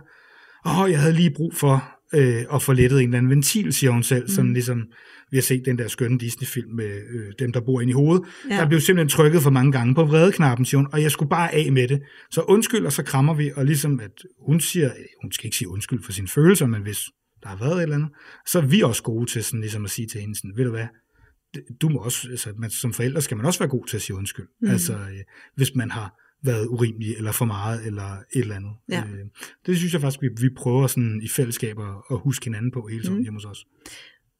Åh, 0.66 0.90
jeg 0.90 1.00
havde 1.00 1.14
lige 1.14 1.30
brug 1.36 1.54
for 1.54 1.98
øh, 2.14 2.44
at 2.54 2.62
få 2.62 2.72
lettet 2.72 2.98
en 2.98 3.04
eller 3.04 3.18
anden 3.18 3.30
ventil, 3.30 3.72
siger 3.72 3.90
hun 3.90 4.02
selv, 4.02 4.22
mm. 4.22 4.28
sådan 4.28 4.52
ligesom 4.52 4.82
vi 5.30 5.36
har 5.36 5.42
set 5.42 5.62
den 5.66 5.78
der 5.78 5.88
skønne 5.88 6.18
Disney-film 6.18 6.70
med 6.74 7.02
øh, 7.10 7.32
dem, 7.38 7.52
der 7.52 7.60
bor 7.60 7.80
inde 7.80 7.90
i 7.90 7.94
hovedet. 7.94 8.26
Ja. 8.50 8.56
Der 8.56 8.68
blev 8.68 8.80
simpelthen 8.80 9.08
trykket 9.08 9.42
for 9.42 9.50
mange 9.50 9.72
gange 9.72 9.94
på 9.94 10.04
vredeknappen, 10.04 10.66
siger 10.66 10.78
hun, 10.78 10.88
og 10.92 11.02
jeg 11.02 11.10
skulle 11.10 11.30
bare 11.30 11.54
af 11.54 11.72
med 11.72 11.88
det. 11.88 12.00
Så 12.30 12.42
undskyld, 12.42 12.86
og 12.86 12.92
så 12.92 13.02
krammer 13.02 13.34
vi, 13.34 13.52
og 13.56 13.64
ligesom 13.64 14.00
at 14.00 14.10
hun 14.46 14.60
siger, 14.60 14.90
hun 15.22 15.32
skal 15.32 15.46
ikke 15.46 15.56
sige 15.56 15.68
undskyld 15.68 16.02
for 16.02 16.12
sine 16.12 16.28
følelser, 16.28 16.66
men 16.66 16.82
hvis 16.82 17.00
der 17.42 17.48
har 17.48 17.56
været 17.56 17.76
et 17.76 17.82
eller 17.82 17.96
andet, 17.96 18.10
så 18.46 18.58
er 18.58 18.66
vi 18.66 18.80
også 18.80 19.02
gode 19.02 19.30
til 19.30 19.44
sådan, 19.44 19.60
ligesom 19.60 19.84
at 19.84 19.90
sige 19.90 20.08
til 20.08 20.20
hende, 20.20 20.36
sådan, 20.36 20.52
ved 20.56 20.64
du 20.64 20.70
hvad, 20.70 20.86
du 21.80 21.88
må 21.88 21.98
også, 21.98 22.28
altså, 22.30 22.52
man, 22.58 22.70
som 22.70 22.92
forældre 22.92 23.20
skal 23.20 23.36
man 23.36 23.46
også 23.46 23.58
være 23.58 23.68
god 23.68 23.86
til 23.86 23.96
at 23.96 24.02
sige 24.02 24.16
undskyld. 24.16 24.46
Mm. 24.62 24.70
Altså, 24.70 24.92
øh, 24.92 25.24
hvis 25.56 25.74
man 25.74 25.90
har 25.90 26.14
været 26.42 26.66
urimelig, 26.66 27.16
eller 27.16 27.32
for 27.32 27.44
meget, 27.44 27.86
eller 27.86 28.16
et 28.32 28.40
eller 28.40 28.54
andet. 28.54 28.72
Ja. 28.88 29.02
Øh, 29.02 29.26
det 29.66 29.76
synes 29.76 29.92
jeg 29.92 30.00
faktisk, 30.00 30.22
vi, 30.22 30.28
vi 30.40 30.48
prøver 30.56 30.86
sådan 30.86 31.20
i 31.24 31.28
fællesskab 31.28 31.78
at, 31.78 31.94
at 32.10 32.18
huske 32.18 32.44
hinanden 32.44 32.70
på 32.70 32.86
hele 32.86 33.02
tiden 33.02 33.16
mm. 33.16 33.22
hjemme 33.22 33.36
hos 33.36 33.44
os. 33.44 33.66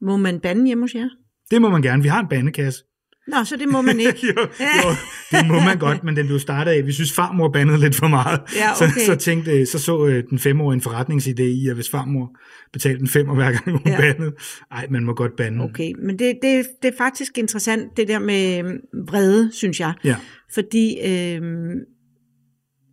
Må 0.01 0.17
man 0.17 0.41
bande 0.41 0.67
hjemme 0.67 0.85
hos 0.85 0.95
jer? 0.95 1.09
Det 1.51 1.63
må 1.63 1.69
man 1.69 1.83
gerne. 1.83 2.03
Vi 2.03 2.09
har 2.09 2.21
en 2.21 2.29
bandekasse. 2.29 2.85
Nå, 3.29 3.45
så 3.45 3.57
det 3.57 3.69
må 3.69 3.83
man 3.83 4.01
ikke. 4.01 4.27
jo, 4.37 4.41
jo, 4.61 4.91
det 5.33 5.47
må 5.49 5.55
man 5.55 5.79
godt, 5.79 6.05
men 6.05 6.17
den 6.17 6.27
blev 6.27 6.39
startet 6.39 6.73
af, 6.73 6.87
vi 6.87 6.93
synes 6.93 7.13
farmor 7.13 7.49
bandede 7.53 7.81
lidt 7.81 7.95
for 7.95 8.09
meget. 8.09 8.41
Ja, 8.57 8.73
okay. 8.73 9.01
så, 9.01 9.07
så, 9.07 9.17
tænkte, 9.17 9.67
så 9.67 9.79
så 9.79 10.07
øh, 10.07 10.25
den 10.31 10.39
femårige 10.39 10.75
en 10.77 10.81
forretningsidé 10.83 11.43
i, 11.43 11.69
at 11.69 11.75
hvis 11.75 11.91
farmor 11.91 12.37
betalte 12.73 13.01
en 13.01 13.09
femmer 13.09 13.35
hver 13.35 13.53
gang 13.53 13.71
hun 13.71 13.81
Ja. 13.87 13.97
bandede, 14.01 14.33
ej, 14.71 14.87
man 14.91 15.05
må 15.05 15.15
godt 15.15 15.37
bande. 15.37 15.65
Okay, 15.65 15.93
men 16.03 16.19
det, 16.19 16.39
det, 16.43 16.67
det 16.83 16.89
er 16.89 16.97
faktisk 16.99 17.39
interessant, 17.39 17.97
det 17.97 18.09
der 18.09 18.19
med 18.19 18.59
øhm, 18.59 18.77
vrede, 19.09 19.51
synes 19.53 19.81
jeg. 19.81 19.95
Ja. 20.05 20.17
Fordi, 20.55 20.97
øhm, 21.07 21.75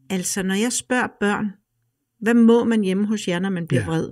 altså 0.09 0.43
når 0.43 0.55
jeg 0.55 0.71
spørger 0.71 1.07
børn, 1.19 1.45
hvad 2.21 2.33
må 2.33 2.63
man 2.63 2.81
hjemme 2.83 3.07
hos 3.07 3.27
jer, 3.27 3.39
når 3.39 3.49
man 3.49 3.67
bliver 3.67 3.81
Ja. 3.81 3.87
vred? 3.87 4.09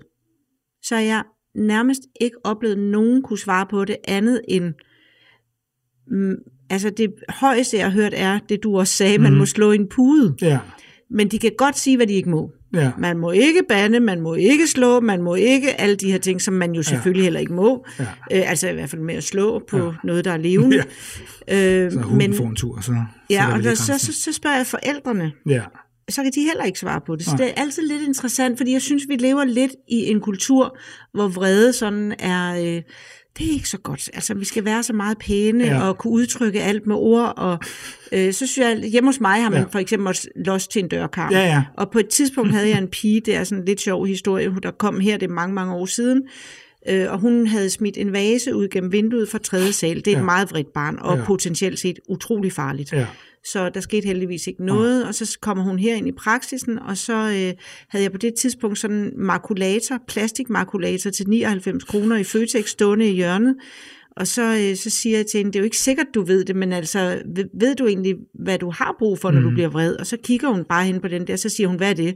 Så 0.84 0.96
har 0.96 1.02
jeg 1.02 1.24
nærmest 1.56 2.02
ikke 2.22 2.38
oplevet 2.44 2.80
nogen 2.80 3.22
kunne 3.22 3.40
svare 3.40 3.66
på 3.70 3.86
det 3.86 3.98
andet 4.08 4.42
end, 4.48 4.74
mm, 6.12 6.36
altså 6.70 6.90
det 6.90 7.14
højeste 7.30 7.78
jeg 7.78 7.86
har 7.86 7.92
hørt 7.92 8.14
er, 8.16 8.40
det 8.50 8.64
du 8.64 8.78
også 8.80 8.94
sagde, 8.94 9.18
man 9.18 9.32
Mhm. 9.32 9.40
må 9.40 9.46
slå 9.46 9.72
i 9.72 9.76
en 9.76 9.88
pude. 9.90 10.36
Ja, 10.42 10.60
Men 11.10 11.28
de 11.28 11.40
kan 11.40 11.52
godt 11.58 11.78
sige, 11.80 11.98
hvad 11.98 12.08
de 12.08 12.14
ikke 12.14 12.30
må. 12.30 12.52
ja, 12.74 12.92
Man 12.98 13.18
må 13.18 13.32
ikke 13.32 13.62
bande, 13.70 14.00
man 14.00 14.22
må 14.22 14.34
ikke 14.36 14.68
slå, 14.68 15.00
man 15.00 15.22
må 15.22 15.36
ikke 15.36 15.82
alle 15.82 15.96
de 15.96 16.12
her 16.12 16.18
ting, 16.18 16.42
som 16.42 16.54
man 16.54 16.72
jo 16.76 16.84
selvfølgelig 16.84 17.24
heller 17.24 17.40
ikke 17.40 17.54
må. 17.54 17.86
ja. 18.00 18.04
Øh, 18.04 18.50
altså 18.50 18.70
i 18.70 18.74
hvert 18.74 18.90
fald 18.90 19.02
med 19.02 19.16
at 19.16 19.24
slå 19.24 19.64
på 19.70 19.78
Ja. 19.78 19.92
noget, 20.04 20.26
der 20.26 20.32
er 20.32 20.38
levende. 20.38 20.78
Ja. 21.48 21.84
Øh, 21.86 21.92
Så 21.92 22.00
men 22.00 22.34
får 22.34 22.46
en 22.48 22.56
tur, 22.56 22.82
så 22.82 22.92
ja, 23.30 23.48
vi 23.48 23.54
og 23.54 23.64
der, 23.64 23.74
så, 23.76 23.98
så, 23.98 24.14
så 24.14 24.34
spørger 24.34 24.58
jeg 24.58 24.68
forældrene, 24.68 25.32
Ja, 25.50 25.62
så 26.10 26.24
kan 26.24 26.32
de 26.36 26.42
heller 26.42 26.64
ikke 26.64 26.80
svare 26.80 27.02
på 27.06 27.16
det. 27.16 27.26
Så 27.26 27.32
Nej. 27.32 27.38
det 27.38 27.48
er 27.58 27.62
altid 27.62 27.88
lidt 27.88 28.02
interessant, 28.08 28.58
fordi 28.58 28.72
jeg 28.72 28.82
synes, 28.82 29.04
vi 29.10 29.16
lever 29.16 29.44
lidt 29.46 29.72
i 29.90 29.96
en 30.12 30.20
kultur, 30.22 30.78
hvor 31.14 31.28
vrede 31.28 31.74
sådan 31.74 32.14
er... 32.20 32.76
Øh, 32.76 32.82
det 33.38 33.48
er 33.50 33.52
ikke 33.54 33.70
så 33.70 33.78
godt. 33.78 34.10
Altså, 34.14 34.34
vi 34.34 34.46
skal 34.46 34.66
være 34.66 34.84
så 34.84 34.94
meget 34.94 35.18
pæne 35.18 35.64
Ja. 35.64 35.88
og 35.88 35.98
kunne 35.98 36.14
udtrykke 36.14 36.62
alt 36.62 36.88
med 36.88 36.96
ord. 36.96 37.34
Og, 37.38 37.60
øh, 38.12 38.34
så 38.34 38.48
synes 38.48 38.58
jeg, 38.58 38.90
hjemme 38.90 39.08
hos 39.10 39.20
mig 39.20 39.44
har 39.44 39.50
man 39.50 39.60
ja. 39.60 39.66
for 39.72 39.80
eksempel 39.80 40.08
også 40.08 40.28
lost 40.36 40.72
til 40.72 40.84
en 40.84 40.88
dørkarm. 40.88 41.32
ja, 41.32 41.46
ja. 41.46 41.64
Og 41.78 41.92
på 41.92 42.00
et 42.00 42.08
tidspunkt 42.08 42.52
havde 42.52 42.70
jeg 42.70 42.78
en 42.78 42.88
pige, 42.88 43.22
det 43.26 43.36
er 43.36 43.44
sådan 43.44 43.62
en 43.62 43.66
lidt 43.66 43.82
sjov 43.82 44.06
historie, 44.06 44.56
der 44.64 44.72
kom 44.72 45.00
her, 45.00 45.18
det 45.18 45.30
er 45.30 45.34
mange, 45.34 45.54
mange 45.56 45.74
år 45.74 45.86
siden, 45.86 46.24
øh, 46.90 47.12
og 47.12 47.20
hun 47.20 47.48
havde 47.48 47.70
smidt 47.70 47.98
en 47.98 48.14
vase 48.14 48.56
ud 48.56 48.68
gennem 48.68 48.92
vinduet 48.92 49.30
fra 49.30 49.38
tredje 49.38 49.74
sal. 49.74 49.96
Det 49.96 50.08
er 50.08 50.12
Ja. 50.12 50.18
et 50.20 50.26
meget 50.26 50.52
vredt 50.52 50.74
barn, 50.74 50.98
og 51.02 51.18
Ja. 51.18 51.24
potentielt 51.26 51.80
set 51.80 52.00
utrolig 52.10 52.52
farligt. 52.54 52.92
ja. 52.94 53.08
Så 53.46 53.70
der 53.70 53.80
skete 53.80 54.08
heldigvis 54.08 54.48
ikke 54.48 54.66
noget, 54.66 55.08
og 55.08 55.16
så 55.16 55.38
kommer 55.42 55.64
hun 55.64 55.80
her 55.80 55.96
ind 55.96 56.08
i 56.08 56.12
praksisen, 56.12 56.80
og 56.80 56.98
så 56.98 57.14
øh, 57.14 57.54
havde 57.90 58.04
jeg 58.04 58.12
på 58.12 58.18
det 58.18 58.34
tidspunkt 58.34 58.80
sådan 58.80 58.98
en 58.98 59.12
makulator, 59.16 60.00
plastikmakulator 60.08 61.10
til 61.10 61.30
99 61.30 61.84
kroner 61.84 62.18
i 62.18 62.24
Føtex 62.24 62.70
stående 62.70 63.10
i 63.10 63.14
hjørnet, 63.16 63.56
og 64.18 64.28
så, 64.28 64.42
øh, 64.70 64.76
så 64.76 64.90
siger 64.90 65.18
jeg 65.18 65.26
til 65.26 65.38
hende, 65.38 65.52
det 65.52 65.56
er 65.56 65.62
jo 65.62 65.66
ikke 65.66 65.78
sikkert, 65.78 66.08
du 66.16 66.22
ved 66.22 66.46
det, 66.46 66.56
men 66.56 66.74
altså, 66.74 67.22
ved, 67.36 67.46
ved 67.60 67.76
du 67.76 67.88
egentlig, 67.88 68.16
hvad 68.44 68.58
du 68.58 68.70
har 68.72 68.96
brug 69.00 69.20
for, 69.20 69.32
når 69.32 69.40
mm. 69.40 69.46
du 69.46 69.52
bliver 69.54 69.70
vred? 69.70 69.96
Og 69.96 70.08
så 70.08 70.18
kigger 70.24 70.48
hun 70.50 70.64
bare 70.64 70.86
hen 70.86 71.00
på 71.02 71.08
den 71.08 71.28
der, 71.28 71.36
så 71.36 71.50
siger 71.50 71.68
hun, 71.68 71.78
hvad 71.78 71.90
er 71.90 71.94
det? 71.94 72.16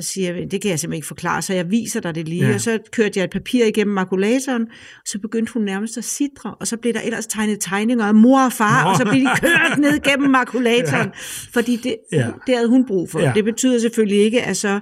Så 0.00 0.08
siger 0.12 0.34
jeg, 0.34 0.50
det 0.50 0.62
kan 0.62 0.70
jeg 0.70 0.78
simpelthen 0.78 0.96
ikke 0.98 1.06
forklare, 1.06 1.42
så 1.42 1.54
jeg 1.54 1.70
viser 1.70 2.00
dig 2.00 2.14
det 2.14 2.28
lige. 2.28 2.46
Ja. 2.48 2.54
Og 2.54 2.60
så 2.60 2.78
kørte 2.92 3.12
jeg 3.18 3.24
et 3.24 3.30
papir 3.30 3.64
igennem 3.64 3.94
makulatoren, 3.94 4.62
og 4.62 5.02
så 5.06 5.18
begyndte 5.18 5.52
hun 5.52 5.62
nærmest 5.62 5.98
at 5.98 6.04
sidre, 6.04 6.54
og 6.54 6.66
så 6.66 6.76
blev 6.76 6.92
der 6.94 7.00
ellers 7.00 7.26
tegnet 7.26 7.58
tegninger 7.60 8.04
af 8.04 8.14
mor 8.14 8.44
og 8.44 8.52
far, 8.52 8.84
Nå. 8.84 8.90
og 8.90 8.96
så 8.96 9.04
blev 9.04 9.20
de 9.20 9.28
kørt 9.40 9.78
ned 9.78 10.00
gennem 10.00 10.30
makulatoren, 10.30 11.06
ja. 11.14 11.50
fordi 11.52 11.76
det, 11.76 11.96
Ja. 12.12 12.26
det 12.46 12.54
havde 12.56 12.68
hun 12.68 12.86
brug 12.86 13.10
for. 13.10 13.20
Ja. 13.20 13.32
Det 13.34 13.44
betyder 13.44 13.78
selvfølgelig 13.78 14.18
ikke, 14.18 14.42
at 14.42 14.56
så, 14.56 14.80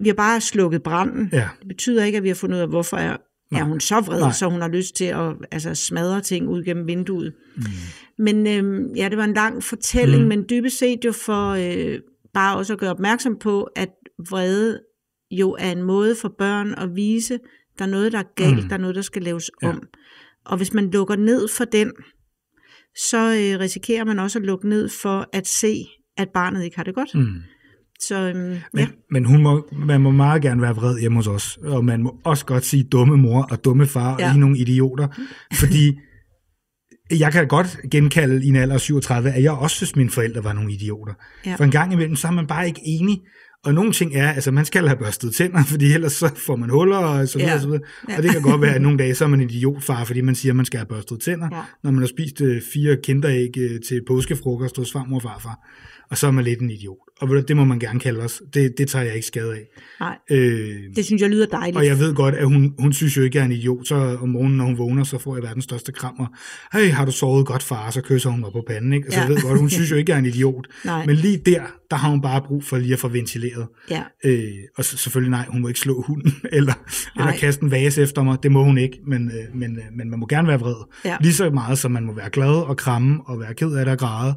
vi 0.00 0.08
har 0.08 0.14
bare 0.14 0.40
slukket 0.40 0.82
branden. 0.82 1.28
Ja. 1.32 1.48
Det 1.60 1.68
betyder 1.68 2.04
ikke, 2.04 2.16
at 2.16 2.22
vi 2.22 2.28
har 2.28 2.34
fundet 2.34 2.56
ud 2.56 2.62
af, 2.62 2.68
hvorfor 2.68 2.96
er, 2.96 3.16
er 3.52 3.64
hun 3.64 3.80
så 3.80 4.00
vred, 4.00 4.20
Nej. 4.20 4.32
så 4.32 4.48
hun 4.48 4.60
har 4.60 4.68
lyst 4.68 4.96
til 4.96 5.04
at 5.04 5.32
altså, 5.50 5.74
smadre 5.74 6.20
ting 6.20 6.48
ud 6.48 6.64
gennem 6.64 6.86
vinduet. 6.86 7.32
Mm. 7.56 7.62
Men 8.18 8.46
øhm, 8.46 8.92
ja, 8.96 9.08
det 9.08 9.18
var 9.18 9.24
en 9.24 9.34
lang 9.34 9.62
fortælling, 9.64 10.22
mm. 10.22 10.28
men 10.28 10.44
dybest 10.50 10.78
set 10.78 11.04
jo 11.04 11.12
for 11.12 11.50
øh, 11.50 11.98
bare 12.34 12.56
også 12.56 12.72
at 12.72 12.78
gøre 12.78 12.90
opmærksom 12.90 13.36
på, 13.40 13.62
at 13.62 13.88
vrede 14.30 14.80
jo 15.30 15.56
er 15.58 15.72
en 15.72 15.82
måde 15.82 16.16
for 16.20 16.34
børn 16.38 16.74
at 16.74 16.96
vise, 16.96 17.38
der 17.78 17.84
er 17.84 17.88
noget, 17.88 18.12
der 18.12 18.18
er 18.18 18.32
galt, 18.36 18.62
Mm. 18.62 18.68
der 18.68 18.74
er 18.76 18.80
noget, 18.80 18.96
der 18.96 19.02
skal 19.02 19.22
laves 19.22 19.50
Ja. 19.62 19.68
om. 19.68 19.82
Og 20.46 20.56
hvis 20.56 20.72
man 20.74 20.90
lukker 20.90 21.16
ned 21.16 21.48
for 21.56 21.64
den, 21.64 21.92
så 23.10 23.18
øh, 23.18 23.60
risikerer 23.60 24.04
man 24.04 24.18
også 24.18 24.38
at 24.38 24.44
lukke 24.44 24.68
ned 24.68 24.88
for 25.02 25.28
at 25.32 25.46
se, 25.46 25.84
at 26.16 26.28
barnet 26.34 26.64
ikke 26.64 26.76
har 26.76 26.84
det 26.84 26.94
godt. 26.94 27.14
Mm. 27.14 27.26
Så 28.00 28.14
øhm, 28.20 28.38
Men, 28.38 28.60
ja, 28.76 28.86
men 29.10 29.24
hun 29.24 29.42
må, 29.42 29.68
man 29.72 30.00
må 30.00 30.10
meget 30.10 30.42
gerne 30.42 30.62
være 30.62 30.74
vred 30.74 30.98
hjemme 31.00 31.18
hos 31.18 31.26
os, 31.26 31.56
og 31.62 31.84
man 31.84 32.02
må 32.02 32.20
også 32.24 32.46
godt 32.46 32.64
sige 32.64 32.84
dumme 32.84 33.16
mor 33.16 33.42
og 33.50 33.64
dumme 33.64 33.86
far, 33.86 34.16
ja. 34.18 34.28
Og 34.30 34.36
I 34.36 34.38
nogle 34.38 34.58
idioter, 34.58 35.08
fordi 35.52 35.98
jeg 37.18 37.32
kan 37.32 37.48
godt 37.48 37.78
genkalde 37.90 38.44
i 38.46 38.48
en 38.48 38.56
alder 38.56 38.74
af 38.74 38.80
37, 38.80 39.30
at 39.30 39.42
jeg 39.42 39.52
også 39.52 39.76
synes, 39.76 39.96
mine 39.96 40.10
forældre 40.10 40.44
var 40.44 40.52
nogle 40.52 40.72
idioter. 40.72 41.14
Ja. 41.46 41.54
For 41.54 41.64
en 41.64 41.70
gang 41.70 41.92
imellem, 41.92 42.16
så 42.16 42.26
er 42.26 42.32
man 42.32 42.46
bare 42.46 42.66
ikke 42.66 42.80
enig, 42.84 43.20
og 43.66 43.74
nogle 43.74 43.92
ting 43.92 44.14
er, 44.14 44.32
altså 44.32 44.50
man 44.50 44.64
skal 44.64 44.86
have 44.88 44.98
børstet 44.98 45.34
tænder, 45.34 45.64
fordi 45.72 45.92
ellers 45.92 46.12
så 46.12 46.30
får 46.36 46.56
man 46.56 46.70
huller 46.70 46.96
og 46.96 47.28
så 47.28 47.38
videre, 47.38 47.50
Ja. 47.50 47.54
og 47.56 47.60
så 47.60 47.66
videre. 47.66 47.82
Ja. 48.08 48.16
Og 48.16 48.22
det 48.22 48.30
kan 48.30 48.42
godt 48.42 48.60
være, 48.60 48.74
at 48.74 48.82
nogle 48.82 48.98
dage, 48.98 49.14
så 49.14 49.24
er 49.24 49.28
man 49.28 49.40
en 49.40 49.50
idiotfar, 49.50 50.04
fordi 50.04 50.20
man 50.20 50.34
siger, 50.34 50.52
at 50.52 50.56
man 50.56 50.66
skal 50.66 50.78
have 50.78 50.86
børstet 50.86 51.20
tænder, 51.20 51.48
Ja. 51.52 51.60
når 51.84 51.90
man 51.90 52.00
har 52.00 52.06
spist 52.06 52.40
øh, 52.40 52.62
fire 52.72 52.96
kinderæg 53.02 53.50
øh, 53.58 53.80
til 53.88 54.02
påskefrokost 54.06 54.76
hos 54.76 54.92
farmor 54.92 55.16
og 55.16 55.22
farfar. 55.22 55.58
Og 56.10 56.18
så 56.18 56.26
er 56.26 56.30
man 56.30 56.44
lidt 56.44 56.60
en 56.60 56.70
idiot. 56.70 56.96
Og 57.20 57.48
det 57.48 57.56
må 57.56 57.64
man 57.64 57.78
gerne 57.78 58.00
kalde 58.00 58.20
os. 58.20 58.42
Det, 58.54 58.74
det 58.78 58.88
tager 58.88 59.04
jeg 59.04 59.14
ikke 59.14 59.26
skade 59.26 59.52
af. 59.54 59.66
nej, 60.00 60.16
Øh, 60.30 60.76
det 60.96 61.04
synes 61.04 61.22
jeg 61.22 61.30
lyder 61.30 61.46
dejligt. 61.46 61.76
og 61.76 61.86
jeg 61.86 61.98
ved 61.98 62.14
godt, 62.14 62.34
at 62.34 62.44
hun, 62.46 62.74
hun 62.78 62.92
synes 62.92 63.16
jo 63.16 63.22
ikke, 63.22 63.30
at 63.30 63.34
jeg 63.34 63.40
er 63.40 63.44
en 63.46 63.52
idiot. 63.52 63.86
Så 63.86 63.94
om 64.20 64.28
morgenen, 64.28 64.56
når 64.56 64.64
hun 64.64 64.78
vågner, 64.78 65.04
så 65.04 65.18
får 65.18 65.36
jeg 65.36 65.42
verdens 65.42 65.64
største 65.64 65.92
kram. 65.92 66.14
Og, 66.20 66.26
hey, 66.72 66.90
har 66.90 67.04
du 67.04 67.12
sovet 67.12 67.46
godt, 67.46 67.62
far? 67.62 67.90
Så 67.90 68.00
kysser 68.00 68.30
hun 68.30 68.40
mig 68.40 68.50
på 68.52 68.64
panden. 68.68 68.92
Ikke? 68.92 69.04
Altså, 69.06 69.20
Ja. 69.20 69.26
jeg 69.26 69.34
ved 69.34 69.42
godt, 69.42 69.58
hun 69.60 69.70
synes 69.76 69.90
jo 69.90 69.96
ikke, 69.96 70.04
at 70.04 70.08
jeg 70.08 70.14
er 70.14 70.28
en 70.28 70.34
idiot. 70.34 70.66
Nej. 70.84 71.06
Men 71.06 71.16
lige 71.16 71.36
der, 71.46 71.62
der 71.90 71.96
har 71.96 72.10
hun 72.10 72.20
bare 72.22 72.42
brug 72.46 72.64
for 72.64 72.76
lige 72.78 72.92
at 72.92 72.98
få 72.98 73.08
ventileret. 73.08 73.66
Ja, 73.90 74.02
Øh, 74.24 74.42
og 74.76 74.84
så, 74.84 74.96
selvfølgelig 74.96 75.30
nej, 75.30 75.44
hun 75.48 75.62
må 75.62 75.68
ikke 75.68 75.80
slå 75.80 76.02
hunden, 76.02 76.32
eller, 76.52 76.74
eller 77.16 77.32
kaste 77.32 77.62
en 77.62 77.70
vase 77.70 78.02
efter 78.02 78.22
mig. 78.22 78.38
Det 78.42 78.52
må 78.52 78.64
hun 78.64 78.78
ikke, 78.78 78.98
men, 79.06 79.30
øh, 79.30 79.56
men, 79.60 79.76
øh, 79.76 79.82
men 79.96 80.10
man 80.10 80.20
må 80.20 80.26
gerne 80.26 80.48
være 80.48 80.60
vred. 80.60 80.84
Ja. 81.04 81.16
Lige 81.20 81.34
så 81.34 81.50
meget, 81.50 81.78
som 81.78 81.90
man 81.92 82.04
må 82.04 82.12
være 82.14 82.30
glad 82.30 82.48
og 82.68 82.76
kramme 82.76 83.20
og 83.26 83.40
være 83.40 83.54
ked 83.54 83.72
af 83.74 83.84
det 83.84 83.92
og 83.92 83.98
græde. 83.98 84.34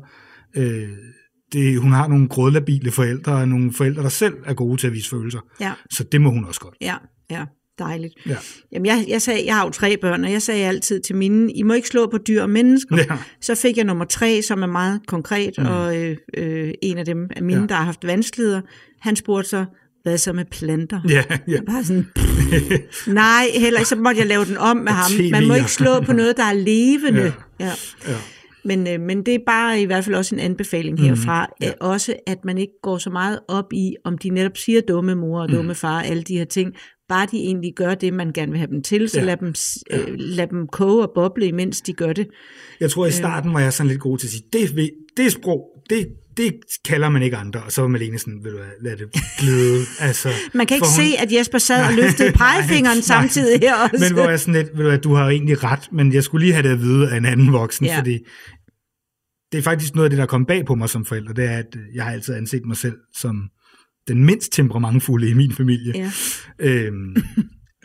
Øh, 0.58 0.88
det, 1.54 1.80
hun 1.80 1.92
har 1.92 2.08
nogle 2.08 2.28
grådlabile 2.28 2.92
forældre, 2.92 3.32
og 3.34 3.48
nogle 3.48 3.74
forældre, 3.74 4.04
der 4.04 4.10
selv 4.10 4.34
er 4.46 4.54
gode 4.54 4.78
til 4.82 4.88
at 4.88 4.94
vise 4.94 5.10
følelser. 5.10 5.40
ja, 5.62 5.72
Så 5.92 6.04
det 6.04 6.22
må 6.22 6.30
hun 6.30 6.46
også 6.46 6.60
godt. 6.60 6.76
ja, 6.82 6.96
ja, 7.32 7.46
dejligt. 7.80 8.14
Ja. 8.28 8.36
Jamen, 8.72 8.86
jeg, 8.86 9.06
jeg, 9.08 9.22
sagde, 9.22 9.46
jeg 9.46 9.56
har 9.56 9.64
jo 9.66 9.70
tre 9.70 9.98
børn, 10.02 10.24
og 10.24 10.32
jeg 10.32 10.42
sagde 10.42 10.66
altid 10.66 11.02
til 11.02 11.16
mine, 11.16 11.54
I 11.54 11.64
må 11.64 11.74
ikke 11.74 11.88
slå 11.88 12.08
på 12.12 12.18
dyr 12.28 12.42
og 12.42 12.50
mennesker. 12.50 12.98
Ja. 12.98 13.18
Så 13.42 13.56
fik 13.56 13.78
jeg 13.78 13.86
nummer 13.86 14.06
tre, 14.06 14.42
som 14.42 14.64
er 14.64 14.68
meget 14.68 15.02
konkret, 15.08 15.54
mm. 15.58 15.66
og 15.66 15.98
øh, 15.98 16.18
øh, 16.38 16.72
en 16.82 16.98
af 16.98 17.06
dem 17.06 17.28
af 17.36 17.44
mine, 17.44 17.62
Ja. 17.62 17.68
der 17.68 17.76
har 17.76 17.84
haft 17.86 18.08
vanskeligheder, 18.08 18.62
han 19.02 19.16
spurgte 19.16 19.50
så, 19.50 19.66
hvad 20.04 20.18
så 20.18 20.34
med 20.34 20.46
planter? 20.52 21.02
Ja, 21.10 21.24
ja. 21.30 21.38
Jeg 21.48 21.62
Bare 21.68 21.84
sådan, 21.84 22.08
nej, 23.08 23.46
heller 23.56 23.80
ikke, 23.80 23.90
så 23.90 23.96
måtte 23.96 24.20
jeg 24.20 24.28
lave 24.28 24.46
den 24.46 24.58
om 24.58 24.78
med 24.78 24.92
ham. 25.02 25.12
Man 25.32 25.48
må 25.48 25.54
ikke 25.54 25.72
slå 25.72 26.02
på 26.02 26.14
noget, 26.14 26.38
der 26.38 26.44
er 26.44 26.54
levende. 26.54 27.34
Ja. 27.60 27.66
Ja. 27.66 27.72
ja. 28.08 28.16
Men, 28.64 28.88
øh, 28.88 29.00
men 29.00 29.26
det 29.26 29.36
er 29.36 29.40
bare 29.46 29.82
i 29.82 29.86
hvert 29.86 30.04
fald 30.06 30.16
også 30.16 30.36
en 30.36 30.42
anbefaling 30.42 31.00
herfra. 31.02 31.46
Mm, 31.46 31.66
ja. 31.66 31.72
Også 31.82 32.16
at 32.28 32.46
man 32.46 32.58
ikke 32.58 32.74
går 32.84 32.98
så 32.98 33.10
meget 33.10 33.40
op 33.48 33.74
i, 33.74 33.96
om 34.04 34.18
de 34.18 34.30
netop 34.30 34.58
siger 34.58 34.82
dumme 34.82 35.16
mor 35.16 35.42
og 35.42 35.50
dumme 35.50 35.72
mm. 35.72 35.76
far, 35.76 36.02
alle 36.02 36.24
de 36.24 36.38
her 36.38 36.46
ting. 36.46 36.74
Bare 37.10 37.28
de 37.32 37.38
egentlig 37.38 37.74
gør 37.76 37.96
det, 37.96 38.14
man 38.14 38.32
gerne 38.34 38.52
vil 38.52 38.60
have 38.60 38.72
dem 38.72 38.82
til, 38.84 39.10
så 39.10 39.20
Ja. 39.20 39.26
lad, 39.26 39.38
dem, 39.38 39.54
øh, 39.92 40.08
lad 40.18 40.48
dem 40.48 40.68
koge 40.68 41.04
og 41.04 41.12
boble, 41.16 41.46
imens 41.46 41.82
de 41.82 41.94
gør 41.94 42.14
det. 42.14 42.28
Jeg 42.80 42.92
tror, 42.92 43.06
i 43.06 43.12
starten 43.12 43.54
var 43.54 43.60
jeg 43.60 43.74
sådan 43.74 43.88
lidt 43.88 44.00
god 44.02 44.18
til 44.18 44.28
at 44.28 44.32
sige, 44.32 44.44
det, 44.54 44.90
det 45.18 45.26
er 45.26 45.30
sprog, 45.30 45.84
det, 45.90 46.08
det 46.40 46.54
kalder 46.86 47.10
man 47.10 47.22
ikke 47.22 47.38
andre. 47.38 47.64
Og 47.64 47.72
så 47.72 47.82
var 47.82 47.88
Malene 47.88 48.20
sådan, 48.20 48.40
vil 48.44 48.52
du 48.52 48.58
hvad, 48.58 48.68
lad 48.82 48.98
det 48.98 49.08
glide. 49.40 49.86
Altså, 50.08 50.30
Man 50.54 50.68
kan 50.68 50.76
ikke 50.76 50.88
for 50.88 51.02
se, 51.02 51.16
at 51.20 51.34
Jesper 51.34 51.58
sad 51.58 51.88
og 51.88 51.94
løftede 51.94 52.32
pegefingeren 52.42 52.98
nej. 52.98 53.02
samtidig 53.02 53.60
her 53.60 53.76
også. 53.76 54.06
Men 54.06 54.14
hvor 54.14 54.30
jeg 54.30 54.40
sådan 54.40 54.54
lidt, 54.54 54.68
ved 54.68 54.84
du 54.84 54.90
hvad, 54.90 54.98
du 54.98 55.14
har 55.14 55.30
egentlig 55.30 55.64
ret, 55.64 55.92
men 55.92 56.14
jeg 56.14 56.24
skulle 56.24 56.46
lige 56.46 56.54
have 56.54 56.64
det 56.64 56.74
at 56.74 56.82
vide 56.82 57.12
af 57.12 57.18
en 57.18 57.26
anden 57.26 57.54
voksen, 57.54 57.86
ja. 57.86 58.00
Fordi 58.00 58.18
det 59.52 59.58
er 59.58 59.62
faktisk 59.62 59.96
noget 59.96 60.06
af 60.06 60.10
det, 60.10 60.20
der 60.20 60.26
kom 60.26 60.46
bag 60.46 60.66
på 60.66 60.76
mig 60.76 60.90
som 60.90 61.06
forælder, 61.06 61.34
det 61.34 61.46
er, 61.46 61.58
at 61.58 61.78
jeg 61.94 62.04
har 62.04 62.12
altid 62.12 62.34
anset 62.34 62.66
mig 62.66 62.78
selv 62.78 62.96
som 63.18 63.50
den 64.08 64.26
mindst 64.26 64.52
temperamentfulde 64.52 65.30
i 65.30 65.34
min 65.34 65.54
familie. 65.54 65.94
Ja. 65.96 66.12
Øhm, 66.60 67.16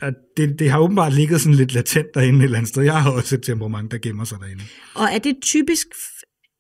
og 0.03 0.13
det, 0.37 0.59
det 0.59 0.71
har 0.71 0.79
åbenbart 0.79 1.13
ligget 1.13 1.41
sådan 1.41 1.55
lidt 1.55 1.75
latent 1.75 2.07
derinde 2.15 2.39
et 2.39 2.45
eller 2.45 2.59
andet 2.59 2.69
sted. 2.69 2.83
Jeg 2.83 3.03
har 3.03 3.11
også 3.11 3.35
et 3.35 3.43
temperament, 3.43 3.91
der 3.93 3.99
gemmer 3.99 4.25
sig 4.25 4.39
derinde. 4.41 4.63
Og 4.95 5.09
er 5.13 5.19
det 5.19 5.37
typisk 5.43 5.87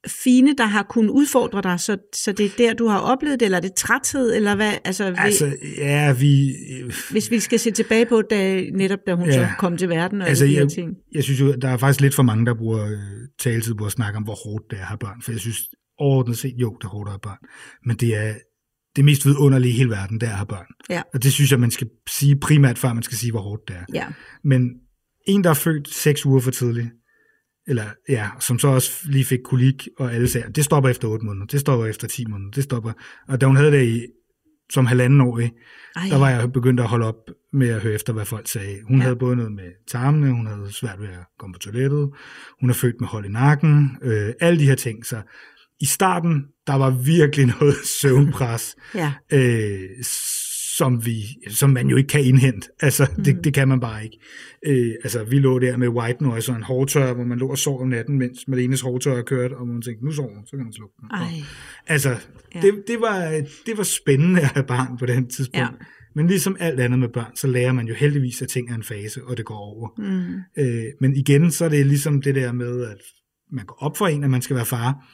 fine, 0.08 0.54
der 0.58 0.64
har 0.64 0.82
kunnet 0.82 1.10
udfordre 1.10 1.62
dig, 1.62 1.80
så, 1.80 1.96
så 2.14 2.32
det 2.32 2.46
er 2.46 2.50
der, 2.58 2.74
du 2.74 2.86
har 2.88 2.98
oplevet 2.98 3.40
det, 3.40 3.46
eller 3.46 3.58
er 3.58 3.62
det 3.62 3.74
træthed, 3.74 4.34
eller 4.36 4.54
hvad? 4.54 4.72
Altså, 4.84 5.04
altså 5.04 5.44
Altså, 5.44 5.56
ja, 5.78 6.12
vi... 6.12 6.54
hvis 7.10 7.30
vi 7.30 7.40
skal 7.40 7.58
se 7.58 7.70
tilbage 7.70 8.06
på, 8.06 8.22
da, 8.30 8.60
netop 8.72 8.98
da 9.06 9.14
hun 9.14 9.26
Ja. 9.26 9.32
så 9.32 9.48
kom 9.58 9.76
til 9.76 9.88
verden 9.88 10.20
og 10.22 10.28
Altså, 10.28 10.44
alle 10.44 10.56
de 10.56 10.60
jeg, 10.60 10.70
ting. 10.70 10.90
jeg 11.14 11.24
synes 11.24 11.40
jo, 11.40 11.52
der 11.54 11.68
er 11.68 11.76
faktisk 11.76 12.00
lidt 12.00 12.14
for 12.14 12.22
mange, 12.22 12.46
der 12.46 12.54
bruger 12.54 12.84
øh, 12.86 12.98
taletid 13.40 13.74
på 13.74 13.84
at 13.86 13.92
snakke 13.92 14.16
om, 14.16 14.22
hvor 14.22 14.48
hårdt 14.48 14.64
det 14.70 14.76
er 14.76 14.80
at 14.82 14.88
have 14.88 14.98
børn. 14.98 15.22
For 15.22 15.32
jeg 15.32 15.40
synes 15.40 15.58
overordnet 15.98 16.38
set, 16.38 16.54
jo, 16.56 16.76
det 16.80 16.84
er 16.84 16.88
hårdt 16.88 17.08
at 17.08 17.12
have 17.12 17.20
børn. 17.22 17.38
Men 17.86 17.96
det 17.96 18.16
er 18.16 18.34
det 18.96 19.04
mest 19.04 19.26
vidunderlige 19.26 19.72
i 19.72 19.76
hele 19.76 19.90
verden, 19.90 20.20
det 20.20 20.26
er 20.26 20.30
at 20.30 20.36
have 20.36 20.46
børn. 20.46 20.66
Ja. 20.90 21.02
Og 21.14 21.22
det 21.22 21.32
synes 21.32 21.50
jeg, 21.50 21.60
man 21.60 21.70
skal 21.70 21.86
sige 22.10 22.36
primært, 22.36 22.78
før 22.78 22.92
man 22.92 23.02
skal 23.02 23.18
sige, 23.18 23.30
hvor 23.30 23.40
hårdt 23.40 23.62
det 23.68 23.76
er. 23.76 23.84
Ja, 23.94 24.06
Men 24.44 24.70
en, 25.26 25.44
der 25.44 25.50
er 25.50 25.54
født 25.54 25.88
seks 25.94 26.26
uger 26.26 26.40
for 26.40 26.50
tidligt, 26.50 26.88
eller 27.66 27.84
ja, 28.08 28.28
som 28.40 28.58
så 28.58 28.68
også 28.68 28.90
lige 29.04 29.24
fik 29.24 29.38
kolik, 29.44 29.88
og 29.98 30.14
alle 30.14 30.28
sagde, 30.28 30.52
det 30.52 30.64
stopper 30.64 30.90
efter 30.90 31.08
8 31.08 31.26
måneder, 31.26 31.46
det 31.46 31.60
stopper 31.60 31.86
efter 31.86 32.08
10 32.08 32.24
måneder, 32.26 32.50
det 32.50 32.64
stopper. 32.64 32.92
Og 33.28 33.40
da 33.40 33.46
hun 33.46 33.56
havde 33.56 33.72
det 33.72 33.84
i, 33.88 34.02
som 34.72 34.86
halvanden 34.86 35.20
år, 35.20 35.38
i, 35.38 35.42
Ej. 35.96 36.02
der 36.10 36.18
var 36.18 36.30
jeg 36.30 36.52
begyndt 36.52 36.80
at 36.80 36.86
holde 36.88 37.06
op 37.06 37.14
med 37.52 37.68
at 37.68 37.80
høre 37.80 37.94
efter, 37.94 38.12
hvad 38.12 38.24
folk 38.24 38.48
sagde. 38.48 38.78
Hun 38.88 38.96
Ja. 38.96 39.02
ja. 39.02 39.02
havde 39.02 39.16
både 39.16 39.36
noget 39.36 39.52
med 39.52 39.70
tarmene, 39.88 40.30
hun 40.32 40.46
havde 40.46 40.72
svært 40.72 41.00
ved 41.00 41.08
at 41.08 41.24
komme 41.38 41.52
på 41.54 41.58
toilettet, 41.58 42.10
hun 42.60 42.70
er 42.70 42.74
født 42.74 43.00
med 43.00 43.08
hold 43.08 43.24
i 43.24 43.28
nakken, 43.28 43.96
øh, 44.02 44.32
alle 44.40 44.58
de 44.60 44.64
her 44.66 44.74
ting. 44.74 45.06
Så 45.06 45.22
i 45.80 45.86
starten, 45.86 46.44
der 46.66 46.74
var 46.74 46.90
virkelig 46.90 47.46
noget 47.60 47.74
søvnpres, 48.00 48.76
Ja. 48.94 49.12
øh, 49.32 49.80
som, 50.76 51.06
vi, 51.06 51.14
som 51.48 51.70
man 51.70 51.88
jo 51.88 51.96
ikke 51.96 52.08
kan 52.08 52.24
indhente. 52.24 52.68
Altså, 52.80 53.06
mm. 53.16 53.24
det, 53.24 53.44
det 53.44 53.54
kan 53.54 53.68
man 53.68 53.80
bare 53.80 54.04
ikke. 54.04 54.18
Øh, 54.66 54.94
altså, 55.04 55.24
vi 55.24 55.38
lå 55.38 55.58
der 55.58 55.76
med 55.76 55.88
white 55.88 56.22
noise 56.22 56.52
og 56.52 56.56
en 56.56 56.62
hårtør, 56.62 57.12
hvor 57.14 57.24
man 57.24 57.38
lå 57.38 57.48
og 57.48 57.58
sov 57.58 57.80
om 57.80 57.88
natten, 57.88 58.18
mens 58.18 58.48
Malenes 58.48 58.80
hårtør 58.80 59.22
kørte, 59.22 59.56
og 59.56 59.68
man 59.68 59.82
tænkte, 59.82 60.04
nu 60.04 60.12
sover 60.12 60.34
hun, 60.34 60.46
så 60.46 60.56
kan 60.56 60.64
man 60.64 60.72
slukke 60.72 60.94
den. 61.00 61.10
Ej. 61.10 61.28
Altså, 61.86 62.16
ja. 62.54 62.60
det, 62.60 62.84
det, 62.86 63.00
var, 63.00 63.28
det 63.66 63.76
var 63.76 63.82
spændende 63.82 64.40
at 64.40 64.46
have 64.46 64.66
barn 64.66 64.98
på 64.98 65.06
den 65.06 65.28
tidspunkt. 65.28 65.58
Ja. 65.58 65.68
Men 66.16 66.26
ligesom 66.26 66.56
alt 66.60 66.80
andet 66.80 66.98
med 66.98 67.08
børn, 67.08 67.36
så 67.36 67.46
lærer 67.46 67.72
man 67.72 67.86
jo 67.86 67.94
heldigvis, 67.94 68.42
at 68.42 68.48
ting 68.48 68.70
er 68.70 68.74
en 68.74 68.82
fase, 68.82 69.24
og 69.24 69.36
det 69.36 69.44
går 69.44 69.56
over. 69.56 69.88
Mm. 69.98 70.62
Øh, 70.62 70.84
men 71.00 71.16
igen, 71.16 71.50
så 71.50 71.64
er 71.64 71.68
det 71.68 71.86
ligesom 71.86 72.22
det 72.22 72.34
der 72.34 72.52
med, 72.52 72.84
at 72.84 72.98
man 73.52 73.66
går 73.66 73.76
op 73.80 73.96
for 73.96 74.06
en, 74.06 74.24
at 74.24 74.30
man 74.30 74.42
skal 74.42 74.56
være 74.56 74.66
far. 74.66 75.06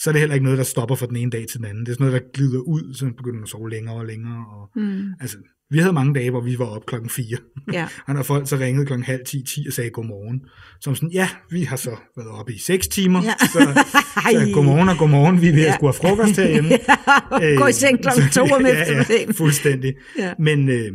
Så 0.00 0.10
er 0.10 0.12
det 0.12 0.20
heller 0.20 0.34
ikke 0.34 0.44
noget, 0.44 0.58
der 0.58 0.64
stopper 0.64 0.94
fra 0.94 1.06
den 1.06 1.16
ene 1.16 1.30
dag 1.30 1.46
til 1.50 1.58
den 1.58 1.66
anden. 1.66 1.86
Det 1.86 1.90
er 1.92 1.94
sådan 1.94 2.06
noget, 2.06 2.22
der 2.22 2.28
glider 2.34 2.60
ud, 2.60 2.94
så 2.94 3.04
man 3.04 3.14
begynder 3.14 3.42
at 3.42 3.48
sove 3.48 3.70
længere 3.70 3.94
og 3.96 4.06
længere. 4.06 4.44
Og, 4.56 4.70
Mm. 4.76 5.04
altså, 5.20 5.36
vi 5.70 5.78
havde 5.78 5.92
mange 5.92 6.14
dage, 6.14 6.30
hvor 6.30 6.40
vi 6.40 6.58
var 6.58 6.64
op 6.64 6.86
klokken 6.86 7.10
4. 7.10 7.36
Ja. 7.72 7.88
Og 8.08 8.14
når 8.14 8.22
folk 8.22 8.48
så 8.48 8.56
ringede 8.56 8.86
klokken 8.86 9.04
halv 9.04 9.20
10, 9.26 9.42
10 9.42 9.64
og 9.66 9.72
sagde 9.72 9.90
godmorgen, 9.90 10.40
som 10.80 10.94
sådan, 10.94 11.10
ja, 11.10 11.28
vi 11.50 11.62
har 11.62 11.76
så 11.76 11.96
været 12.16 12.28
oppe 12.28 12.54
i 12.54 12.58
6 12.58 12.88
timer, 12.88 13.22
Ja. 13.24 13.34
så, 13.46 13.46
så 13.52 14.50
godmorgen 14.54 14.88
og 14.88 14.96
godmorgen, 14.98 15.40
vi 15.42 15.48
er 15.48 15.52
ved 15.52 15.60
at 15.62 15.66
Ja. 15.66 15.74
skulle 15.74 15.92
have 15.94 16.00
frokost 16.02 16.36
herhjemme. 16.36 16.70
Gå 17.62 17.66
i 17.66 17.72
seng 17.72 18.02
klokken 18.02 18.22
så- 18.22 18.34
to 18.34 18.54
om 18.54 18.66
ja, 18.66 18.80
eftermiddagen. 18.82 19.28
ja, 19.28 19.32
fuldstændig. 19.32 19.94
Ja. 20.18 20.34
Men 20.38 20.68
øh, 20.68 20.92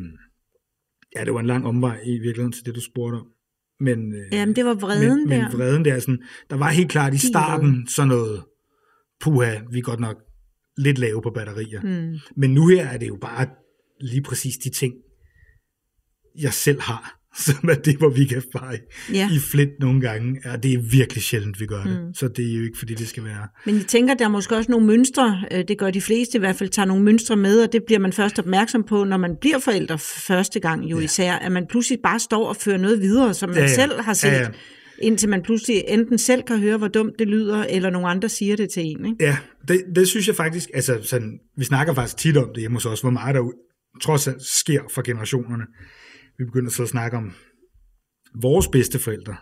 ja, 1.15 1.25
det 1.25 1.33
var 1.33 1.39
en 1.39 1.45
lang 1.45 1.65
omvej 1.65 1.97
i 2.05 2.11
virkeligheden 2.11 2.51
til 2.51 2.65
det, 2.65 2.75
du 2.75 2.81
spurgte 2.81 3.15
om. 3.15 3.25
Men, 3.79 4.13
øh, 4.15 4.25
Jamen, 4.31 4.55
det 4.55 4.65
var 4.65 4.73
vreden 4.73 5.29
men, 5.29 5.39
der. 5.39 5.49
Men 5.49 5.57
vreden 5.59 5.85
der, 5.85 5.99
sådan, 5.99 6.19
der 6.49 6.55
var 6.57 6.69
helt 6.69 6.89
klart 6.91 7.13
i 7.13 7.27
starten 7.27 7.87
sådan 7.87 8.07
noget, 8.07 8.43
puha, 9.23 9.55
vi 9.71 9.77
er 9.77 9.81
godt 9.81 9.99
nok 9.99 10.15
lidt 10.77 10.97
lave 10.97 11.21
på 11.21 11.29
batterier. 11.35 11.81
Mm. 11.81 12.17
Men 12.37 12.53
nu 12.53 12.67
her 12.67 12.87
er 12.87 12.97
det 12.97 13.07
jo 13.07 13.17
bare 13.21 13.47
lige 14.01 14.21
præcis 14.23 14.57
de 14.57 14.69
ting, 14.69 14.93
jeg 16.39 16.53
selv 16.53 16.81
har, 16.81 17.19
som 17.45 17.69
er 17.69 17.73
det, 17.75 17.97
hvor 17.97 18.09
vi 18.09 18.25
kan 18.25 18.43
fare 18.57 18.77
Ja. 19.13 19.29
i 19.31 19.39
flint 19.39 19.71
nogle 19.79 20.01
gange. 20.01 20.41
Ja, 20.45 20.55
det 20.55 20.73
er 20.73 20.77
virkelig 20.91 21.23
sjældent, 21.23 21.59
vi 21.59 21.65
gør 21.65 21.83
det. 21.83 22.01
Mm. 22.07 22.13
Så 22.13 22.27
det 22.27 22.51
er 22.51 22.55
jo 22.57 22.63
ikke, 22.63 22.77
fordi 22.77 22.93
det 22.93 23.07
skal 23.07 23.23
være... 23.23 23.47
Men 23.65 23.75
jeg 23.75 23.85
tænker, 23.85 24.13
der 24.13 24.25
er 24.25 24.29
måske 24.29 24.55
også 24.55 24.71
nogle 24.71 24.87
mønstre, 24.87 25.43
øh, 25.51 25.63
det 25.67 25.77
gør 25.77 25.91
de 25.91 26.01
fleste 26.01 26.37
i 26.37 26.39
hvert 26.39 26.55
fald, 26.55 26.69
tager 26.69 26.85
nogle 26.85 27.03
mønstre 27.03 27.35
med, 27.35 27.63
og 27.63 27.73
det 27.73 27.81
bliver 27.85 27.99
man 27.99 28.13
først 28.13 28.39
opmærksom 28.39 28.83
på, 28.83 29.03
når 29.03 29.17
man 29.17 29.35
bliver 29.41 29.59
forældre 29.59 29.99
første 29.99 30.59
gang 30.59 30.85
jo 30.91 30.97
Ja. 30.99 31.03
især, 31.03 31.33
at 31.33 31.51
man 31.51 31.65
pludselig 31.69 31.99
bare 32.03 32.19
står 32.19 32.47
og 32.47 32.55
fører 32.55 32.77
noget 32.77 33.01
videre, 33.01 33.33
som 33.33 33.49
man 33.49 33.57
Ja, 33.57 33.63
ja. 33.63 33.75
selv 33.75 34.01
har 34.01 34.13
set, 34.13 34.27
Ja, 34.27 34.39
ja. 34.41 34.47
Indtil 35.01 35.29
man 35.29 35.41
pludselig 35.41 35.83
enten 35.87 36.17
selv 36.17 36.43
kan 36.43 36.59
høre, 36.59 36.77
hvor 36.77 36.87
dumt 36.87 37.19
det 37.19 37.27
lyder, 37.27 37.63
eller 37.63 37.89
nogle 37.89 38.07
andre 38.07 38.29
siger 38.29 38.55
det 38.55 38.69
til 38.69 38.83
en. 38.85 39.05
Ikke? 39.05 39.17
Ja, 39.19 39.37
det, 39.67 39.83
det 39.95 40.07
synes 40.07 40.27
jeg 40.27 40.35
faktisk, 40.35 40.69
altså 40.73 40.99
sådan, 41.03 41.39
vi 41.57 41.63
snakker 41.63 41.93
faktisk 41.93 42.17
tit 42.17 42.37
om 42.37 42.49
det 42.53 42.59
hjemme 42.59 42.75
hos 42.75 42.85
os, 42.85 43.01
hvor 43.01 43.09
meget 43.09 43.35
der 43.35 43.51
trods 44.01 44.27
alt 44.27 44.41
sker 44.43 44.81
for 44.91 45.01
generationerne. 45.01 45.63
Vi 46.37 46.45
begynder 46.45 46.71
så 46.71 46.83
at 46.83 46.89
snakke 46.89 47.17
om 47.17 47.33
vores 48.41 48.67
bedsteforældre, 48.67 49.35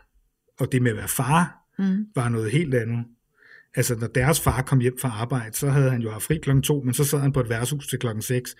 og 0.59 0.71
det 0.71 0.81
med 0.81 0.91
at 0.91 0.97
være 0.97 1.07
far, 1.07 1.57
Mm. 1.79 2.05
var 2.15 2.29
noget 2.29 2.51
helt 2.51 2.75
andet. 2.75 3.05
Altså, 3.75 3.95
når 3.95 4.07
deres 4.07 4.41
far 4.41 4.61
kom 4.61 4.79
hjem 4.79 4.97
fra 4.99 5.09
arbejde, 5.09 5.57
så 5.57 5.69
havde 5.69 5.89
han 5.91 6.01
jo 6.01 6.11
haft 6.11 6.23
fri 6.23 6.37
klokken 6.37 6.63
to, 6.63 6.81
men 6.81 6.93
så 6.93 7.03
sad 7.03 7.19
han 7.19 7.33
på 7.33 7.39
et 7.39 7.49
værtshus 7.49 7.87
til 7.87 7.99
klokken 7.99 8.21
6, 8.21 8.55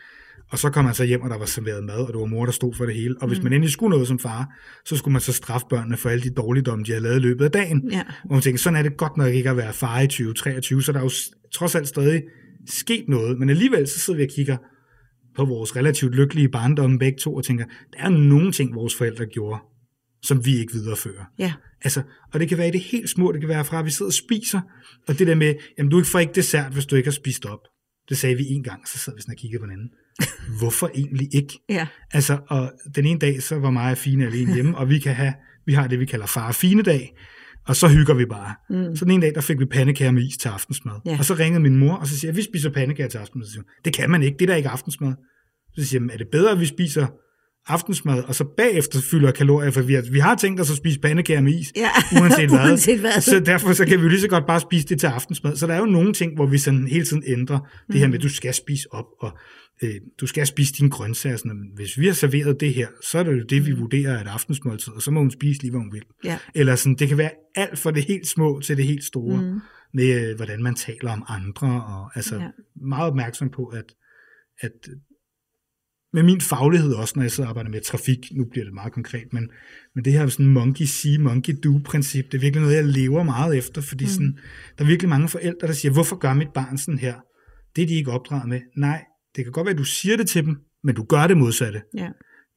og 0.52 0.60
så 0.60 0.70
kom 0.70 0.86
han 0.86 0.96
så 0.96 1.04
hjem, 1.04 1.22
og 1.22 1.30
der 1.30 1.38
var 1.38 1.46
serveret 1.46 1.84
mad, 1.84 1.96
og 1.96 2.14
det 2.14 2.20
var 2.20 2.26
mor, 2.26 2.46
der 2.46 2.52
stod 2.52 2.74
for 2.74 2.86
det 2.86 2.96
hele. 2.96 3.16
Og 3.22 3.28
hvis 3.28 3.44
man 3.44 3.54
endelig 3.54 3.72
skulle 3.72 3.90
noget 3.90 4.08
som 4.08 4.20
far, 4.20 4.48
så 4.86 4.98
skulle 4.98 5.12
man 5.12 5.22
så 5.22 5.34
straffe 5.34 5.68
børnene 5.70 5.98
for 5.98 6.10
alle 6.10 6.24
de 6.24 6.30
dårligdomme, 6.30 6.86
de 6.86 6.92
havde 6.92 7.04
lavet 7.04 7.16
i 7.16 7.20
løbet 7.20 7.46
af 7.46 7.52
dagen. 7.52 7.90
Ja. 7.92 8.04
Og 8.24 8.34
man 8.34 8.42
tænker, 8.42 8.60
sådan 8.60 8.78
er 8.78 8.84
det 8.84 8.98
godt 8.98 9.18
nok 9.18 9.34
ikke 9.34 9.50
at 9.50 9.58
være 9.58 9.74
far 9.74 10.00
i 10.00 10.08
2023, 10.08 10.84
så 10.84 10.92
der 10.92 11.00
er 11.00 11.04
jo 11.04 11.12
trods 11.54 11.76
alt 11.76 11.88
stadig 11.88 12.24
sket 12.70 13.06
noget, 13.08 13.40
men 13.40 13.50
alligevel 13.50 13.88
så 13.88 14.00
sidder 14.00 14.18
vi 14.18 14.24
og 14.24 14.30
kigger 14.36 14.58
på 15.36 15.46
vores 15.46 15.76
relativt 15.76 16.16
lykkelige 16.16 16.50
barndomme 16.50 17.00
begge 17.00 17.18
to, 17.18 17.36
og 17.36 17.44
tænker, 17.44 17.66
der 17.94 18.00
er 18.00 18.10
nogle 18.10 18.52
ting, 18.52 18.76
vores 18.76 18.96
forældre 18.96 19.26
gjorde, 19.26 19.60
som 20.24 20.46
vi 20.46 20.58
ikke 20.58 20.74
viderefører. 20.74 21.26
Ja. 21.40 21.54
Altså, 21.84 22.02
og 22.34 22.40
det 22.40 22.50
kan 22.50 22.58
være 22.58 22.68
i 22.68 22.72
det 22.72 22.82
helt 22.82 23.10
små, 23.10 23.32
det 23.32 23.42
kan 23.42 23.50
være 23.50 23.66
fra, 23.66 23.80
at 23.80 23.86
vi 23.86 23.92
sidder 23.92 24.10
og 24.10 24.14
spiser, 24.14 24.62
og 25.08 25.20
det 25.20 25.28
der 25.28 25.36
med, 25.36 25.56
jamen 25.78 25.92
du 25.92 25.98
ikke 25.98 26.10
får 26.10 26.20
ikke 26.20 26.34
dessert, 26.34 26.74
hvis 26.74 26.86
du 26.86 26.96
ikke 26.96 27.08
har 27.08 27.12
spist 27.12 27.46
op. 27.46 27.60
Det 28.10 28.18
sagde 28.18 28.36
vi 28.36 28.44
en 28.48 28.64
gang, 28.64 28.88
så 28.88 28.98
sad 28.98 29.16
vi 29.16 29.22
sådan 29.22 29.34
og 29.34 29.38
kiggede 29.38 29.60
på 29.60 29.66
hinanden. 29.66 29.90
Hvorfor 30.60 30.92
egentlig 30.96 31.36
ikke? 31.36 31.60
Ja. 31.70 31.88
Altså, 32.14 32.38
og 32.48 32.72
den 32.96 33.06
ene 33.06 33.20
dag, 33.20 33.44
så 33.44 33.60
var 33.60 33.72
mig 33.72 33.92
og 33.92 33.98
Fine 33.98 34.26
alene 34.26 34.54
hjemme, 34.54 34.78
og 34.78 34.90
vi 34.90 35.00
kan 35.00 35.14
have, 35.14 35.34
vi 35.66 35.74
har 35.74 35.88
det, 35.88 36.00
vi 36.00 36.06
kalder 36.06 36.26
far 36.26 36.48
og 36.48 36.56
fine 36.56 36.84
dag, 36.84 37.18
og 37.68 37.76
så 37.76 37.88
hygger 37.88 38.14
vi 38.14 38.26
bare. 38.26 38.56
Mm. 38.70 38.96
Så 38.96 39.06
den 39.06 39.14
ene 39.14 39.26
dag, 39.26 39.36
der 39.36 39.42
fik 39.42 39.60
vi 39.60 39.66
pandekager 39.66 40.12
med 40.12 40.24
is 40.24 40.38
til 40.38 40.50
aftensmad. 40.50 40.94
Ja. 41.06 41.18
Og 41.18 41.26
så 41.26 41.34
ringede 41.34 41.64
min 41.64 41.78
mor, 41.78 41.94
og 41.94 42.08
så 42.08 42.20
siger 42.20 42.30
jeg, 42.30 42.36
vi 42.36 42.42
spiser 42.42 42.70
pandekager 42.70 43.10
til 43.10 43.18
aftensmad. 43.18 43.46
Så 43.46 43.52
siger 43.52 43.64
det 43.86 43.94
kan 43.94 44.10
man 44.10 44.24
ikke, 44.24 44.38
det 44.38 44.46
er 44.46 44.48
da 44.48 44.56
ikke 44.56 44.70
aftensmad. 44.70 45.14
Så 45.76 45.86
siger 45.86 46.00
jeg, 46.00 46.02
"Men 46.02 46.10
er 46.10 46.18
det 46.18 46.28
bedre, 46.32 46.52
at 46.52 46.60
vi 46.60 46.66
spiser 46.66 47.08
aftensmad, 47.68 48.24
og 48.24 48.36
så 48.36 48.44
bagefter 48.58 49.02
fylder 49.12 49.32
kalorier, 49.32 49.72
for 49.72 49.82
vi 49.82 49.94
har, 49.94 50.04
vi 50.12 50.20
har 50.20 50.36
tænkt 50.36 50.62
os 50.62 50.72
at 50.72 50.78
spise 50.78 51.00
pandekager 51.00 51.42
med 51.42 51.54
is, 51.54 51.72
Ja. 51.76 51.90
uanset 52.22 52.50
hvad. 52.50 52.60
Uanset 52.60 53.00
hvad. 53.00 53.22
Så 53.22 53.40
derfor 53.40 53.74
så 53.74 53.86
kan 53.86 54.04
vi 54.04 54.10
lige 54.10 54.22
så 54.22 54.28
godt 54.28 54.48
bare 54.48 54.60
spise 54.60 54.88
det 54.88 55.00
til 55.00 55.08
aftensmad. 55.08 55.56
Så 55.56 55.68
der 55.68 55.74
er 55.74 55.80
jo 55.80 55.86
nogle 55.86 56.14
ting, 56.14 56.36
hvor 56.36 56.46
vi 56.46 56.58
sådan 56.58 56.88
hele 56.88 57.06
tiden 57.06 57.24
ændrer 57.28 57.60
det 57.92 58.00
her 58.00 58.08
med, 58.08 58.16
at 58.16 58.22
du 58.22 58.30
skal 58.30 58.54
spise 58.54 58.94
op, 58.94 59.06
og 59.20 59.38
øh, 59.84 59.96
du 60.22 60.28
skal 60.28 60.48
spise 60.48 60.74
dine 60.74 60.90
grøntsager. 60.90 61.38
Sådan, 61.38 61.72
hvis 61.76 62.00
vi 62.00 62.06
har 62.06 62.14
serveret 62.14 62.60
det 62.60 62.74
her, 62.74 62.88
så 63.04 63.20
er 63.20 63.24
det 63.24 63.32
jo 63.32 63.44
det, 63.50 63.66
vi 63.66 63.72
vurderer 63.72 64.18
er 64.18 64.22
et 64.22 64.28
aftensmåltid, 64.28 64.94
og 64.94 65.02
så 65.02 65.12
må 65.12 65.20
hun 65.20 65.32
spise 65.32 65.62
lige, 65.62 65.72
hvad 65.72 65.80
hun 65.80 65.94
vil. 65.94 66.04
Ja. 66.24 66.38
Eller 66.56 66.76
sådan, 66.76 66.96
det 66.96 67.08
kan 67.08 67.18
være 67.18 67.32
alt 67.56 67.80
fra 67.80 67.92
det 67.92 68.04
helt 68.04 68.28
små 68.28 68.60
til 68.60 68.78
det 68.78 68.86
helt 68.86 69.04
store, 69.04 69.42
mm. 69.42 69.60
med 69.94 70.30
øh, 70.30 70.36
hvordan 70.36 70.64
man 70.64 70.76
taler 70.76 71.12
om 71.12 71.24
andre, 71.28 71.84
og 71.84 72.12
altså 72.16 72.36
ja. 72.36 72.48
meget 72.88 73.08
opmærksom 73.10 73.50
på, 73.50 73.66
at, 73.66 73.94
at 74.60 74.88
med 76.14 76.24
min 76.24 76.42
faglighed 76.42 76.94
også, 76.94 77.14
når 77.16 77.24
jeg 77.24 77.32
og 77.40 77.50
arbejder 77.50 77.70
med 77.70 77.82
trafik, 77.82 78.20
nu 78.32 78.46
bliver 78.46 78.66
det 78.66 78.74
meget 78.74 78.94
konkret, 78.94 79.34
men, 79.34 79.50
men 79.96 80.06
det 80.06 80.14
her 80.14 80.28
sådan 80.28 80.46
monkey 80.46 80.86
see, 80.86 81.20
monkey 81.20 81.54
do 81.64 81.80
princip, 81.86 82.26
det 82.26 82.34
er 82.34 82.42
virkelig 82.42 82.62
noget, 82.62 82.76
jeg 82.76 82.86
lever 82.86 83.24
meget 83.24 83.58
efter, 83.58 83.82
fordi 83.82 84.04
mm. 84.04 84.10
sådan, 84.10 84.38
der 84.78 84.84
er 84.84 84.88
virkelig 84.88 85.10
mange 85.10 85.30
forældre, 85.30 85.68
der 85.68 85.74
siger, 85.74 85.92
hvorfor 85.92 86.16
gør 86.16 86.34
mit 86.34 86.54
barn 86.54 86.78
sådan 86.78 87.00
her? 87.00 87.16
Det 87.76 87.82
er 87.82 87.88
de 87.88 87.94
ikke 87.94 88.12
opdraget 88.12 88.50
med. 88.50 88.62
Nej, 88.78 89.04
det 89.36 89.46
kan 89.46 89.52
godt 89.52 89.66
være, 89.66 89.74
at 89.74 89.78
du 89.78 89.84
siger 89.84 90.18
det 90.18 90.28
til 90.28 90.46
dem, 90.46 90.56
men 90.84 90.96
du 90.96 91.04
gør 91.04 91.28
det 91.28 91.38
modsatte. 91.38 91.82
Ja. 91.98 92.10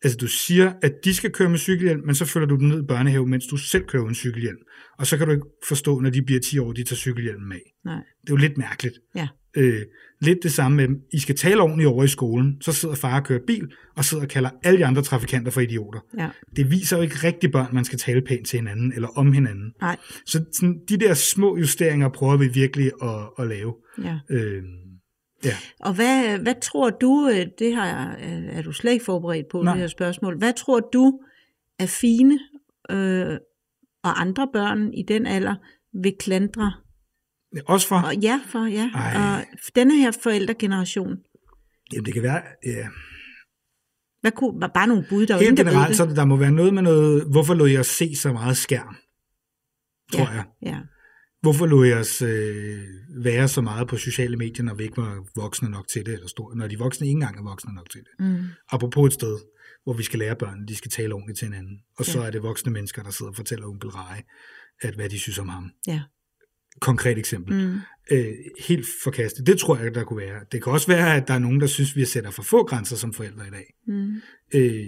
Altså 0.05 0.19
du 0.19 0.27
siger, 0.27 0.73
at 0.83 0.93
de 1.05 1.15
skal 1.15 1.31
køre 1.31 1.49
med 1.49 1.59
cykelhjelm, 1.59 2.07
men 2.07 2.15
så 2.15 2.25
følger 2.25 2.47
du 2.49 2.57
dem 2.57 2.69
ned 2.69 2.83
i 2.83 2.87
børnehave, 2.87 3.27
mens 3.27 3.47
du 3.47 3.57
selv 3.57 3.85
kører 3.85 4.09
en 4.09 4.15
cykelhjelm. 4.15 4.59
Og 4.99 5.07
så 5.07 5.17
kan 5.17 5.27
du 5.27 5.33
ikke 5.33 5.47
forstå, 5.69 6.01
når 6.01 6.11
de 6.11 6.23
bliver 6.23 6.41
10 6.41 6.59
år, 6.59 6.73
de 6.73 6.85
tager 6.85 6.97
cykelhjelmen 6.97 7.53
af. 7.53 7.75
Nej. 7.85 7.95
Det 7.95 8.29
er 8.29 8.33
jo 8.33 8.37
lidt 8.37 8.59
mærkeligt. 8.59 8.95
Ja. 9.17 9.29
Øh, 9.57 9.83
lidt 10.21 10.39
det 10.43 10.53
samme 10.53 10.77
med, 10.77 10.97
I 11.13 11.19
skal 11.19 11.37
tale 11.37 11.61
ordentligt 11.61 11.89
over 11.89 12.05
i 12.05 12.09
skolen, 12.09 12.57
så 12.61 12.73
sidder 12.73 12.95
far 12.95 13.21
og 13.21 13.27
kører 13.27 13.41
bil, 13.47 13.73
og 13.97 14.05
sidder 14.05 14.23
og 14.23 14.29
kalder 14.29 14.51
alle 14.63 14.79
de 14.79 14.87
andre 14.87 15.03
trafikanter 15.03 15.51
for 15.51 15.61
idioter. 15.61 16.01
Ja. 16.19 16.29
Det 16.57 16.71
viser 16.71 16.97
jo 16.97 17.03
ikke 17.03 17.17
rigtig 17.25 17.53
børn, 17.53 17.69
man 17.73 17.85
skal 17.85 17.99
tale 17.99 18.23
pænt 18.23 18.47
til 18.47 18.59
hinanden, 18.59 18.93
eller 18.93 19.09
om 19.09 19.33
hinanden. 19.33 19.73
Nej. 19.81 19.97
Så 20.27 20.45
sådan, 20.53 20.81
de 20.89 20.97
der 20.97 21.15
små 21.15 21.57
justeringer 21.57 22.09
prøver 22.09 22.37
vi 22.37 22.49
virkelig 22.49 22.91
at, 23.03 23.29
at 23.39 23.47
lave. 23.49 23.75
Ja. 24.05 24.19
Øh, 24.31 24.63
ja. 25.45 25.57
Og 25.81 25.95
hvad, 25.95 26.39
hvad 26.39 26.55
tror 26.63 26.91
du, 26.91 27.29
øh, 27.33 27.47
det 27.59 27.75
har, 27.75 28.17
øh, 28.17 28.57
er 28.57 28.63
du 28.63 28.73
slet 28.73 28.93
ikke 28.93 29.05
forberedt 29.05 29.47
på, 29.51 29.63
Nej. 29.63 29.73
det 29.73 29.81
her 29.81 29.89
spørgsmål, 29.89 30.39
hvad 30.39 30.53
tror 30.53 30.81
du 30.81 31.21
er 31.79 31.87
fine 31.87 32.39
øh, 32.91 33.39
og 34.05 34.21
andre 34.21 34.49
børn 34.53 34.95
i 34.95 35.03
den 35.09 35.27
alder 35.27 35.55
vil 36.03 36.15
klandre? 36.21 36.73
Også 37.67 37.89
for, 37.89 37.97
Og 37.97 38.17
ja, 38.17 38.41
for 38.47 38.67
ja. 38.67 38.91
Ej. 38.95 39.17
Og 39.17 39.47
denne 39.77 39.97
her 39.97 40.13
forældregeneration, 40.23 41.17
jamen 41.93 42.05
det 42.05 42.15
kan 42.15 42.23
være, 42.23 42.43
ja, 42.67 42.89
hvad 44.21 44.33
kunne, 44.33 44.61
var 44.61 44.71
bare 44.75 44.87
nogle 44.87 45.07
bud, 45.09 45.27
der 45.27 45.39
helt 45.39 45.57
generelt, 45.57 45.89
det. 45.89 45.97
så 45.97 46.03
er 46.05 46.15
der 46.15 46.25
må 46.25 46.37
være 46.37 46.51
noget 46.53 46.75
med 46.75 46.83
noget, 46.83 47.25
hvorfor 47.31 47.55
lå 47.55 47.67
jeg 47.67 47.81
os 47.81 47.87
se 47.87 48.17
så 48.17 48.33
meget 48.33 48.57
skærm, 48.57 48.97
tror 50.13 50.25
ja. 50.25 50.31
jeg. 50.31 50.45
Ja. 50.63 50.79
Hvorfor 51.43 51.67
lå 51.67 51.85
jeg 51.85 51.99
os 51.99 52.23
øh, 52.23 52.83
være 53.23 53.49
så 53.49 53.61
meget 53.61 53.89
på 53.89 53.97
sociale 53.97 54.37
medier, 54.37 54.65
når 54.65 54.75
vi 54.75 54.83
ikke 54.85 54.97
var 54.97 55.25
voksne 55.37 55.71
nok 55.71 55.89
til 55.89 56.07
det, 56.07 56.15
eller 56.15 56.29
store, 56.29 56.57
når 56.57 56.69
de 56.69 56.79
voksne 56.79 57.07
ikke 57.07 57.15
engang 57.17 57.39
er 57.39 57.43
voksne 57.43 57.75
nok 57.75 57.91
til 57.91 58.01
det. 58.01 58.27
Mm. 58.27 58.45
Apropos 58.71 59.07
et 59.07 59.13
sted, 59.13 59.39
hvor 59.85 59.93
vi 59.93 60.03
skal 60.03 60.19
lære 60.19 60.37
børn, 60.37 60.67
de 60.69 60.77
skal 60.77 60.91
tale 60.91 61.15
ordentligt 61.15 61.39
til 61.39 61.47
hinanden. 61.49 61.79
Og 61.99 62.05
så 62.05 62.21
Ja. 62.21 62.27
er 62.27 62.31
det 62.31 62.43
voksne 62.43 62.73
mennesker, 62.73 63.03
der 63.03 63.11
sidder 63.11 63.31
og 63.31 63.37
fortæller 63.37 63.67
onkel 63.67 63.91
Rej, 63.91 64.23
at 64.83 64.95
hvad 64.95 65.09
de 65.09 65.19
synes 65.19 65.39
om 65.39 65.49
ham. 65.49 65.71
Ja. 65.87 66.03
Konkret 66.81 67.19
eksempel. 67.19 67.55
Mm. 67.55 67.79
Øh, 68.11 68.35
helt 68.69 68.87
forkastet. 69.05 69.47
Det 69.47 69.59
tror 69.59 69.77
jeg, 69.77 69.95
der 69.95 70.05
kunne 70.05 70.27
være. 70.27 70.41
Det 70.53 70.63
kan 70.63 70.73
også 70.73 70.87
være, 70.87 71.17
at 71.17 71.29
der 71.29 71.35
er 71.35 71.39
nogen, 71.39 71.61
der 71.61 71.67
synes, 71.67 71.97
vi 71.97 72.05
sætter 72.05 72.31
for 72.31 72.43
få 72.43 72.65
grænser 72.65 72.97
som 72.97 73.13
forældre 73.13 73.47
i 73.47 73.51
dag. 73.51 73.75
Mm. 73.87 74.15
Øh, 74.55 74.87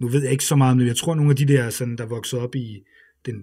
nu 0.00 0.08
ved 0.08 0.22
jeg 0.22 0.32
ikke 0.32 0.44
så 0.44 0.56
meget, 0.56 0.76
men 0.76 0.86
jeg 0.86 0.96
tror, 0.96 1.14
nogle 1.14 1.30
af 1.30 1.36
de 1.36 1.48
der, 1.48 1.70
sådan, 1.70 1.96
der 1.96 2.06
voksede 2.06 2.42
op 2.42 2.54
i 2.54 2.82
den 3.26 3.36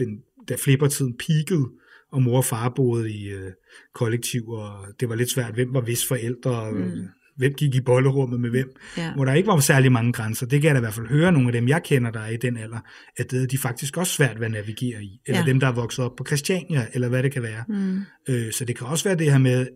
den, 0.00 0.22
da 0.48 0.56
flippertiden 0.58 1.16
peakede, 1.26 1.70
og 2.12 2.22
mor 2.22 2.36
og 2.36 2.44
far 2.44 2.68
boede 2.68 3.12
i 3.12 3.28
øh, 3.28 3.52
kollektiv, 3.94 4.48
og 4.48 4.86
det 5.00 5.08
var 5.08 5.14
lidt 5.14 5.30
svært, 5.30 5.54
hvem 5.54 5.74
var 5.74 5.80
hvis 5.80 6.06
forældre, 6.06 6.72
mm. 6.72 7.08
Hvem 7.40 7.54
gik 7.54 7.74
i 7.74 7.80
bollerummet 7.80 8.40
med 8.40 8.50
hvem, 8.50 8.72
Ja. 8.96 9.14
hvor 9.14 9.24
der 9.24 9.32
ikke 9.34 9.46
var 9.46 9.60
særlig 9.60 9.92
mange 9.92 10.12
grænser. 10.12 10.46
Det 10.46 10.60
kan 10.60 10.68
jeg 10.68 10.74
da 10.74 10.78
i 10.80 10.80
hvert 10.80 10.94
fald 10.94 11.06
høre 11.06 11.32
nogle 11.32 11.48
af 11.48 11.52
dem, 11.52 11.68
jeg 11.68 11.82
kender, 11.84 12.10
der 12.10 12.20
er 12.20 12.28
i 12.30 12.36
den 12.36 12.56
alder, 12.56 12.78
at 13.16 13.30
det 13.30 13.42
er 13.42 13.46
de 13.46 13.58
faktisk 13.58 13.96
også 13.96 14.12
svært 14.12 14.38
ved 14.40 14.46
at 14.46 14.52
navigere 14.52 15.02
i. 15.04 15.20
Eller 15.26 15.40
Ja. 15.40 15.46
dem, 15.46 15.60
der 15.60 15.66
er 15.66 15.72
vokset 15.72 16.04
op 16.04 16.16
på 16.16 16.24
Christiania, 16.26 16.86
eller 16.92 17.08
hvad 17.08 17.22
det 17.22 17.32
kan 17.32 17.42
være. 17.42 17.64
Mm. 17.68 18.00
Øh, 18.28 18.52
så 18.52 18.64
det 18.64 18.76
kan 18.78 18.86
også 18.86 19.04
være 19.08 19.18
det 19.18 19.30
her 19.32 19.38
med, 19.38 19.66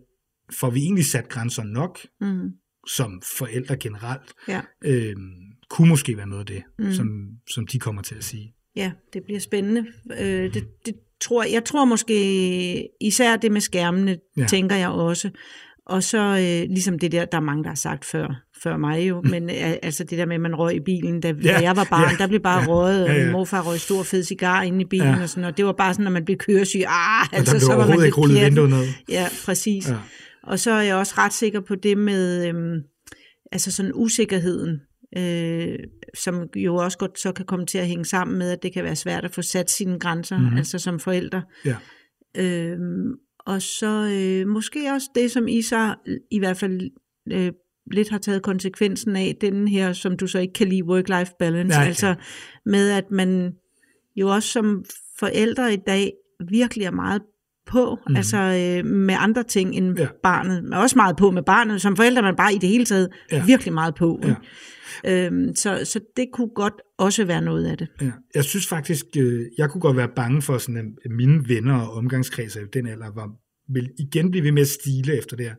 får 0.59 0.69
vi 0.69 0.79
egentlig 0.79 1.05
sat 1.05 1.29
grænser 1.29 1.63
nok, 1.63 1.99
Mm. 2.21 2.49
som 2.87 3.21
forældre 3.37 3.77
generelt, 3.77 4.33
Ja. 4.47 4.61
øh, 4.85 5.15
kunne 5.69 5.89
måske 5.89 6.17
være 6.17 6.27
noget 6.27 6.39
af 6.39 6.45
det, 6.45 6.63
Mm. 6.79 6.91
som, 6.93 7.07
som 7.49 7.67
de 7.67 7.79
kommer 7.79 8.01
til 8.01 8.15
at 8.15 8.23
sige. 8.23 8.53
Ja, 8.75 8.91
det 9.13 9.23
bliver 9.23 9.39
spændende. 9.39 9.85
Øh, 10.21 10.53
det, 10.53 10.63
det 10.85 10.95
tror, 11.21 11.43
jeg 11.43 11.65
tror 11.65 11.85
måske 11.85 12.89
især 13.01 13.35
det 13.35 13.51
med 13.51 13.61
skærmene. 13.61 14.17
Ja. 14.37 14.45
tænker 14.47 14.75
jeg 14.75 14.89
også. 14.89 15.29
Og 15.85 16.03
så 16.03 16.17
øh, 16.17 16.69
ligesom 16.69 16.99
det 16.99 17.11
der, 17.11 17.25
der 17.25 17.37
er 17.37 17.41
mange, 17.41 17.63
der 17.63 17.69
har 17.69 17.75
sagt 17.75 18.05
før, 18.05 18.43
før 18.63 18.77
mig 18.77 19.09
jo, 19.09 19.21
men 19.21 19.49
øh, 19.49 19.73
altså 19.83 20.03
det 20.03 20.17
der 20.17 20.25
med, 20.25 20.35
at 20.35 20.41
man 20.41 20.55
røg 20.55 20.75
i 20.75 20.79
bilen, 20.79 21.21
da, 21.21 21.27
ja, 21.27 21.33
da 21.53 21.57
jeg 21.61 21.75
var 21.75 21.87
barn, 21.89 22.11
ja, 22.11 22.17
der 22.17 22.27
blev 22.27 22.39
bare 22.39 22.61
ja, 22.61 22.67
røget, 22.67 23.03
og 23.03 23.15
ja, 23.15 23.25
ja. 23.25 23.31
morfar 23.31 23.61
røg 23.61 23.79
stor 23.79 24.03
fed 24.03 24.23
cigar 24.23 24.61
inde 24.61 24.81
i 24.81 24.85
bilen 24.85 25.07
Ja. 25.07 25.21
og 25.21 25.29
sådan, 25.29 25.43
og 25.43 25.57
det 25.57 25.65
var 25.65 25.71
bare 25.71 25.93
sådan, 25.93 26.03
når 26.03 26.11
man 26.11 26.25
blev 26.25 26.37
køresyg, 26.37 26.79
ah, 26.87 27.27
Og 27.31 27.37
altså 27.37 27.59
så 27.59 27.75
var 27.75 27.87
man 27.87 28.05
ikke 28.05 28.17
rullet 28.17 28.41
vinduet 28.45 28.69
ned. 28.69 28.85
Ja, 29.09 29.27
præcis. 29.45 29.89
Ja. 29.89 29.95
Og 30.43 30.59
så 30.59 30.71
er 30.71 30.81
jeg 30.81 30.95
også 30.95 31.13
ret 31.17 31.33
sikker 31.33 31.61
på 31.61 31.75
det 31.75 31.97
med, 31.97 32.47
øhm, 32.47 32.81
altså 33.51 33.71
sådan 33.71 33.91
usikkerheden, 33.95 34.81
øh, 35.17 35.75
som 36.17 36.47
jo 36.55 36.75
også 36.75 36.97
godt 36.97 37.19
så 37.19 37.31
kan 37.31 37.45
komme 37.45 37.65
til 37.65 37.77
at 37.77 37.87
hænge 37.87 38.05
sammen 38.05 38.37
med, 38.37 38.51
at 38.51 38.63
det 38.63 38.73
kan 38.73 38.83
være 38.83 38.95
svært 38.95 39.25
at 39.25 39.31
få 39.31 39.41
sat 39.41 39.71
sine 39.71 39.99
grænser, 39.99 40.37
mm-hmm. 40.37 40.49
Mhm. 40.49 40.57
altså 40.57 40.79
som 40.79 40.99
forældre. 40.99 41.41
Ja. 41.65 41.75
Øhm, 42.37 43.11
og 43.45 43.61
så 43.61 44.09
øh, 44.11 44.47
måske 44.47 44.91
også 44.93 45.09
det, 45.15 45.31
som 45.31 45.47
I 45.47 45.61
så 45.61 45.95
i 46.31 46.39
hvert 46.39 46.57
fald 46.57 46.91
øh, 47.31 47.51
lidt 47.91 48.09
har 48.09 48.17
taget 48.17 48.41
konsekvensen 48.41 49.15
af, 49.15 49.37
den 49.41 49.67
her, 49.67 49.93
som 49.93 50.17
du 50.17 50.27
så 50.27 50.39
ikke 50.39 50.53
kan 50.53 50.67
lide, 50.67 50.83
work-life 50.83 51.35
balance, 51.39 51.77
Nej, 51.77 51.87
altså 51.87 52.15
med 52.65 52.91
at 52.91 53.11
man 53.11 53.53
jo 54.15 54.29
også 54.29 54.49
som 54.49 54.85
forældre 55.19 55.73
i 55.73 55.77
dag 55.87 56.13
virkelig 56.49 56.85
er 56.85 56.91
meget 56.91 57.21
på, 57.67 57.99
mm. 58.09 58.15
Altså 58.15 58.37
øh, 58.37 58.85
med 58.91 59.15
andre 59.19 59.43
ting 59.43 59.75
end 59.75 59.99
ja. 59.99 60.07
Barnet, 60.23 60.63
men 60.63 60.73
også 60.73 60.95
meget 60.95 61.17
på 61.17 61.31
med 61.31 61.43
barnet. 61.43 61.81
Som 61.81 61.95
forældre 61.95 62.21
man 62.21 62.35
bare 62.35 62.53
i 62.53 62.57
det 62.57 62.69
hele 62.69 62.85
taget 62.85 63.09
ja. 63.31 63.45
Virkelig 63.45 63.73
meget 63.73 63.95
på. 63.95 64.21
Ja. 64.23 64.35
Øhm, 65.05 65.55
så, 65.55 65.81
så 65.83 65.99
det 66.17 66.27
kunne 66.33 66.49
godt 66.55 66.73
også 66.97 67.25
være 67.25 67.41
noget 67.41 67.65
af 67.65 67.77
det. 67.77 67.87
Ja. 68.01 68.11
Jeg 68.35 68.43
synes 68.43 68.67
faktisk, 68.67 69.05
øh, 69.17 69.45
jeg 69.57 69.69
kunne 69.69 69.81
godt 69.81 69.97
være 69.97 70.09
bange 70.15 70.41
for, 70.41 70.57
sådan, 70.57 70.95
at 71.05 71.11
mine 71.11 71.49
venner 71.49 71.75
og 71.75 71.93
omgangskredser 71.93 72.61
i 72.61 72.65
den 72.73 72.87
alder 72.87 73.11
var, 73.15 73.29
vil 73.73 73.89
igen 73.99 74.31
blive 74.31 74.43
ved 74.43 74.51
med 74.51 74.61
at 74.61 74.67
stile 74.67 75.17
efter 75.17 75.35
det 75.35 75.45
her. 75.45 75.55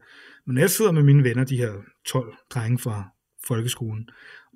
Men 0.46 0.54
når 0.54 0.60
jeg 0.60 0.70
sidder 0.70 0.92
med 0.92 1.02
mine 1.02 1.24
venner, 1.24 1.44
de 1.44 1.56
her 1.56 1.72
12 2.06 2.34
drenge 2.50 2.78
fra 2.78 3.04
folkeskolen, 3.48 4.08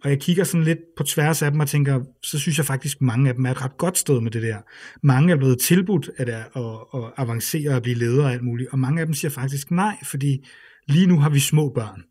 og 0.04 0.10
jeg 0.10 0.20
kigger 0.20 0.44
sådan 0.44 0.64
lidt 0.64 0.78
på 0.96 1.02
tværs 1.02 1.42
af 1.42 1.50
dem 1.50 1.60
og 1.60 1.68
tænker, 1.68 2.00
så 2.22 2.38
synes 2.38 2.58
jeg 2.58 2.66
faktisk, 2.66 3.00
mange 3.00 3.28
af 3.28 3.34
dem 3.34 3.46
er 3.46 3.50
et 3.50 3.64
ret 3.64 3.76
godt 3.78 3.98
sted 3.98 4.20
med 4.20 4.30
det 4.30 4.42
der. 4.42 4.58
Mange 5.02 5.32
er 5.32 5.36
blevet 5.36 5.58
tilbudt 5.60 6.10
at, 6.16 6.28
at, 6.28 6.46
at, 6.94 7.00
avancere 7.16 7.74
og 7.74 7.82
blive 7.82 7.96
ledere 7.96 8.24
og 8.24 8.32
alt 8.32 8.44
muligt, 8.44 8.68
og 8.72 8.78
mange 8.78 9.00
af 9.00 9.06
dem 9.06 9.14
siger 9.14 9.30
faktisk 9.30 9.70
nej, 9.70 9.96
fordi 10.04 10.46
lige 10.88 11.06
nu 11.06 11.18
har 11.18 11.30
vi 11.30 11.40
små 11.40 11.72
børn. 11.74 12.02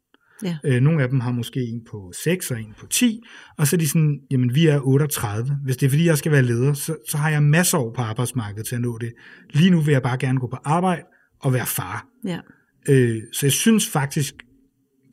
Ja. 0.44 0.58
Øh, 0.66 0.82
nogle 0.82 1.04
af 1.04 1.10
dem 1.10 1.20
har 1.20 1.32
måske 1.32 1.60
en 1.60 1.82
på 1.92 2.12
6 2.24 2.52
og 2.52 2.60
en 2.60 2.74
på 2.80 2.88
10, 2.88 3.22
og 3.58 3.68
så 3.68 3.76
er 3.76 3.78
de 3.78 3.88
sådan, 3.88 4.20
jamen 4.32 4.56
vi 4.56 4.68
er 4.68 4.80
38. 4.80 5.58
Hvis 5.64 5.78
det 5.78 5.86
er 5.86 5.90
fordi, 5.90 6.06
jeg 6.06 6.18
skal 6.18 6.32
være 6.32 6.42
leder, 6.42 6.74
så, 6.74 6.96
så 7.10 7.18
har 7.18 7.30
jeg 7.30 7.44
masser 7.44 7.78
år 7.78 7.94
på 7.96 8.02
arbejdsmarkedet 8.02 8.68
til 8.68 8.76
at 8.76 8.82
nå 8.82 8.98
det. 8.98 9.14
Lige 9.50 9.70
nu 9.70 9.82
vil 9.82 9.92
jeg 9.92 10.02
bare 10.02 10.18
gerne 10.18 10.40
gå 10.40 10.48
på 10.48 10.58
arbejde 10.64 11.02
og 11.40 11.54
være 11.54 11.66
far. 11.66 12.06
Ja. 12.26 12.40
Øh, 12.90 13.22
så 13.34 13.46
jeg 13.46 13.52
synes 13.52 13.90
faktisk 13.90 14.36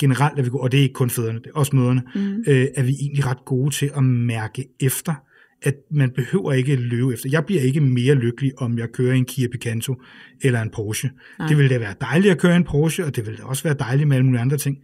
generelt, 0.01 0.39
at 0.39 0.45
vi 0.45 0.51
går, 0.51 0.63
og 0.63 0.73
det 0.73 0.79
er 0.79 0.83
ikke 0.83 0.93
kun 0.93 1.11
fædrene, 1.11 1.39
det 1.39 1.47
er 1.47 1.59
også 1.59 1.77
møderne, 1.77 2.03
Mm. 2.15 2.45
øh, 2.47 2.67
er 2.77 2.83
vi 2.83 2.93
egentlig 3.01 3.27
ret 3.27 3.45
gode 3.45 3.71
til 3.75 3.91
at 3.97 4.05
mærke 4.05 4.65
efter, 4.81 5.15
at 5.63 5.75
man 5.91 6.11
behøver 6.11 6.53
ikke 6.53 6.77
løbe 6.77 7.13
efter. 7.13 7.29
Jeg 7.33 7.45
bliver 7.47 7.63
ikke 7.63 7.81
mere 7.81 8.15
lykkelig, 8.15 8.53
om 8.59 8.79
jeg 8.79 8.89
kører 8.93 9.15
en 9.15 9.25
Kia 9.25 9.49
Picanto 9.53 9.95
eller 10.43 10.63
en 10.63 10.71
Porsche. 10.71 11.11
Nej. 11.39 11.49
Det 11.49 11.59
vil 11.59 11.71
da 11.71 11.79
være 11.79 11.95
dejligt 12.01 12.33
at 12.33 12.39
køre 12.39 12.57
en 12.57 12.65
Porsche, 12.65 13.05
og 13.05 13.17
det 13.17 13.27
vil 13.27 13.37
da 13.39 13.43
også 13.43 13.63
være 13.63 13.77
dejligt 13.79 14.09
med 14.09 14.17
alle 14.17 14.27
mulige 14.27 14.41
andre 14.41 14.57
ting. 14.57 14.77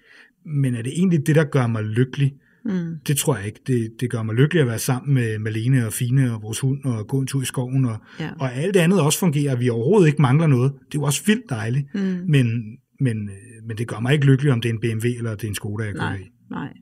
Men 0.46 0.74
er 0.74 0.82
det 0.82 0.92
egentlig 0.96 1.26
det, 1.26 1.34
der 1.34 1.44
gør 1.44 1.66
mig 1.66 1.82
lykkelig? 1.84 2.32
Mm. 2.64 2.94
Det 3.06 3.16
tror 3.16 3.36
jeg 3.36 3.46
ikke. 3.46 3.60
Det, 3.66 3.90
det 4.00 4.10
gør 4.10 4.22
mig 4.22 4.34
lykkelig 4.34 4.60
at 4.60 4.66
være 4.66 4.78
sammen 4.78 5.14
med 5.14 5.38
Malene 5.38 5.86
og 5.86 5.92
Fine 5.92 6.34
og 6.34 6.42
vores 6.42 6.60
hund 6.60 6.84
og 6.84 7.06
gå 7.06 7.20
en 7.20 7.26
tur 7.26 7.42
i 7.42 7.44
skoven. 7.44 7.84
Og, 7.84 7.96
Ja. 8.20 8.30
og 8.38 8.54
alt 8.54 8.74
det 8.74 8.80
andet 8.80 9.00
også 9.00 9.18
fungerer. 9.18 9.56
Vi 9.56 9.68
overhovedet 9.68 10.06
ikke 10.06 10.22
mangler 10.22 10.46
noget. 10.46 10.72
Det 10.72 10.78
er 10.94 10.98
jo 10.98 11.02
også 11.02 11.22
vildt 11.26 11.50
dejligt. 11.50 11.86
Mm. 11.94 12.00
Men, 12.28 12.62
men, 13.02 13.28
øh, 13.28 13.66
men 13.68 13.78
det 13.78 13.88
gør 13.88 14.00
mig 14.00 14.12
ikke 14.12 14.26
lykkelig, 14.26 14.52
om 14.52 14.60
det 14.60 14.68
er 14.68 14.72
en 14.72 14.80
BMW 14.80 15.06
eller 15.18 15.30
det 15.34 15.44
er 15.44 15.48
en 15.48 15.54
Skoda, 15.54 15.84
jeg 15.84 15.94
kører 15.94 16.04
Nej, 16.10 16.16
i. 16.18 16.30
nej. 16.50 16.72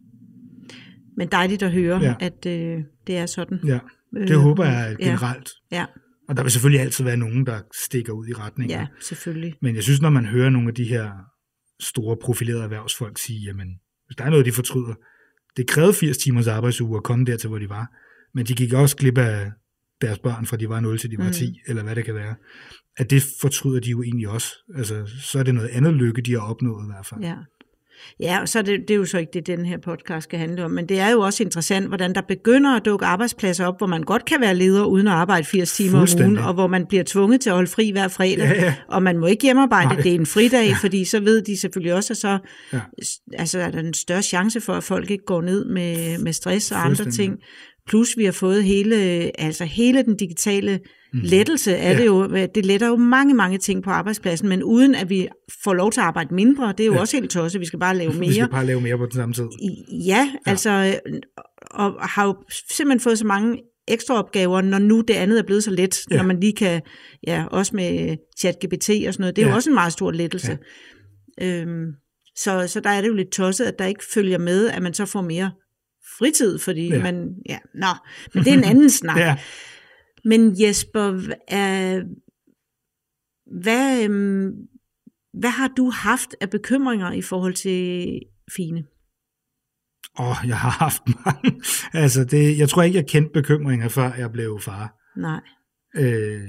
Men 1.17 1.29
dejligt 1.29 1.63
at 1.63 1.73
høre, 1.73 1.99
ja. 2.01 2.15
Ja. 2.21 2.27
at 2.27 2.47
øh, 2.47 2.83
det 3.07 3.17
er 3.17 3.27
sådan. 3.27 3.59
Ja, 3.67 3.79
det 4.15 4.31
Øh, 4.31 4.37
håber 4.37 4.65
jeg 4.65 4.97
ja. 5.01 5.05
generelt. 5.05 5.51
Ja, 5.73 5.85
Og 6.29 6.37
der 6.37 6.43
vil 6.43 6.53
selvfølgelig 6.53 6.81
altid 6.81 7.05
være 7.05 7.17
nogen, 7.17 7.47
der 7.47 7.61
stikker 7.87 8.13
ud 8.13 8.27
i 8.29 8.33
retningen. 8.33 8.79
ja, 8.79 8.87
selvfølgelig. 9.01 9.55
Men 9.63 9.75
jeg 9.75 9.83
synes, 9.83 10.01
når 10.01 10.11
man 10.11 10.25
hører 10.27 10.51
nogle 10.51 10.69
af 10.69 10.75
de 10.75 10.85
her 10.85 11.11
store 11.81 12.17
profilerede 12.23 12.63
erhvervsfolk 12.63 13.19
sige, 13.19 13.41
jamen, 13.41 13.69
hvis 14.07 14.17
der 14.19 14.25
er 14.25 14.31
noget, 14.31 14.47
de 14.47 14.53
fortryder, 14.53 14.95
det 15.57 15.67
krævede 15.69 15.93
80 15.95 16.19
timers 16.19 16.47
arbejdsuge 16.47 16.97
at 16.97 17.03
komme 17.05 17.25
dertil, 17.25 17.49
hvor 17.49 17.59
de 17.59 17.69
var. 17.69 17.87
Men 18.35 18.47
de 18.47 18.55
gik 18.55 18.73
også 18.73 18.97
glip 18.97 19.19
af 19.19 19.51
deres 20.01 20.19
børn, 20.19 20.47
fra 20.47 20.57
de 20.57 20.69
var 20.69 20.81
0 20.81 20.99
til 20.99 21.11
de 21.11 21.19
var 21.19 21.25
Mm. 21.27 21.33
10, 21.33 21.61
eller 21.67 21.83
hvad 21.83 21.97
det 21.97 22.05
kan 22.05 22.15
være. 22.15 22.35
At 22.97 23.11
det 23.11 23.23
fortryder 23.41 23.81
de 23.81 23.91
jo 23.91 24.03
egentlig 24.03 24.29
også. 24.29 24.49
Altså, 24.77 24.95
så 25.23 25.39
er 25.39 25.43
det 25.43 25.55
noget 25.55 25.69
andet 25.69 25.95
lykke, 25.95 26.23
de 26.23 26.33
har 26.33 26.41
opnået 26.41 26.85
i 26.85 26.89
hvert 26.95 27.07
fald. 27.07 27.21
Ja. 27.21 27.35
Ja, 28.21 28.41
og 28.41 28.49
så 28.49 28.59
er 28.59 28.63
det, 28.63 28.81
det 28.89 28.95
er 28.95 28.99
jo 28.99 29.05
så 29.05 29.19
ikke 29.19 29.31
det, 29.35 29.47
den 29.47 29.67
her 29.67 29.79
podcast 29.79 30.25
skal 30.25 30.39
handle 30.39 30.65
om, 30.65 30.71
men 30.71 30.89
det 30.89 31.01
er 31.01 31.11
jo 31.11 31.21
også 31.21 31.43
interessant, 31.43 31.87
hvordan 31.89 32.15
der 32.15 32.21
begynder 32.29 32.77
at 32.77 32.85
dukke 32.85 33.07
arbejdspladser 33.07 33.67
op, 33.67 33.79
hvor 33.79 33.87
man 33.87 34.03
godt 34.03 34.25
kan 34.25 34.41
være 34.41 34.55
leder 34.55 34.85
uden 34.85 35.07
at 35.07 35.13
arbejde 35.13 35.45
80 35.47 35.73
timer 35.73 35.99
om 35.99 36.07
ugen, 36.21 36.39
og 36.39 36.55
hvor 36.55 36.67
man 36.67 36.87
bliver 36.87 37.05
tvunget 37.07 37.41
til 37.41 37.51
at 37.51 37.55
holde 37.55 37.71
fri 37.71 37.91
hver 37.91 38.09
fredag, 38.09 38.45
Ja, 38.45 38.65
ja. 38.65 38.75
og 38.89 39.03
man 39.03 39.19
må 39.19 39.27
ikke 39.27 39.43
hjemmearbejde, 39.43 39.89
Nej. 39.89 40.03
det 40.03 40.11
er 40.11 40.15
en 40.15 40.27
fridag, 40.27 40.69
ja. 40.69 40.75
fordi 40.81 41.05
så 41.05 41.21
ved 41.21 41.43
de 41.43 41.61
selvfølgelig 41.61 41.95
også, 41.95 42.13
at 42.13 42.17
så 42.17 42.39
Ja. 42.73 42.81
altså, 43.33 43.59
er 43.59 43.71
der 43.71 43.79
en 43.81 43.95
større 43.95 44.23
chance 44.23 44.61
for, 44.61 44.73
at 44.73 44.85
folk 44.85 45.11
ikke 45.11 45.25
går 45.27 45.43
ned 45.43 45.65
med, 45.65 46.19
med 46.19 46.33
stress 46.33 46.73
og 46.73 46.85
andre 46.87 47.11
ting. 47.11 47.39
Plus 47.91 48.17
vi 48.17 48.25
har 48.25 48.33
fået 48.33 48.65
hele, 48.65 48.97
altså 49.41 49.65
hele 49.65 50.03
den 50.03 50.17
digitale 50.17 50.81
Mhm. 51.13 51.23
lettelse 51.25 51.77
af 51.77 51.93
Ja. 51.95 51.99
det 51.99 52.07
jo. 52.07 52.27
Det 52.55 52.67
letter 52.67 52.89
jo 52.89 52.97
mange, 52.97 53.35
mange 53.35 53.59
ting 53.59 53.83
på 53.83 53.91
arbejdspladsen, 53.91 54.49
men 54.49 54.63
uden 54.63 54.95
at 54.95 55.11
vi 55.11 55.29
får 55.65 55.75
lov 55.75 55.93
til 55.93 56.01
at 56.01 56.05
arbejde 56.07 56.35
mindre, 56.35 56.69
det 56.79 56.81
er 56.81 56.87
jo 56.87 56.93
Ja. 56.95 57.01
også 57.01 57.17
helt 57.17 57.31
tosset, 57.31 57.61
vi 57.61 57.67
skal 57.67 57.79
bare 57.79 57.97
lave 57.97 58.13
Vi 58.15 58.19
mere. 58.19 58.33
skal 58.33 58.49
bare 58.49 58.67
lave 58.67 58.81
mere 58.81 58.99
på 58.99 59.05
den 59.05 59.13
samme 59.15 59.35
tid. 59.35 59.45
Ja, 60.07 60.31
altså, 60.47 61.01
og 61.71 61.93
har 62.09 62.25
jo 62.27 62.35
simpelthen 62.77 63.01
fået 63.01 63.19
så 63.19 63.27
mange 63.27 63.59
ekstra 63.89 64.15
opgaver, 64.15 64.61
når 64.61 64.79
nu 64.79 65.01
det 65.09 65.15
andet 65.15 65.39
er 65.39 65.43
blevet 65.43 65.65
så 65.65 65.71
let, 65.71 65.99
ja. 66.11 66.17
Når 66.17 66.23
man 66.25 66.41
lige 66.41 66.53
kan, 66.53 66.81
ja, 67.27 67.45
også 67.51 67.77
med 67.77 68.17
ChatGPT 68.41 68.91
og 69.07 69.15
sådan 69.15 69.23
noget, 69.23 69.37
det 69.37 69.43
er 69.43 69.47
ja. 69.47 69.51
jo 69.53 69.57
også 69.57 69.71
en 69.71 69.75
meget 69.75 69.93
stor 69.93 70.11
lettelse. 70.11 70.59
Ja. 71.41 71.61
Øhm, 71.63 71.87
så, 72.37 72.65
så 72.67 72.81
der 72.81 72.91
er 72.91 73.01
det 73.01 73.09
jo 73.09 73.15
lidt 73.15 73.33
tosset, 73.33 73.65
at 73.65 73.79
der 73.79 73.87
ikke 73.87 74.05
følger 74.15 74.39
med, 74.39 74.69
at 74.71 74.83
man 74.83 74.95
så 74.95 75.07
får 75.07 75.21
mere 75.23 75.51
fritid, 76.21 76.59
fordi 76.59 76.89
ja. 76.89 77.03
Man, 77.03 77.35
ja, 77.49 77.59
nå, 77.75 77.87
men 78.35 78.45
det 78.45 78.53
er 78.53 78.59
en 78.59 78.65
anden 78.65 78.91
snak. 79.01 79.19
Ja. 79.19 79.37
Men 80.25 80.63
Jesper, 80.63 81.21
er, 81.49 82.03
hvad, 83.63 84.05
øhm, 84.05 84.53
hvad 85.33 85.51
har 85.51 85.69
du 85.69 85.91
haft 85.91 86.35
af 86.41 86.51
bekymringer 86.51 87.13
i 87.13 87.23
forhold 87.23 87.55
til 87.55 88.21
Fine? 88.57 88.85
Åh, 90.19 90.29
oh, 90.29 90.37
jeg 90.49 90.59
har 90.59 90.71
haft 90.71 91.03
mange. 91.25 91.63
altså, 91.93 92.25
det, 92.25 92.59
jeg 92.59 92.69
tror 92.69 92.83
ikke, 92.83 92.97
jeg 92.97 93.07
kendte 93.07 93.33
bekymringer, 93.33 93.89
før 93.89 94.15
jeg 94.15 94.33
blev 94.33 94.61
far. 94.61 94.95
Nej. 95.17 95.41
Øh, 95.97 96.49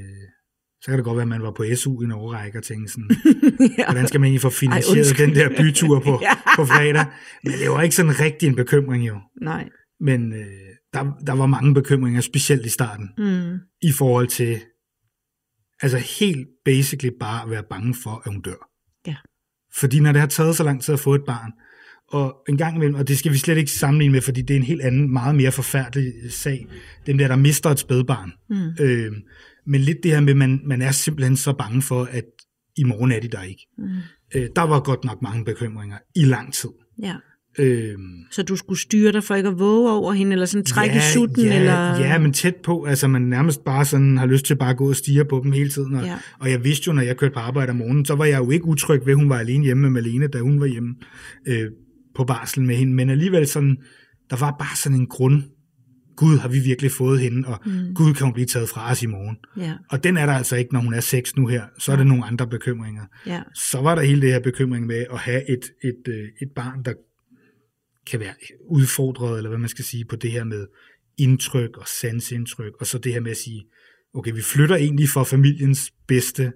så 0.82 0.86
kan 0.92 0.98
det 0.98 1.04
godt 1.04 1.16
være, 1.16 1.22
at 1.22 1.28
man 1.28 1.42
var 1.42 1.52
på 1.52 1.66
SU 1.76 2.02
i 2.02 2.06
en 2.06 2.12
overrække 2.12 2.58
og 2.58 2.64
tænkte 2.64 2.94
sådan, 2.94 3.10
ja. 3.78 3.86
hvordan 3.86 4.08
skal 4.08 4.20
man 4.20 4.28
egentlig 4.28 4.42
få 4.42 4.50
finansieret 4.50 4.98
undskyld. 4.98 5.28
den 5.28 5.36
der 5.36 5.50
bytur 5.62 6.00
på, 6.00 6.20
Ja. 6.28 6.34
på 6.56 6.66
fredag? 6.66 7.06
Men 7.44 7.54
det 7.54 7.70
var 7.70 7.82
ikke 7.82 7.96
sådan 7.96 8.20
rigtig 8.20 8.48
en 8.48 8.56
bekymring 8.56 9.08
jo. 9.08 9.16
Nej. 9.42 9.70
Men 10.00 10.34
øh, 10.34 10.46
der, 10.94 11.12
der 11.28 11.34
var 11.34 11.46
mange 11.46 11.74
bekymringer, 11.74 12.22
specielt 12.22 12.66
i 12.66 12.70
starten, 12.70 13.10
Mm. 13.18 13.58
i 13.82 13.92
forhold 13.92 14.28
til, 14.28 14.60
altså 15.82 15.98
helt 16.20 16.48
basically 16.66 17.14
bare 17.20 17.44
at 17.44 17.50
være 17.50 17.64
bange 17.70 17.96
for, 18.04 18.22
at 18.26 18.32
hun 18.34 18.42
dør. 18.42 18.70
Ja. 19.08 19.16
Fordi 19.76 20.00
når 20.00 20.12
det 20.12 20.20
har 20.22 20.28
taget 20.28 20.56
så 20.56 20.64
lang 20.64 20.82
tid 20.82 20.94
at 20.94 21.00
få 21.00 21.16
et 21.16 21.24
barn, 21.28 21.52
og 22.12 22.36
en 22.50 22.58
gang 22.58 22.76
imellem, 22.76 22.96
og 22.96 23.08
det 23.08 23.18
skal 23.18 23.32
vi 23.32 23.38
slet 23.38 23.58
ikke 23.58 23.72
sammenligne 23.72 24.12
med, 24.12 24.22
fordi 24.22 24.42
det 24.42 24.54
er 24.54 24.58
en 24.58 24.64
helt 24.66 24.82
anden, 24.82 25.14
meget 25.14 25.36
mere 25.36 25.52
forfærdelig 25.52 26.14
sag, 26.30 26.68
dem 27.06 27.18
der, 27.18 27.28
der 27.28 27.36
mister 27.36 27.70
et 27.70 27.80
spædbarn. 27.80 28.32
Mm. 28.50 28.86
Øh, 28.86 29.12
men 29.68 29.82
lidt 29.82 29.98
det 30.04 30.12
her 30.12 30.20
med, 30.20 30.30
at 30.30 30.38
man, 30.38 30.62
man 30.66 30.82
er 30.82 30.92
simpelthen 30.92 31.38
så 31.38 31.54
bange 31.54 31.82
for, 31.82 32.04
at 32.12 32.24
i 32.78 32.84
morgen 32.84 33.12
er 33.12 33.20
de 33.20 33.28
der 33.28 33.42
ikke. 33.42 33.68
Mm. 33.78 33.84
Øh, 34.36 34.48
der 34.56 34.62
var 34.62 34.80
godt 34.80 35.04
nok 35.04 35.22
mange 35.22 35.46
bekymringer 35.46 35.98
i 36.16 36.24
lang 36.26 36.54
tid. 36.54 36.70
Ja. 37.04 37.16
Øhm, 37.60 38.00
Så 38.32 38.44
du 38.44 38.56
skulle 38.56 38.80
styre 38.80 39.12
dig 39.12 39.24
for 39.24 39.36
ikke 39.36 39.50
at 39.50 39.60
våge 39.60 39.92
over 39.92 40.14
hende, 40.14 40.32
eller 40.34 40.46
sådan 40.46 40.66
trække 40.66 40.96
i 40.96 41.00
sutten? 41.14 41.46
ja, 41.46 41.60
eller... 41.60 42.00
ja, 42.00 42.18
men 42.20 42.34
tæt 42.34 42.56
på. 42.56 42.84
Altså, 42.84 43.08
man 43.08 43.22
nærmest 43.22 43.64
bare 43.64 43.86
sådan 43.86 44.18
har 44.18 44.26
lyst 44.26 44.46
til 44.46 44.56
bare 44.56 44.70
at 44.70 44.78
gå 44.78 44.90
og 44.90 44.96
stige 44.96 45.26
på 45.26 45.42
dem 45.44 45.52
hele 45.52 45.70
tiden. 45.70 45.96
Og, 45.96 46.04
Ja. 46.04 46.08
ja. 46.10 46.18
og 46.40 46.52
jeg 46.52 46.64
vidste 46.64 46.84
jo, 46.88 46.94
når 46.94 47.02
jeg 47.02 47.18
kørte 47.18 47.34
på 47.34 47.40
arbejde 47.40 47.70
om 47.70 47.76
morgenen, 47.76 48.06
så 48.06 48.16
var 48.16 48.26
jeg 48.26 48.40
jo 48.40 48.50
ikke 48.52 48.66
utryg 48.66 49.02
ved, 49.06 49.14
at 49.14 49.18
hun 49.18 49.30
var 49.30 49.38
alene 49.40 49.64
hjemme 49.64 49.82
med 49.82 49.90
Malene, 49.90 50.28
da 50.28 50.40
hun 50.40 50.60
var 50.60 50.66
hjemme 50.66 50.96
øh, 51.48 51.72
på 52.16 52.24
barsel 52.24 52.64
med 52.64 52.76
hende. 52.76 52.94
Men 52.94 53.10
alligevel 53.10 53.48
sådan, 53.48 53.78
der 54.30 54.36
var 54.36 54.56
bare 54.60 54.76
sådan 54.78 54.98
en 54.98 55.08
grund. 55.08 55.44
Gud, 56.22 56.38
har 56.38 56.50
vi 56.50 56.60
virkelig 56.60 56.92
fået 56.92 57.20
hende, 57.20 57.48
og 57.48 57.60
mm. 57.66 57.94
Gud, 57.94 58.14
kan 58.14 58.24
hun 58.26 58.34
blive 58.34 58.46
taget 58.46 58.70
fra 58.70 58.92
os 58.92 59.04
i 59.04 59.06
morgen. 59.06 59.38
Ja, 59.58 59.74
Og 59.90 60.04
den 60.04 60.18
er 60.18 60.26
der 60.26 60.34
altså 60.34 60.56
ikke, 60.56 60.74
når 60.74 60.80
hun 60.80 60.94
er 60.94 61.00
seks 61.00 61.36
nu 61.36 61.48
her. 61.48 61.64
Så 61.80 61.92
er 61.92 61.96
der 61.96 62.04
nogle 62.04 62.26
andre 62.26 62.48
bekymringer. 62.48 63.06
ja, 63.26 63.42
Så 63.56 63.82
var 63.82 63.96
der 63.96 64.02
hele 64.02 64.22
det 64.22 64.32
her 64.32 64.40
bekymring 64.40 64.86
med 64.86 65.06
at 65.14 65.20
have 65.20 65.50
et, 65.50 65.66
et, 65.84 66.08
øh, 66.08 66.28
et 66.42 66.52
barn, 66.56 66.84
der 66.84 66.94
kan 68.08 68.20
være 68.20 68.34
udfordret, 68.70 69.38
eller 69.38 69.50
hvad 69.50 69.60
man 69.60 69.70
skal 69.70 69.86
sige, 69.86 70.06
på 70.06 70.16
det 70.16 70.32
her 70.32 70.44
med 70.44 70.68
indtryk 71.18 71.78
og 71.78 71.88
sansindtryk, 71.88 72.74
og 72.80 72.88
så 72.88 72.98
det 72.98 73.14
her 73.14 73.22
med 73.22 73.32
at 73.32 73.38
sige, 73.38 73.66
okay, 74.14 74.32
vi 74.34 74.42
flytter 74.42 74.76
egentlig 74.76 75.10
for 75.10 75.24
familiens 75.24 75.92
bedste, 76.08 76.52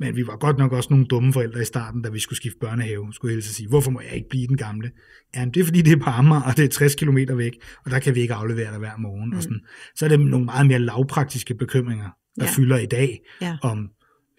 men 0.00 0.16
vi 0.16 0.26
var 0.26 0.36
godt 0.36 0.58
nok 0.58 0.72
også 0.72 0.90
nogle 0.90 1.06
dumme 1.06 1.32
forældre 1.32 1.62
i 1.62 1.64
starten, 1.64 2.02
da 2.02 2.10
vi 2.10 2.18
skulle 2.18 2.36
skifte 2.36 2.58
børnehave, 2.60 3.12
skulle 3.12 3.30
jeg 3.32 3.36
helst 3.36 3.54
sige. 3.54 3.68
Hvorfor 3.68 3.90
må 3.90 4.00
jeg 4.00 4.12
ikke 4.12 4.28
blive 4.30 4.46
den 4.46 4.56
gamle? 4.56 4.90
Ja, 5.36 5.44
men 5.44 5.54
det 5.54 5.60
er 5.60 5.64
fordi, 5.64 5.82
det 5.82 5.92
er 5.92 5.96
på 5.96 6.10
Amager, 6.10 6.42
og 6.42 6.56
det 6.56 6.64
er 6.64 6.68
60 6.68 6.94
km 6.94 7.16
væk, 7.36 7.52
og 7.84 7.90
der 7.90 7.98
kan 7.98 8.14
vi 8.14 8.20
ikke 8.20 8.34
aflevere 8.34 8.70
dig 8.70 8.78
hver 8.78 8.96
morgen. 8.98 9.30
Mm. 9.30 9.36
Og 9.36 9.42
sådan. 9.42 9.60
Så 9.96 10.04
er 10.04 10.08
det 10.08 10.20
nogle 10.20 10.44
meget 10.46 10.66
mere 10.66 10.78
lavpraktiske 10.78 11.54
bekymringer, 11.54 12.10
der 12.40 12.44
Ja. 12.44 12.50
fylder 12.56 12.78
i 12.78 12.86
dag, 12.86 13.20
ja. 13.40 13.56
om 13.62 13.90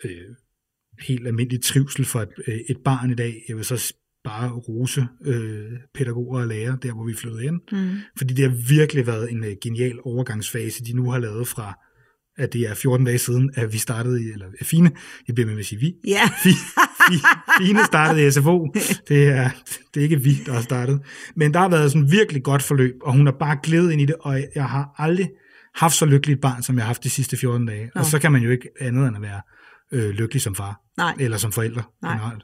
øh, 0.06 0.12
helt 1.00 1.28
almindelig 1.28 1.64
trivsel 1.64 2.06
for 2.06 2.20
et, 2.22 2.30
øh, 2.48 2.60
et 2.70 2.78
barn 2.86 3.12
i 3.12 3.16
dag. 3.16 3.44
Jeg 3.48 3.58
vil 3.58 3.66
så 3.66 3.94
bare 4.24 4.50
rose 4.52 5.08
øh, 5.26 5.72
pædagoger 5.94 6.42
og 6.42 6.48
lærere, 6.48 6.78
der 6.84 6.94
hvor 6.94 7.06
vi 7.06 7.14
flyttede 7.14 7.46
ind. 7.46 7.60
Mm. 7.72 7.98
Fordi 8.18 8.34
det 8.34 8.50
har 8.50 8.58
virkelig 8.70 9.08
været 9.08 9.32
en 9.32 9.44
øh, 9.44 9.56
genial 9.64 10.00
overgangsfase, 10.04 10.84
de 10.84 10.94
nu 10.94 11.12
har 11.12 11.20
lavet 11.20 11.48
fra, 11.48 11.80
at 12.38 12.54
det 12.54 12.62
er 12.62 12.74
14 12.74 13.06
dage 13.06 13.18
siden, 13.18 13.52
at 13.56 13.74
vi 13.74 13.78
startede 13.78 14.24
i, 14.24 14.32
eller 14.32 14.46
Fine, 14.62 14.92
jeg 15.28 15.36
bliver 15.36 15.50
med 15.50 15.60
at 15.60 15.66
sige 15.66 15.80
vi, 15.80 15.94
Ja, 16.08 16.22
Fi- 16.44 16.80
Fi- 17.12 17.64
Fine 17.64 17.86
startede 17.86 18.28
i 18.28 18.32
SFO. 18.32 18.68
Det 19.08 19.28
er, 19.28 19.50
det 19.94 20.00
er 20.00 20.04
ikke 20.04 20.22
vi, 20.22 20.34
der 20.46 20.54
har 20.54 20.62
startet. 20.62 21.00
Men 21.36 21.54
der 21.54 21.60
har 21.60 21.70
været 21.70 21.92
sådan 21.92 22.06
et 22.06 22.12
virkelig 22.12 22.44
godt 22.44 22.62
forløb, 22.64 22.94
og 23.02 23.14
hun 23.14 23.26
har 23.26 23.34
bare 23.40 23.58
glædet 23.64 23.92
ind 23.92 24.02
i 24.02 24.06
det, 24.06 24.16
og 24.20 24.44
jeg 24.56 24.66
har 24.66 24.90
aldrig 24.98 25.30
haft 25.76 25.96
så 25.96 26.06
lykkeligt 26.06 26.38
et 26.38 26.42
barn, 26.42 26.64
som 26.64 26.76
jeg 26.76 26.84
har 26.84 26.88
haft 26.88 27.04
de 27.04 27.10
sidste 27.10 27.38
14 27.38 27.66
dage. 27.68 27.92
Nå. 27.96 28.00
Og 28.00 28.06
så 28.06 28.20
kan 28.20 28.32
man 28.32 28.42
jo 28.42 28.50
ikke 28.50 28.70
andet 28.82 29.08
end 29.08 29.16
at 29.16 29.22
være 29.22 29.42
øh, 29.92 30.10
lykkelig 30.10 30.42
som 30.42 30.56
far, 30.56 30.80
nej. 30.98 31.16
eller 31.20 31.38
som 31.38 31.52
forældre 31.52 31.84
Nej. 32.04 32.12
generelt. 32.14 32.44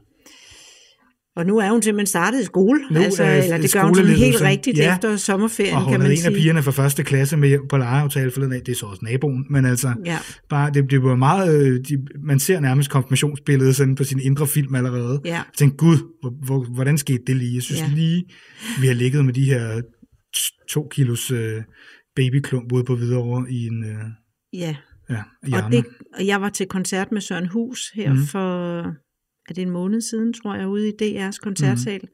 Og 1.36 1.46
nu 1.46 1.58
er 1.58 1.72
hun 1.72 1.82
simpelthen 1.82 2.08
startet 2.08 2.42
i 2.42 2.46
skole, 2.46 2.80
Nu 2.92 3.00
altså, 3.00 3.24
er 3.24 3.44
eller 3.44 3.58
det 3.58 3.74
gør 3.74 3.84
hun 3.84 3.96
sådan 3.96 4.12
helt 4.12 4.42
rigtigt 4.42 4.78
ja. 4.78 4.94
efter 4.96 5.16
sommerferien, 5.16 5.76
Og 5.76 5.82
kan 5.82 5.92
man 5.92 6.02
havde 6.02 6.14
en 6.14 6.18
sige. 6.18 6.28
af 6.30 6.34
pigerne 6.36 6.64
fra 6.64 6.72
første 6.72 7.04
klasse 7.04 7.38
med 7.38 7.50
hjem 7.50 7.68
på 7.70 7.78
legeaftale 7.78 8.32
forleden 8.32 8.54
af. 8.54 8.62
Det 8.62 8.72
er 8.72 8.76
så 8.76 8.86
også 8.86 9.00
naboen, 9.06 9.46
men 9.50 9.66
altså, 9.66 9.94
Ja, 10.06 10.18
bare, 10.50 10.72
det, 10.74 10.92
det 10.92 11.04
var 11.04 11.16
meget, 11.16 11.62
øh, 11.68 11.80
de, 11.90 11.98
man 12.24 12.40
ser 12.40 12.60
nærmest 12.60 12.90
konfirmationsbilledet 12.90 13.76
sådan 13.76 13.96
på 13.96 14.04
sin 14.04 14.20
indre 14.20 14.48
film 14.48 14.76
allerede. 14.76 15.22
ja, 15.26 15.30
Jeg 15.34 15.44
tænkte, 15.58 15.78
gud, 15.78 15.98
hvor, 16.22 16.34
hvor, 16.46 16.74
hvordan 16.74 16.98
skete 16.98 17.20
det 17.28 17.36
lige? 17.36 17.56
Jeg 17.56 17.64
synes 17.64 17.82
Ja. 17.82 17.88
lige, 17.96 18.24
vi 18.82 18.88
har 18.88 18.94
ligget 18.94 19.26
med 19.26 19.34
de 19.34 19.44
her 19.46 19.82
to 20.70 20.88
kilos 20.92 21.32
øh, 21.32 21.62
babyklump 22.16 22.72
ude 22.72 22.84
på 22.84 22.96
Hvidovre 22.96 23.52
i 23.52 23.68
en, 23.68 23.84
øh, 23.84 24.00
ja. 24.54 24.76
ja, 25.10 25.22
i 25.48 25.52
Og, 25.54 25.72
det, 25.72 25.86
og 26.20 26.28
jeg 26.28 26.42
var 26.42 26.50
til 26.50 26.66
koncert 26.68 27.12
med 27.12 27.22
Søren 27.22 27.48
Hus 27.48 27.92
her 27.96 28.14
mm. 28.14 28.20
For, 28.26 28.84
er 29.50 29.54
det 29.54 29.62
en 29.62 29.70
måned 29.70 30.02
siden, 30.02 30.34
tror 30.34 30.56
jeg, 30.56 30.68
ude 30.68 30.89
i 30.89 30.93
DR's 31.02 31.38
koncertsal. 31.41 32.00
Mhm. 32.04 32.10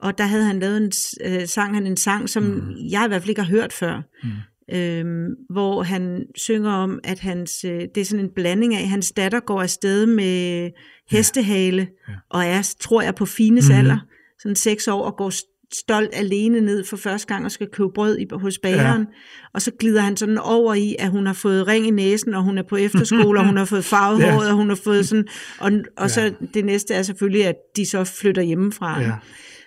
Og 0.00 0.18
der 0.18 0.24
havde 0.24 0.44
han 0.44 0.58
lavet 0.58 0.76
en, 0.76 0.92
øh, 1.24 1.46
sang 1.46 1.74
han 1.74 1.86
en 1.86 1.96
sang, 1.96 2.28
som 2.30 2.42
Mhm. 2.42 2.74
jeg 2.90 3.04
i 3.04 3.08
hvert 3.08 3.22
fald 3.22 3.28
ikke 3.30 3.42
har 3.42 3.50
hørt 3.50 3.72
før. 3.72 4.02
Mm. 4.22 4.30
Øhm, 4.74 5.28
hvor 5.50 5.82
han 5.82 6.24
synger 6.36 6.70
om, 6.70 7.00
at 7.04 7.20
hans, 7.20 7.64
øh, 7.64 7.80
det 7.94 8.00
er 8.00 8.04
sådan 8.04 8.24
en 8.24 8.30
blanding 8.34 8.74
af, 8.74 8.88
hans 8.88 9.12
datter 9.12 9.40
går 9.40 9.62
afsted 9.62 10.06
med 10.06 10.70
hestehale, 11.10 11.88
Ja. 12.08 12.14
og 12.30 12.44
er, 12.44 12.74
tror 12.80 13.02
jeg, 13.02 13.14
på 13.14 13.26
Fines 13.26 13.68
Mhm. 13.68 13.78
alder, 13.78 13.98
sådan 14.42 14.56
seks 14.56 14.88
år, 14.88 15.02
og 15.04 15.16
går 15.16 15.30
stolt 15.74 16.10
alene 16.12 16.60
ned 16.60 16.84
for 16.84 16.96
første 16.96 17.26
gang 17.28 17.44
og 17.44 17.50
skal 17.50 17.68
købe 17.72 17.88
brød 17.94 18.18
i, 18.18 18.26
hos 18.32 18.58
bageren. 18.58 19.00
Ja. 19.00 19.06
Og 19.54 19.62
så 19.62 19.70
glider 19.80 20.00
han 20.00 20.16
sådan 20.16 20.38
over 20.38 20.74
i, 20.74 20.96
at 20.98 21.10
hun 21.10 21.26
har 21.26 21.32
fået 21.32 21.66
ring 21.68 21.86
i 21.86 21.90
næsen, 21.90 22.34
og 22.34 22.42
hun 22.42 22.58
er 22.58 22.62
på 22.68 22.76
efterskole, 22.76 23.40
og 23.40 23.46
hun 23.46 23.56
har 23.56 23.64
fået 23.64 23.84
farvet 23.94 24.20
Ja. 24.20 24.32
håret, 24.32 24.48
og 24.50 24.54
hun 24.56 24.68
har 24.68 24.76
fået 24.84 25.08
sådan... 25.08 25.24
Og, 25.58 25.72
og 25.96 26.04
Ja. 26.04 26.08
så 26.08 26.32
det 26.54 26.64
næste 26.64 26.94
er 26.94 27.02
selvfølgelig, 27.02 27.46
at 27.46 27.54
de 27.76 27.86
så 27.86 28.04
flytter 28.04 28.42
hjemmefra. 28.42 29.00
Ja. 29.00 29.12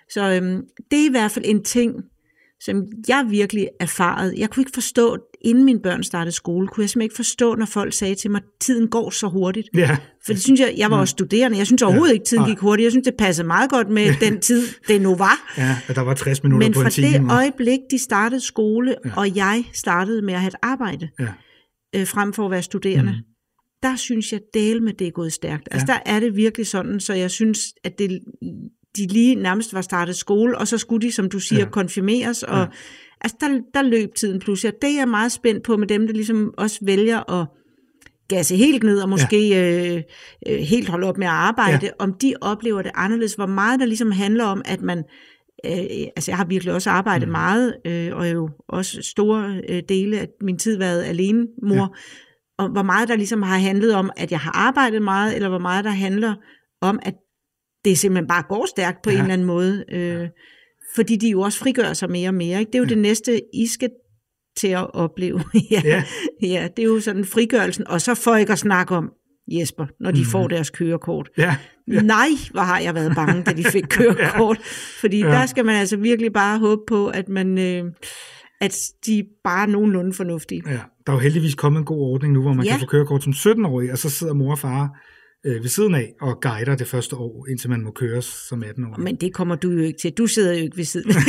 Så 0.09 0.31
øhm, 0.31 0.61
det 0.91 0.99
er 0.99 1.05
i 1.07 1.11
hvert 1.11 1.31
fald 1.31 1.45
en 1.47 1.63
ting, 1.63 1.93
som 2.61 2.85
jeg 3.07 3.25
virkelig 3.29 3.67
erfaret. 3.79 4.33
Jeg 4.37 4.49
kunne 4.49 4.61
ikke 4.61 4.71
forstå, 4.73 5.17
inden 5.41 5.63
mine 5.63 5.79
børn 5.79 6.03
startede 6.03 6.31
skole, 6.35 6.67
kunne 6.67 6.81
jeg 6.81 6.89
simpelthen 6.89 7.05
ikke 7.05 7.15
forstå, 7.15 7.55
når 7.55 7.65
folk 7.65 7.93
sagde 7.93 8.15
til 8.15 8.31
mig, 8.31 8.41
tiden 8.61 8.87
går 8.87 9.09
så 9.09 9.27
hurtigt. 9.27 9.69
ja, 9.75 9.97
For 10.25 10.33
det 10.33 10.41
synes 10.41 10.59
jeg, 10.59 10.73
jeg 10.77 10.91
var 10.91 10.97
også 10.99 11.11
studerende. 11.11 11.57
Jeg 11.57 11.65
synes 11.65 11.81
overhovedet 11.81 12.09
Ja. 12.09 12.13
ikke, 12.13 12.25
tiden 12.25 12.45
gik 12.45 12.57
hurtigt. 12.59 12.83
Jeg 12.83 12.91
synes, 12.91 13.05
det 13.05 13.13
passede 13.17 13.47
meget 13.47 13.69
godt 13.69 13.89
med 13.89 14.13
den 14.19 14.41
tid, 14.41 14.67
det 14.87 15.01
nu 15.01 15.15
var. 15.15 15.53
ja, 15.57 15.77
at 15.87 15.95
der 15.95 16.01
var 16.01 16.13
60 16.13 16.43
minutter 16.43 16.67
Men 16.67 16.73
på 16.73 16.79
fra 16.79 16.85
en 16.87 16.91
time. 16.91 17.07
det 17.07 17.31
og- 17.31 17.35
øjeblik, 17.37 17.79
de 17.91 17.99
startede 17.99 18.41
skole, 18.41 18.95
Ja. 19.05 19.09
og 19.17 19.35
jeg 19.35 19.63
startede 19.73 20.21
med 20.21 20.33
at 20.33 20.39
have 20.39 20.47
et 20.49 20.55
arbejde, 20.61 21.09
Ja. 21.19 21.27
øh, 21.95 22.07
frem 22.07 22.33
for 22.33 22.45
at 22.45 22.51
være 22.51 22.63
studerende, 22.63 23.11
Mhm. 23.11 23.21
der 23.83 23.95
synes 23.95 24.31
jeg 24.31 24.39
del 24.53 24.83
med 24.83 24.93
det 24.93 25.07
er 25.07 25.11
gået 25.11 25.33
stærkt. 25.33 25.67
Altså 25.71 25.85
Ja. 25.89 25.93
der 25.93 26.15
er 26.15 26.19
det 26.19 26.35
virkelig 26.35 26.67
sådan, 26.67 26.99
så 26.99 27.13
jeg 27.13 27.31
synes, 27.31 27.59
at 27.83 27.99
det, 27.99 28.19
de 28.97 29.07
lige 29.07 29.35
nærmest 29.35 29.73
var 29.73 29.81
startet 29.81 30.15
skole, 30.15 30.57
og 30.57 30.67
så 30.67 30.77
skulle 30.77 31.07
de, 31.07 31.11
som 31.11 31.29
du 31.29 31.39
siger, 31.39 31.59
Ja. 31.59 31.69
konfirmeres, 31.69 32.43
og 32.43 32.57
Ja. 32.57 32.65
altså 33.21 33.37
der, 33.39 33.59
der 33.73 33.81
løb 33.81 34.15
tiden 34.15 34.39
pludselig. 34.39 34.73
Og 34.73 34.77
det 34.81 34.89
er 34.89 34.97
jeg 34.97 35.07
meget 35.07 35.31
spændt 35.31 35.63
på 35.63 35.77
med 35.77 35.87
dem, 35.87 36.07
der 36.07 36.13
ligesom 36.13 36.53
også 36.57 36.79
vælger 36.81 37.31
at 37.41 37.47
gasse 38.27 38.55
helt 38.55 38.83
ned, 38.83 38.99
og 39.01 39.09
måske 39.09 39.47
ja. 39.49 39.95
øh, 39.95 40.01
øh, 40.47 40.57
helt 40.59 40.89
holde 40.89 41.07
op 41.07 41.17
med 41.17 41.27
at 41.27 41.33
arbejde, 41.33 41.79
ja. 41.85 41.89
om 41.99 42.13
de 42.13 42.33
oplever 42.41 42.81
det 42.81 42.91
anderledes. 42.95 43.33
Hvor 43.33 43.45
meget 43.45 43.79
der 43.79 43.85
ligesom 43.85 44.11
handler 44.11 44.45
om, 44.45 44.61
at 44.65 44.81
man 44.81 45.03
Øh, 45.65 46.07
altså 46.15 46.31
jeg 46.31 46.37
har 46.37 46.45
virkelig 46.45 46.73
også 46.73 46.89
arbejdet 46.89 47.27
mm. 47.27 47.31
meget, 47.31 47.75
øh, 47.85 48.15
og 48.15 48.31
jo 48.31 48.49
også 48.67 49.01
store 49.01 49.61
øh, 49.69 49.83
dele 49.89 50.19
af 50.19 50.27
min 50.41 50.57
tid 50.57 50.77
været 50.77 51.03
alene 51.03 51.47
mor. 51.63 51.75
Ja. 51.75 51.87
Og 52.57 52.69
hvor 52.69 52.83
meget 52.83 53.07
der 53.09 53.15
ligesom 53.15 53.41
har 53.41 53.57
handlet 53.57 53.95
om, 53.95 54.09
at 54.17 54.31
jeg 54.31 54.39
har 54.39 54.51
arbejdet 54.51 55.01
meget, 55.01 55.35
eller 55.35 55.49
hvor 55.49 55.59
meget 55.59 55.85
der 55.85 55.91
handler 55.91 56.35
om, 56.81 56.99
at 57.01 57.13
det 57.85 57.97
simpelthen 57.97 58.27
bare 58.27 58.43
går 58.49 58.65
stærkt 58.65 59.01
på 59.03 59.09
ja. 59.09 59.15
en 59.15 59.21
eller 59.21 59.33
anden 59.33 59.47
måde. 59.47 59.83
Øh, 59.91 60.27
fordi 60.95 61.15
de 61.15 61.29
jo 61.29 61.41
også 61.41 61.59
frigør 61.59 61.93
sig 61.93 62.11
mere 62.11 62.29
og 62.29 62.33
mere. 62.33 62.59
Ikke? 62.59 62.69
Det 62.69 62.75
er 62.75 62.79
jo 62.79 62.85
ja. 62.85 62.89
det 62.89 62.97
næste, 62.97 63.41
I 63.53 63.67
skal 63.67 63.89
til 64.57 64.67
at 64.67 64.93
opleve. 64.93 65.43
ja. 65.71 65.81
Ja. 65.85 66.03
ja, 66.41 66.67
det 66.77 66.83
er 66.83 66.87
jo 66.87 66.99
sådan 66.99 67.25
frigørelsen. 67.25 67.87
Og 67.87 68.01
så 68.01 68.15
får 68.15 68.35
ikke 68.35 68.51
at 68.53 68.59
snakke 68.59 68.95
om, 68.95 69.09
Jesper, 69.47 69.85
når 69.99 70.11
de 70.11 70.19
mm. 70.19 70.25
får 70.25 70.47
deres 70.47 70.69
kørekort. 70.69 71.29
Ja, 71.37 71.55
Ja. 71.91 72.01
Nej, 72.01 72.27
hvor 72.51 72.61
har 72.61 72.79
jeg 72.79 72.95
været 72.95 73.15
bange, 73.15 73.43
da 73.43 73.51
de 73.51 73.63
fik 73.77 73.83
kørekort. 73.89 74.57
Fordi 74.99 75.19
ja. 75.19 75.27
der 75.27 75.45
skal 75.45 75.65
man 75.65 75.75
altså 75.75 75.97
virkelig 75.97 76.33
bare 76.33 76.59
håbe 76.59 76.81
på, 76.87 77.07
at 77.07 77.29
man 77.29 77.57
øh, 77.57 77.83
at 78.61 78.77
de 79.05 79.19
er 79.19 79.23
bare 79.43 79.67
nogenlunde 79.67 80.13
fornuftige. 80.13 80.63
ja. 80.67 80.79
Der 81.05 81.11
er 81.11 81.15
jo 81.15 81.19
heldigvis 81.19 81.55
kommet 81.55 81.79
en 81.79 81.85
god 81.85 81.99
ordning 82.01 82.33
nu, 82.33 82.41
hvor 82.41 82.53
man 82.53 82.65
Ja. 82.65 82.71
kan 82.71 82.79
få 82.79 82.85
kørekort 82.85 83.23
som 83.23 83.33
17-årig, 83.33 83.91
og 83.91 83.97
så 83.97 84.09
sidder 84.09 84.33
mor 84.33 84.51
og 84.51 84.59
far 84.59 84.89
øh, 85.45 85.61
ved 85.63 85.69
siden 85.69 85.95
af 85.95 86.13
og 86.21 86.41
guider 86.41 86.75
det 86.75 86.87
første 86.87 87.15
år, 87.15 87.45
indtil 87.49 87.69
man 87.69 87.81
må 87.81 87.91
køres 87.91 88.25
som 88.25 88.63
18-årig. 88.63 89.03
Men 89.03 89.15
det 89.15 89.33
kommer 89.33 89.55
du 89.55 89.71
jo 89.71 89.79
ikke 89.83 89.99
til. 89.99 90.11
Du 90.11 90.27
sidder 90.27 90.53
jo 90.53 90.63
ikke 90.63 90.77
ved 90.77 90.83
siden. 90.85 91.11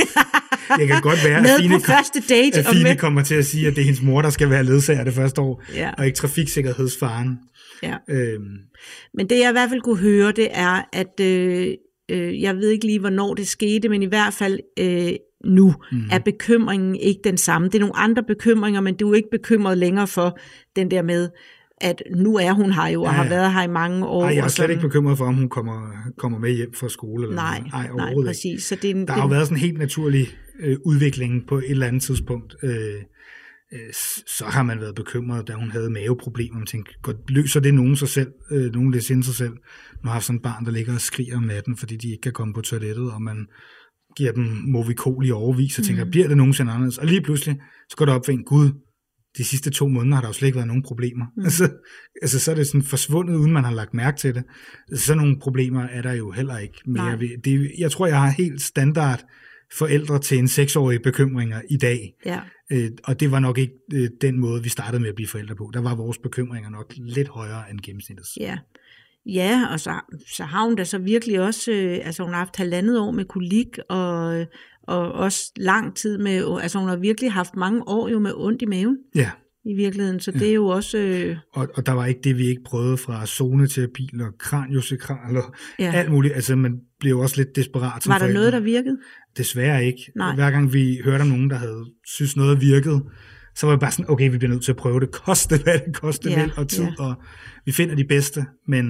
Det 0.79 0.89
kan 0.89 1.01
godt 1.03 1.25
være, 1.25 1.39
at 1.39 1.61
Fine, 1.61 1.75
på 1.75 1.81
første 1.87 2.21
date. 2.29 2.59
at 2.59 2.67
og 2.67 2.73
Fine 2.73 2.85
med, 2.85 2.97
kommer 2.97 3.23
til 3.23 3.35
at 3.35 3.47
sige, 3.47 3.67
at 3.67 3.75
det 3.77 3.81
er 3.81 3.85
hendes 3.85 4.03
mor, 4.03 4.23
der 4.23 4.31
skal 4.31 4.51
være 4.51 4.65
ledsager 4.65 5.05
det 5.05 5.15
første 5.15 5.41
år, 5.41 5.63
Ja. 5.75 5.91
og 5.99 6.07
ikke 6.07 6.17
trafiksikkerhedsfaren. 6.17 7.39
ja. 7.83 7.97
Øhm, 8.11 8.45
Men 9.15 9.29
det 9.31 9.39
jeg 9.39 9.49
i 9.49 9.53
hvert 9.53 9.71
fald 9.71 9.81
kunne 9.81 9.97
høre, 9.99 10.33
det 10.33 10.49
er, 10.51 10.83
at 10.93 11.21
øh, 11.21 11.69
øh, 12.11 12.43
jeg 12.43 12.57
ved 12.57 12.71
ikke 12.71 12.87
lige, 12.87 13.01
hvornår 13.01 13.35
det 13.35 13.49
skete, 13.49 13.89
men 13.89 14.03
i 14.03 14.07
hvert 14.07 14.35
fald 14.35 14.61
øh, 14.79 15.13
nu 15.45 15.75
Mhm. 15.93 16.01
mm. 16.01 16.09
er 16.13 16.19
bekymringen 16.19 16.95
ikke 16.97 17.21
den 17.25 17.37
samme. 17.37 17.69
Det 17.69 17.75
er 17.75 17.81
nogle 17.81 17.97
andre 17.97 18.23
bekymringer, 18.23 18.81
men 18.81 18.95
du 18.97 19.11
er 19.11 19.15
ikke 19.17 19.31
bekymret 19.31 19.79
længere 19.79 20.07
for 20.07 20.39
den 20.77 20.91
der 20.91 21.03
med, 21.03 21.29
at 21.81 22.03
nu 22.17 22.37
er 22.37 22.53
hun 22.53 22.73
her 22.73 22.87
jo, 22.87 23.03
og 23.03 23.07
Ja, 23.07 23.13
har 23.13 23.29
været 23.29 23.53
her 23.53 23.63
i 23.63 23.69
mange 23.69 24.07
år. 24.07 24.25
ej, 24.25 24.29
jeg 24.29 24.37
er 24.37 24.43
slet 24.43 24.53
sådan. 24.53 24.71
ikke 24.71 24.83
bekymret 24.83 25.19
for, 25.19 25.25
om 25.25 25.35
hun 25.35 25.49
kommer, 25.49 25.93
kommer 26.19 26.39
med 26.39 26.53
hjem 26.53 26.75
fra 26.75 26.89
skole. 26.89 27.23
Eller 27.25 27.35
Nej, 27.37 27.59
noget. 27.59 27.73
Ej, 27.73 27.97
nej, 27.97 28.11
ikke. 28.11 28.23
præcis. 28.27 28.63
Så 28.65 28.75
det 28.83 28.91
er 28.91 28.95
en, 28.95 29.01
Der 29.01 29.05
det, 29.07 29.15
har 29.15 29.23
jo 29.23 29.29
været 29.29 29.47
sådan 29.47 29.57
en 29.57 29.61
helt 29.61 29.79
naturlig 29.79 30.27
øh, 30.61 30.77
udvikling 30.85 31.47
på 31.49 31.59
et 31.59 31.71
eller 31.71 31.87
andet 31.87 32.03
tidspunkt. 32.03 32.57
Øh, 32.63 32.71
øh, 33.73 33.93
så 34.39 34.45
har 34.45 34.63
man 34.63 34.81
været 34.81 34.95
bekymret, 34.95 35.49
da 35.49 35.53
hun 35.53 35.71
havde 35.71 35.91
maveproblemer. 35.91 36.57
Man 36.59 36.67
tænkte, 36.67 36.93
godt, 37.03 37.17
løser 37.29 37.61
det 37.61 37.75
nogen 37.75 37.97
sig 37.97 38.09
selv? 38.09 38.29
Øh, 38.51 38.75
nogen 38.75 38.93
læser 38.93 39.15
ind 39.15 39.23
sig 39.23 39.35
selv? 39.35 39.53
Nu 40.05 40.11
har 40.11 40.21
sådan 40.21 40.37
et 40.37 40.43
barn, 40.43 40.65
der 40.65 40.71
ligger 40.73 40.95
og 40.95 41.01
skriger 41.01 41.37
om 41.37 41.43
natten, 41.43 41.77
fordi 41.77 41.97
de 41.97 42.09
ikke 42.11 42.23
kan 42.23 42.33
komme 42.33 42.55
på 42.55 42.61
toilettet, 42.61 43.13
og 43.13 43.23
man 43.23 43.47
giver 44.17 44.33
dem 44.33 44.45
Movicol 44.67 45.27
i 45.27 45.31
overvis, 45.31 45.79
og 45.79 45.85
tænker, 45.85 46.05
Mm. 46.05 46.11
bliver 46.11 46.29
det 46.29 46.37
nogensinde 46.37 46.73
anderledes? 46.73 46.99
Og 46.99 47.07
lige 47.07 47.21
pludselig, 47.23 47.57
så 47.91 47.97
går 47.97 48.05
det 48.05 48.15
op 48.15 48.25
for 48.25 48.33
en, 48.33 48.45
Gud, 48.45 48.71
de 49.39 49.45
sidste 49.45 49.71
to 49.71 49.89
måneder 49.89 50.15
har 50.15 50.21
der 50.21 50.29
jo 50.29 50.33
slet 50.33 50.47
ikke 50.47 50.57
været 50.57 50.69
nogen 50.69 50.83
problemer. 50.83 51.27
Mm. 51.37 51.45
Altså, 51.45 51.71
altså, 52.23 52.39
så 52.39 52.51
er 52.51 52.55
det 52.55 52.67
sådan 52.67 52.83
forsvundet, 52.83 53.37
uden 53.37 53.53
man 53.53 53.65
har 53.65 53.73
lagt 53.73 53.95
mærke 53.95 54.19
til 54.19 54.35
det. 54.35 54.45
Sådan 54.95 55.23
nogle 55.23 55.39
problemer 55.39 55.83
er 55.83 56.03
der 56.03 56.13
jo 56.13 56.31
heller 56.31 56.59
ikke 56.59 56.79
mere. 56.87 57.17
Nej. 57.17 57.29
Det, 57.45 57.73
jeg 57.79 57.91
tror, 57.91 58.07
jeg 58.07 58.21
har 58.21 58.31
helt 58.31 58.63
standard 58.63 59.25
forældre 59.73 60.19
til 60.19 60.39
en 60.39 60.49
seksårig 60.49 61.03
bekymringer 61.03 61.61
i 61.71 61.77
dag. 61.77 62.15
Ja. 62.27 62.41
Øh, 62.73 62.91
og 63.05 63.21
det 63.21 63.31
var 63.31 63.39
nok 63.39 63.59
ikke 63.59 63.75
øh, 63.93 64.09
den 64.21 64.39
måde, 64.39 64.63
vi 64.63 64.69
startede 64.69 65.01
med 65.01 65.09
at 65.09 65.15
blive 65.15 65.29
forældre 65.29 65.57
på. 65.57 65.71
Der 65.75 65.81
var 65.81 65.95
vores 65.95 66.19
bekymringer 66.19 66.71
nok 66.71 66.93
lidt 66.97 67.29
højere 67.29 67.71
end 67.71 67.81
gennemsnittet. 67.81 68.27
Ja. 68.41 68.59
Ja, 69.27 69.67
og 69.73 69.81
så, 69.81 70.01
så 70.37 70.45
har 70.45 70.65
hun 70.65 70.77
da 70.77 70.85
så 70.85 70.99
virkelig 70.99 71.41
også, 71.41 71.73
øh, 71.73 71.99
altså 72.03 72.23
hun 72.23 72.33
har 72.33 72.39
haft 72.39 72.57
halvandet 72.57 73.01
år 73.01 73.11
med 73.11 73.25
kolik, 73.25 73.79
og, 73.89 74.47
og 74.87 75.13
også 75.13 75.53
lang 75.57 75.97
tid 75.97 76.19
med, 76.19 76.59
altså 76.63 76.79
hun 76.79 76.89
har 76.89 76.97
virkelig 76.97 77.33
haft 77.33 77.57
mange 77.57 77.89
år 77.89 78.09
jo 78.09 78.19
med 78.19 78.33
ondt 78.35 78.63
i 78.63 78.67
maven. 78.67 78.99
Ja. 79.15 79.31
I 79.65 79.75
virkeligheden, 79.75 80.21
så 80.21 80.31
ja. 80.35 80.39
det 80.39 80.49
er 80.49 80.55
jo 80.55 80.67
også... 80.67 80.99
Øh... 80.99 81.37
Og, 81.53 81.69
og 81.75 81.87
der 81.87 81.93
var 81.93 82.07
ikke 82.07 82.21
det, 82.25 82.39
vi 82.39 82.47
ikke 82.47 82.63
prøvede 82.65 82.97
fra 82.97 83.27
zoneterapi 83.27 84.11
og 84.21 84.39
kraniosekral 84.39 85.37
og 85.37 85.55
ja. 85.79 85.93
alt 85.93 86.11
muligt. 86.11 86.35
Altså 86.35 86.57
man 86.57 86.81
blev 87.01 87.19
også 87.19 87.37
lidt 87.37 87.57
desperat 87.57 88.03
som 88.03 88.11
Var 88.11 88.19
der 88.19 88.25
forældre. 88.25 88.41
noget, 88.41 88.53
der 88.53 88.61
virkede? 88.61 88.99
Desværre 89.37 89.85
ikke. 89.85 90.13
Nej. 90.17 90.35
Hver 90.35 90.51
gang 90.51 90.73
vi 90.73 91.01
hørte 91.05 91.23
om 91.23 91.29
nogen, 91.29 91.51
der 91.51 91.57
havde 91.57 91.85
synes 92.05 92.37
noget 92.37 92.61
virkede, 92.61 93.03
så 93.55 93.67
var 93.67 93.73
det 93.73 93.81
bare 93.81 93.91
sådan, 93.91 94.11
okay, 94.11 94.31
vi 94.31 94.39
bliver 94.39 94.53
nødt 94.53 94.65
til 94.65 94.73
at 94.73 94.77
prøve 94.77 95.01
det, 95.01 95.11
koste 95.27 95.63
hvad 95.63 95.79
det 95.87 95.95
koste 95.95 96.31
ja, 96.31 96.43
vil, 96.43 96.53
og 96.57 96.69
tid, 96.69 96.85
ja. 96.85 97.05
og 97.05 97.15
vi 97.65 97.73
finder 97.73 97.95
de 97.95 98.05
bedste, 98.05 98.45
men 98.69 98.87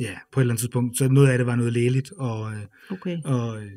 ja, 0.00 0.14
på 0.32 0.40
et 0.40 0.42
eller 0.42 0.52
andet 0.52 0.60
tidspunkt, 0.60 0.98
så 0.98 1.08
noget 1.08 1.28
af 1.28 1.38
det 1.38 1.46
var 1.46 1.56
noget 1.56 1.72
lægeligt, 1.72 2.12
og, 2.18 2.52
øh, 2.52 2.62
okay. 2.90 3.18
og 3.24 3.62
øh, 3.62 3.70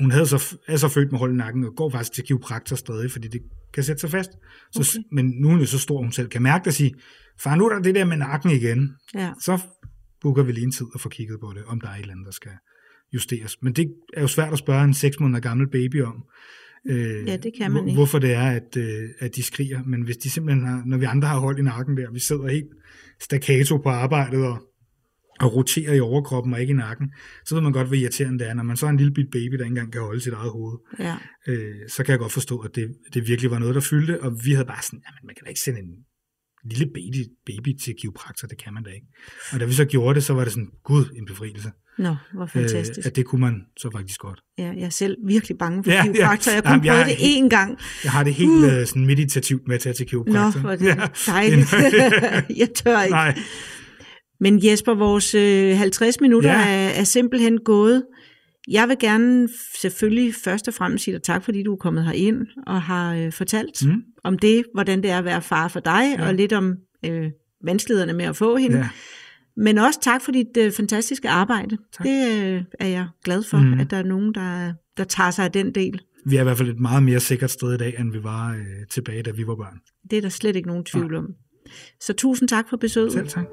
hun 0.00 0.10
havde 0.10 0.26
så, 0.26 0.56
er 0.68 0.76
så 0.76 0.88
født 0.88 1.10
med 1.10 1.18
hold 1.18 1.32
i 1.32 1.36
nakken, 1.36 1.64
og 1.64 1.74
går 1.76 1.90
faktisk 1.90 2.12
til 2.12 2.24
kiropraktor 2.24 2.76
stadig, 2.76 3.10
fordi 3.10 3.28
det 3.28 3.40
kan 3.74 3.84
sætte 3.84 4.00
sig 4.00 4.10
fast. 4.10 4.30
Så, 4.72 4.98
okay. 4.98 5.08
Men 5.12 5.24
nu 5.40 5.48
er 5.48 5.52
hun 5.52 5.60
jo 5.60 5.66
så 5.66 5.78
stor, 5.78 6.02
hun 6.02 6.12
selv 6.12 6.28
kan 6.28 6.42
mærke 6.42 6.62
det 6.62 6.66
og 6.66 6.74
sige, 6.74 6.94
far, 7.40 7.56
nu 7.56 7.64
er 7.66 7.74
der 7.74 7.82
det 7.82 7.94
der 7.94 8.04
med 8.04 8.16
nakken 8.16 8.50
igen. 8.50 8.92
Ja. 9.14 9.32
Så 9.42 9.58
booker 10.20 10.42
vi 10.42 10.52
lige 10.52 10.64
en 10.64 10.72
tid 10.72 10.86
og 10.94 11.00
får 11.00 11.10
kigget 11.10 11.40
på 11.40 11.52
det, 11.56 11.64
om 11.64 11.80
der 11.80 11.88
er 11.88 11.94
et 11.94 12.00
eller 12.00 12.12
andet, 12.12 12.26
der 12.26 12.32
skal 12.32 12.52
justeres. 13.14 13.56
Men 13.62 13.72
det 13.72 13.92
er 14.14 14.20
jo 14.20 14.28
svært 14.28 14.52
at 14.52 14.58
spørge 14.58 14.84
en 14.84 14.94
6 14.94 15.20
måneder 15.20 15.40
gammel 15.40 15.70
baby 15.70 16.02
om, 16.02 16.24
øh, 16.86 17.28
ja, 17.28 17.36
det 17.36 17.52
kan 17.58 17.72
man 17.72 17.88
ikke. 17.88 17.96
hvorfor 17.96 18.18
det 18.18 18.32
er, 18.32 18.50
at, 18.50 18.76
øh, 18.76 19.08
at 19.18 19.36
de 19.36 19.42
skriger. 19.42 19.82
Men 19.86 20.02
hvis 20.02 20.16
de 20.16 20.30
simpelthen 20.30 20.66
har, 20.66 20.82
når 20.86 20.98
vi 20.98 21.04
andre 21.04 21.28
har 21.28 21.38
hold 21.38 21.58
i 21.58 21.62
nakken 21.62 21.96
der, 21.96 22.10
vi 22.12 22.20
sidder 22.20 22.48
helt 22.48 22.70
staccato 23.20 23.76
på 23.76 23.88
arbejdet 23.88 24.46
og 24.46 24.62
og 25.40 25.54
roterer 25.54 25.94
i 25.94 26.00
overkroppen 26.00 26.54
og 26.54 26.60
ikke 26.60 26.70
i 26.70 26.76
nakken, 26.76 27.12
så 27.44 27.54
ved 27.54 27.62
man 27.62 27.72
godt, 27.72 27.86
hvor 27.86 27.96
irriterende 27.96 28.38
det 28.38 28.48
er. 28.48 28.54
Når 28.54 28.62
man 28.62 28.76
så 28.76 28.86
er 28.86 28.90
en 28.90 28.96
lille 28.96 29.12
bit 29.12 29.30
baby, 29.32 29.52
der 29.52 29.64
ikke 29.64 29.66
engang 29.66 29.92
kan 29.92 30.00
holde 30.00 30.20
sit 30.20 30.32
eget 30.32 30.50
hoved, 30.50 30.78
ja. 30.98 31.16
øh, 31.46 31.74
så 31.88 32.04
kan 32.04 32.12
jeg 32.12 32.18
godt 32.18 32.32
forstå, 32.32 32.58
at 32.58 32.74
det, 32.74 32.94
det 33.14 33.28
virkelig 33.28 33.50
var 33.50 33.58
noget, 33.58 33.74
der 33.74 33.80
fyldte, 33.80 34.22
og 34.22 34.44
vi 34.44 34.52
havde 34.52 34.66
bare 34.66 34.82
sådan, 34.82 35.02
jamen 35.06 35.26
man 35.26 35.34
kan 35.34 35.44
da 35.44 35.48
ikke 35.48 35.60
sende 35.60 35.80
en 35.80 35.94
lille 36.64 36.86
baby, 36.86 37.22
baby 37.46 37.78
til 37.84 37.94
kiropraktor, 38.00 38.48
det 38.48 38.58
kan 38.64 38.74
man 38.74 38.82
da 38.82 38.90
ikke. 38.90 39.06
Og 39.52 39.60
da 39.60 39.64
vi 39.64 39.72
så 39.72 39.84
gjorde 39.84 40.14
det, 40.14 40.24
så 40.24 40.32
var 40.32 40.44
det 40.44 40.52
sådan, 40.52 40.70
gud, 40.84 41.04
en 41.16 41.26
befrielse. 41.26 41.70
Nå, 41.98 42.16
hvor 42.34 42.46
fantastisk. 42.46 42.98
Øh, 42.98 43.06
at 43.06 43.16
det 43.16 43.26
kunne 43.26 43.40
man 43.40 43.62
så 43.76 43.90
faktisk 43.90 44.20
godt. 44.20 44.40
Ja, 44.58 44.72
jeg 44.76 44.82
er 44.84 44.88
selv 44.88 45.16
virkelig 45.26 45.58
bange 45.58 45.84
for 45.84 45.90
ja, 45.90 46.02
kiropraktor. 46.02 46.52
Jeg 46.52 46.64
kunne 46.64 46.80
prøve 46.80 47.04
det 47.04 47.16
én 47.16 47.48
gang. 47.48 47.78
Jeg 48.04 48.12
har 48.12 48.24
det 48.24 48.34
helt 48.34 48.50
uh. 48.50 48.74
Øh, 48.74 48.86
sådan 48.86 49.06
meditativt 49.06 49.68
med 49.68 49.74
at 49.74 49.80
tage 49.80 49.92
til 49.92 50.06
kiropraktor. 50.06 50.60
Nå, 50.60 50.68
hvor 50.68 50.76
det 50.76 50.86
ja. 50.86 51.08
dejligt. 51.26 51.72
jeg 52.60 52.68
tør 52.74 53.02
ikke. 53.02 53.14
Nej. 53.14 53.38
Men 54.40 54.64
Jesper, 54.64 54.94
vores 54.94 55.34
øh, 55.34 55.76
50 55.76 56.20
minutter 56.20 56.50
ja. 56.50 56.68
er, 56.68 56.88
er 56.88 57.04
simpelthen 57.04 57.58
gået. 57.58 58.04
Jeg 58.68 58.88
vil 58.88 58.96
gerne 59.00 59.48
selvfølgelig 59.80 60.34
først 60.44 60.68
og 60.68 60.74
fremmest 60.74 61.04
sige 61.04 61.14
dig 61.14 61.22
tak, 61.22 61.44
fordi 61.44 61.62
du 61.62 61.72
er 61.72 61.76
kommet 61.76 62.04
herind 62.04 62.46
og 62.66 62.82
har 62.82 63.14
øh, 63.14 63.32
fortalt 63.32 63.86
mm. 63.86 64.02
om 64.24 64.38
det, 64.38 64.64
hvordan 64.74 65.02
det 65.02 65.10
er 65.10 65.18
at 65.18 65.24
være 65.24 65.42
far 65.42 65.68
for 65.68 65.80
dig, 65.80 66.14
ja. 66.18 66.28
og 66.28 66.34
lidt 66.34 66.52
om 66.52 66.76
øh, 67.04 67.30
vanskelighederne 67.64 68.12
med 68.12 68.24
at 68.24 68.36
få 68.36 68.56
hende. 68.56 68.76
Ja. 68.76 68.88
Men 69.56 69.78
også 69.78 70.00
tak 70.02 70.22
for 70.22 70.32
dit 70.32 70.56
øh, 70.58 70.72
fantastiske 70.72 71.28
arbejde. 71.28 71.76
Tak. 71.92 72.06
Det 72.06 72.42
øh, 72.42 72.62
er 72.80 72.86
jeg 72.86 73.06
glad 73.24 73.42
for, 73.42 73.58
mm. 73.58 73.80
at 73.80 73.90
der 73.90 73.96
er 73.96 74.02
nogen, 74.02 74.34
der, 74.34 74.72
der 74.96 75.04
tager 75.04 75.30
sig 75.30 75.44
af 75.44 75.52
den 75.52 75.74
del. 75.74 76.00
Vi 76.26 76.36
er 76.36 76.40
i 76.40 76.44
hvert 76.44 76.58
fald 76.58 76.68
et 76.68 76.80
meget 76.80 77.02
mere 77.02 77.20
sikkert 77.20 77.50
sted 77.50 77.74
i 77.74 77.76
dag, 77.76 77.96
end 77.98 78.12
vi 78.12 78.22
var 78.22 78.50
øh, 78.50 78.86
tilbage, 78.90 79.22
da 79.22 79.30
vi 79.30 79.46
var 79.46 79.54
børn. 79.54 79.80
Det 80.10 80.16
er 80.16 80.22
der 80.22 80.28
slet 80.28 80.56
ikke 80.56 80.68
nogen 80.68 80.84
tvivl 80.84 81.12
ja. 81.12 81.18
om. 81.18 81.26
Så 82.00 82.12
tusind 82.12 82.48
tak 82.48 82.68
for 82.70 82.76
besøget. 82.76 83.12
Selv 83.12 83.28
tak. 83.28 83.44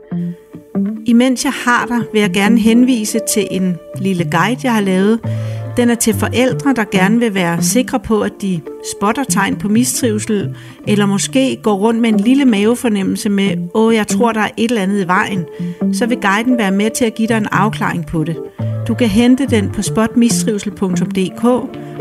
Imens 1.06 1.46
jeg 1.46 1.54
har 1.54 1.86
dig, 1.86 2.00
vil 2.14 2.22
jeg 2.22 2.32
gerne 2.32 2.60
henvise 2.60 3.20
til 3.34 3.48
en 3.52 3.78
lille 4.00 4.24
guide, 4.32 4.60
jeg 4.64 4.74
har 4.74 4.82
lavet. 4.82 5.20
Den 5.78 5.90
er 5.90 5.96
til 5.96 6.14
forældre, 6.14 6.74
der 6.74 6.84
gerne 6.92 7.20
vil 7.20 7.34
være 7.34 7.64
sikre 7.64 8.00
på, 8.00 8.22
at 8.22 8.32
de 8.42 8.62
spotter 8.98 9.24
tegn 9.24 9.56
på 9.56 9.70
mistrivsel, 9.70 10.56
eller 10.88 11.06
måske 11.06 11.58
går 11.64 11.74
rundt 11.74 12.02
med 12.02 12.10
en 12.10 12.20
lille 12.20 12.46
mavefornemmelse 12.46 13.30
med, 13.30 13.58
åh, 13.74 13.96
jeg 13.96 14.08
tror, 14.08 14.32
der 14.32 14.40
er 14.40 14.50
et 14.58 14.70
eller 14.70 14.82
andet 14.82 15.04
i 15.04 15.08
vejen. 15.08 15.46
Så 15.94 16.06
vil 16.06 16.18
guiden 16.22 16.58
være 16.58 16.72
med 16.72 16.90
til 16.90 17.06
at 17.06 17.16
give 17.16 17.28
dig 17.28 17.38
en 17.38 17.48
afklaring 17.52 18.06
på 18.06 18.24
det. 18.24 18.38
Du 18.88 18.94
kan 18.94 19.08
hente 19.08 19.46
den 19.46 19.70
på 19.70 19.82
spotmistrivsel.dk, 19.82 21.44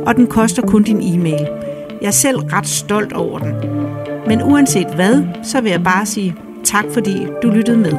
og 0.06 0.16
den 0.16 0.26
koster 0.26 0.62
kun 0.62 0.82
din 0.82 1.00
e-mail. 1.00 1.48
Jeg 2.00 2.06
er 2.06 2.10
selv 2.10 2.38
ret 2.38 2.68
stolt 2.68 3.12
over 3.12 3.38
den. 3.38 3.54
Men 4.26 4.42
uanset 4.42 4.94
hvad, 4.94 5.22
så 5.44 5.60
vil 5.60 5.70
jeg 5.70 5.84
bare 5.84 6.06
sige 6.06 6.34
tak, 6.64 6.84
fordi 6.92 7.16
du 7.42 7.50
lyttede 7.50 7.78
med. 7.78 7.92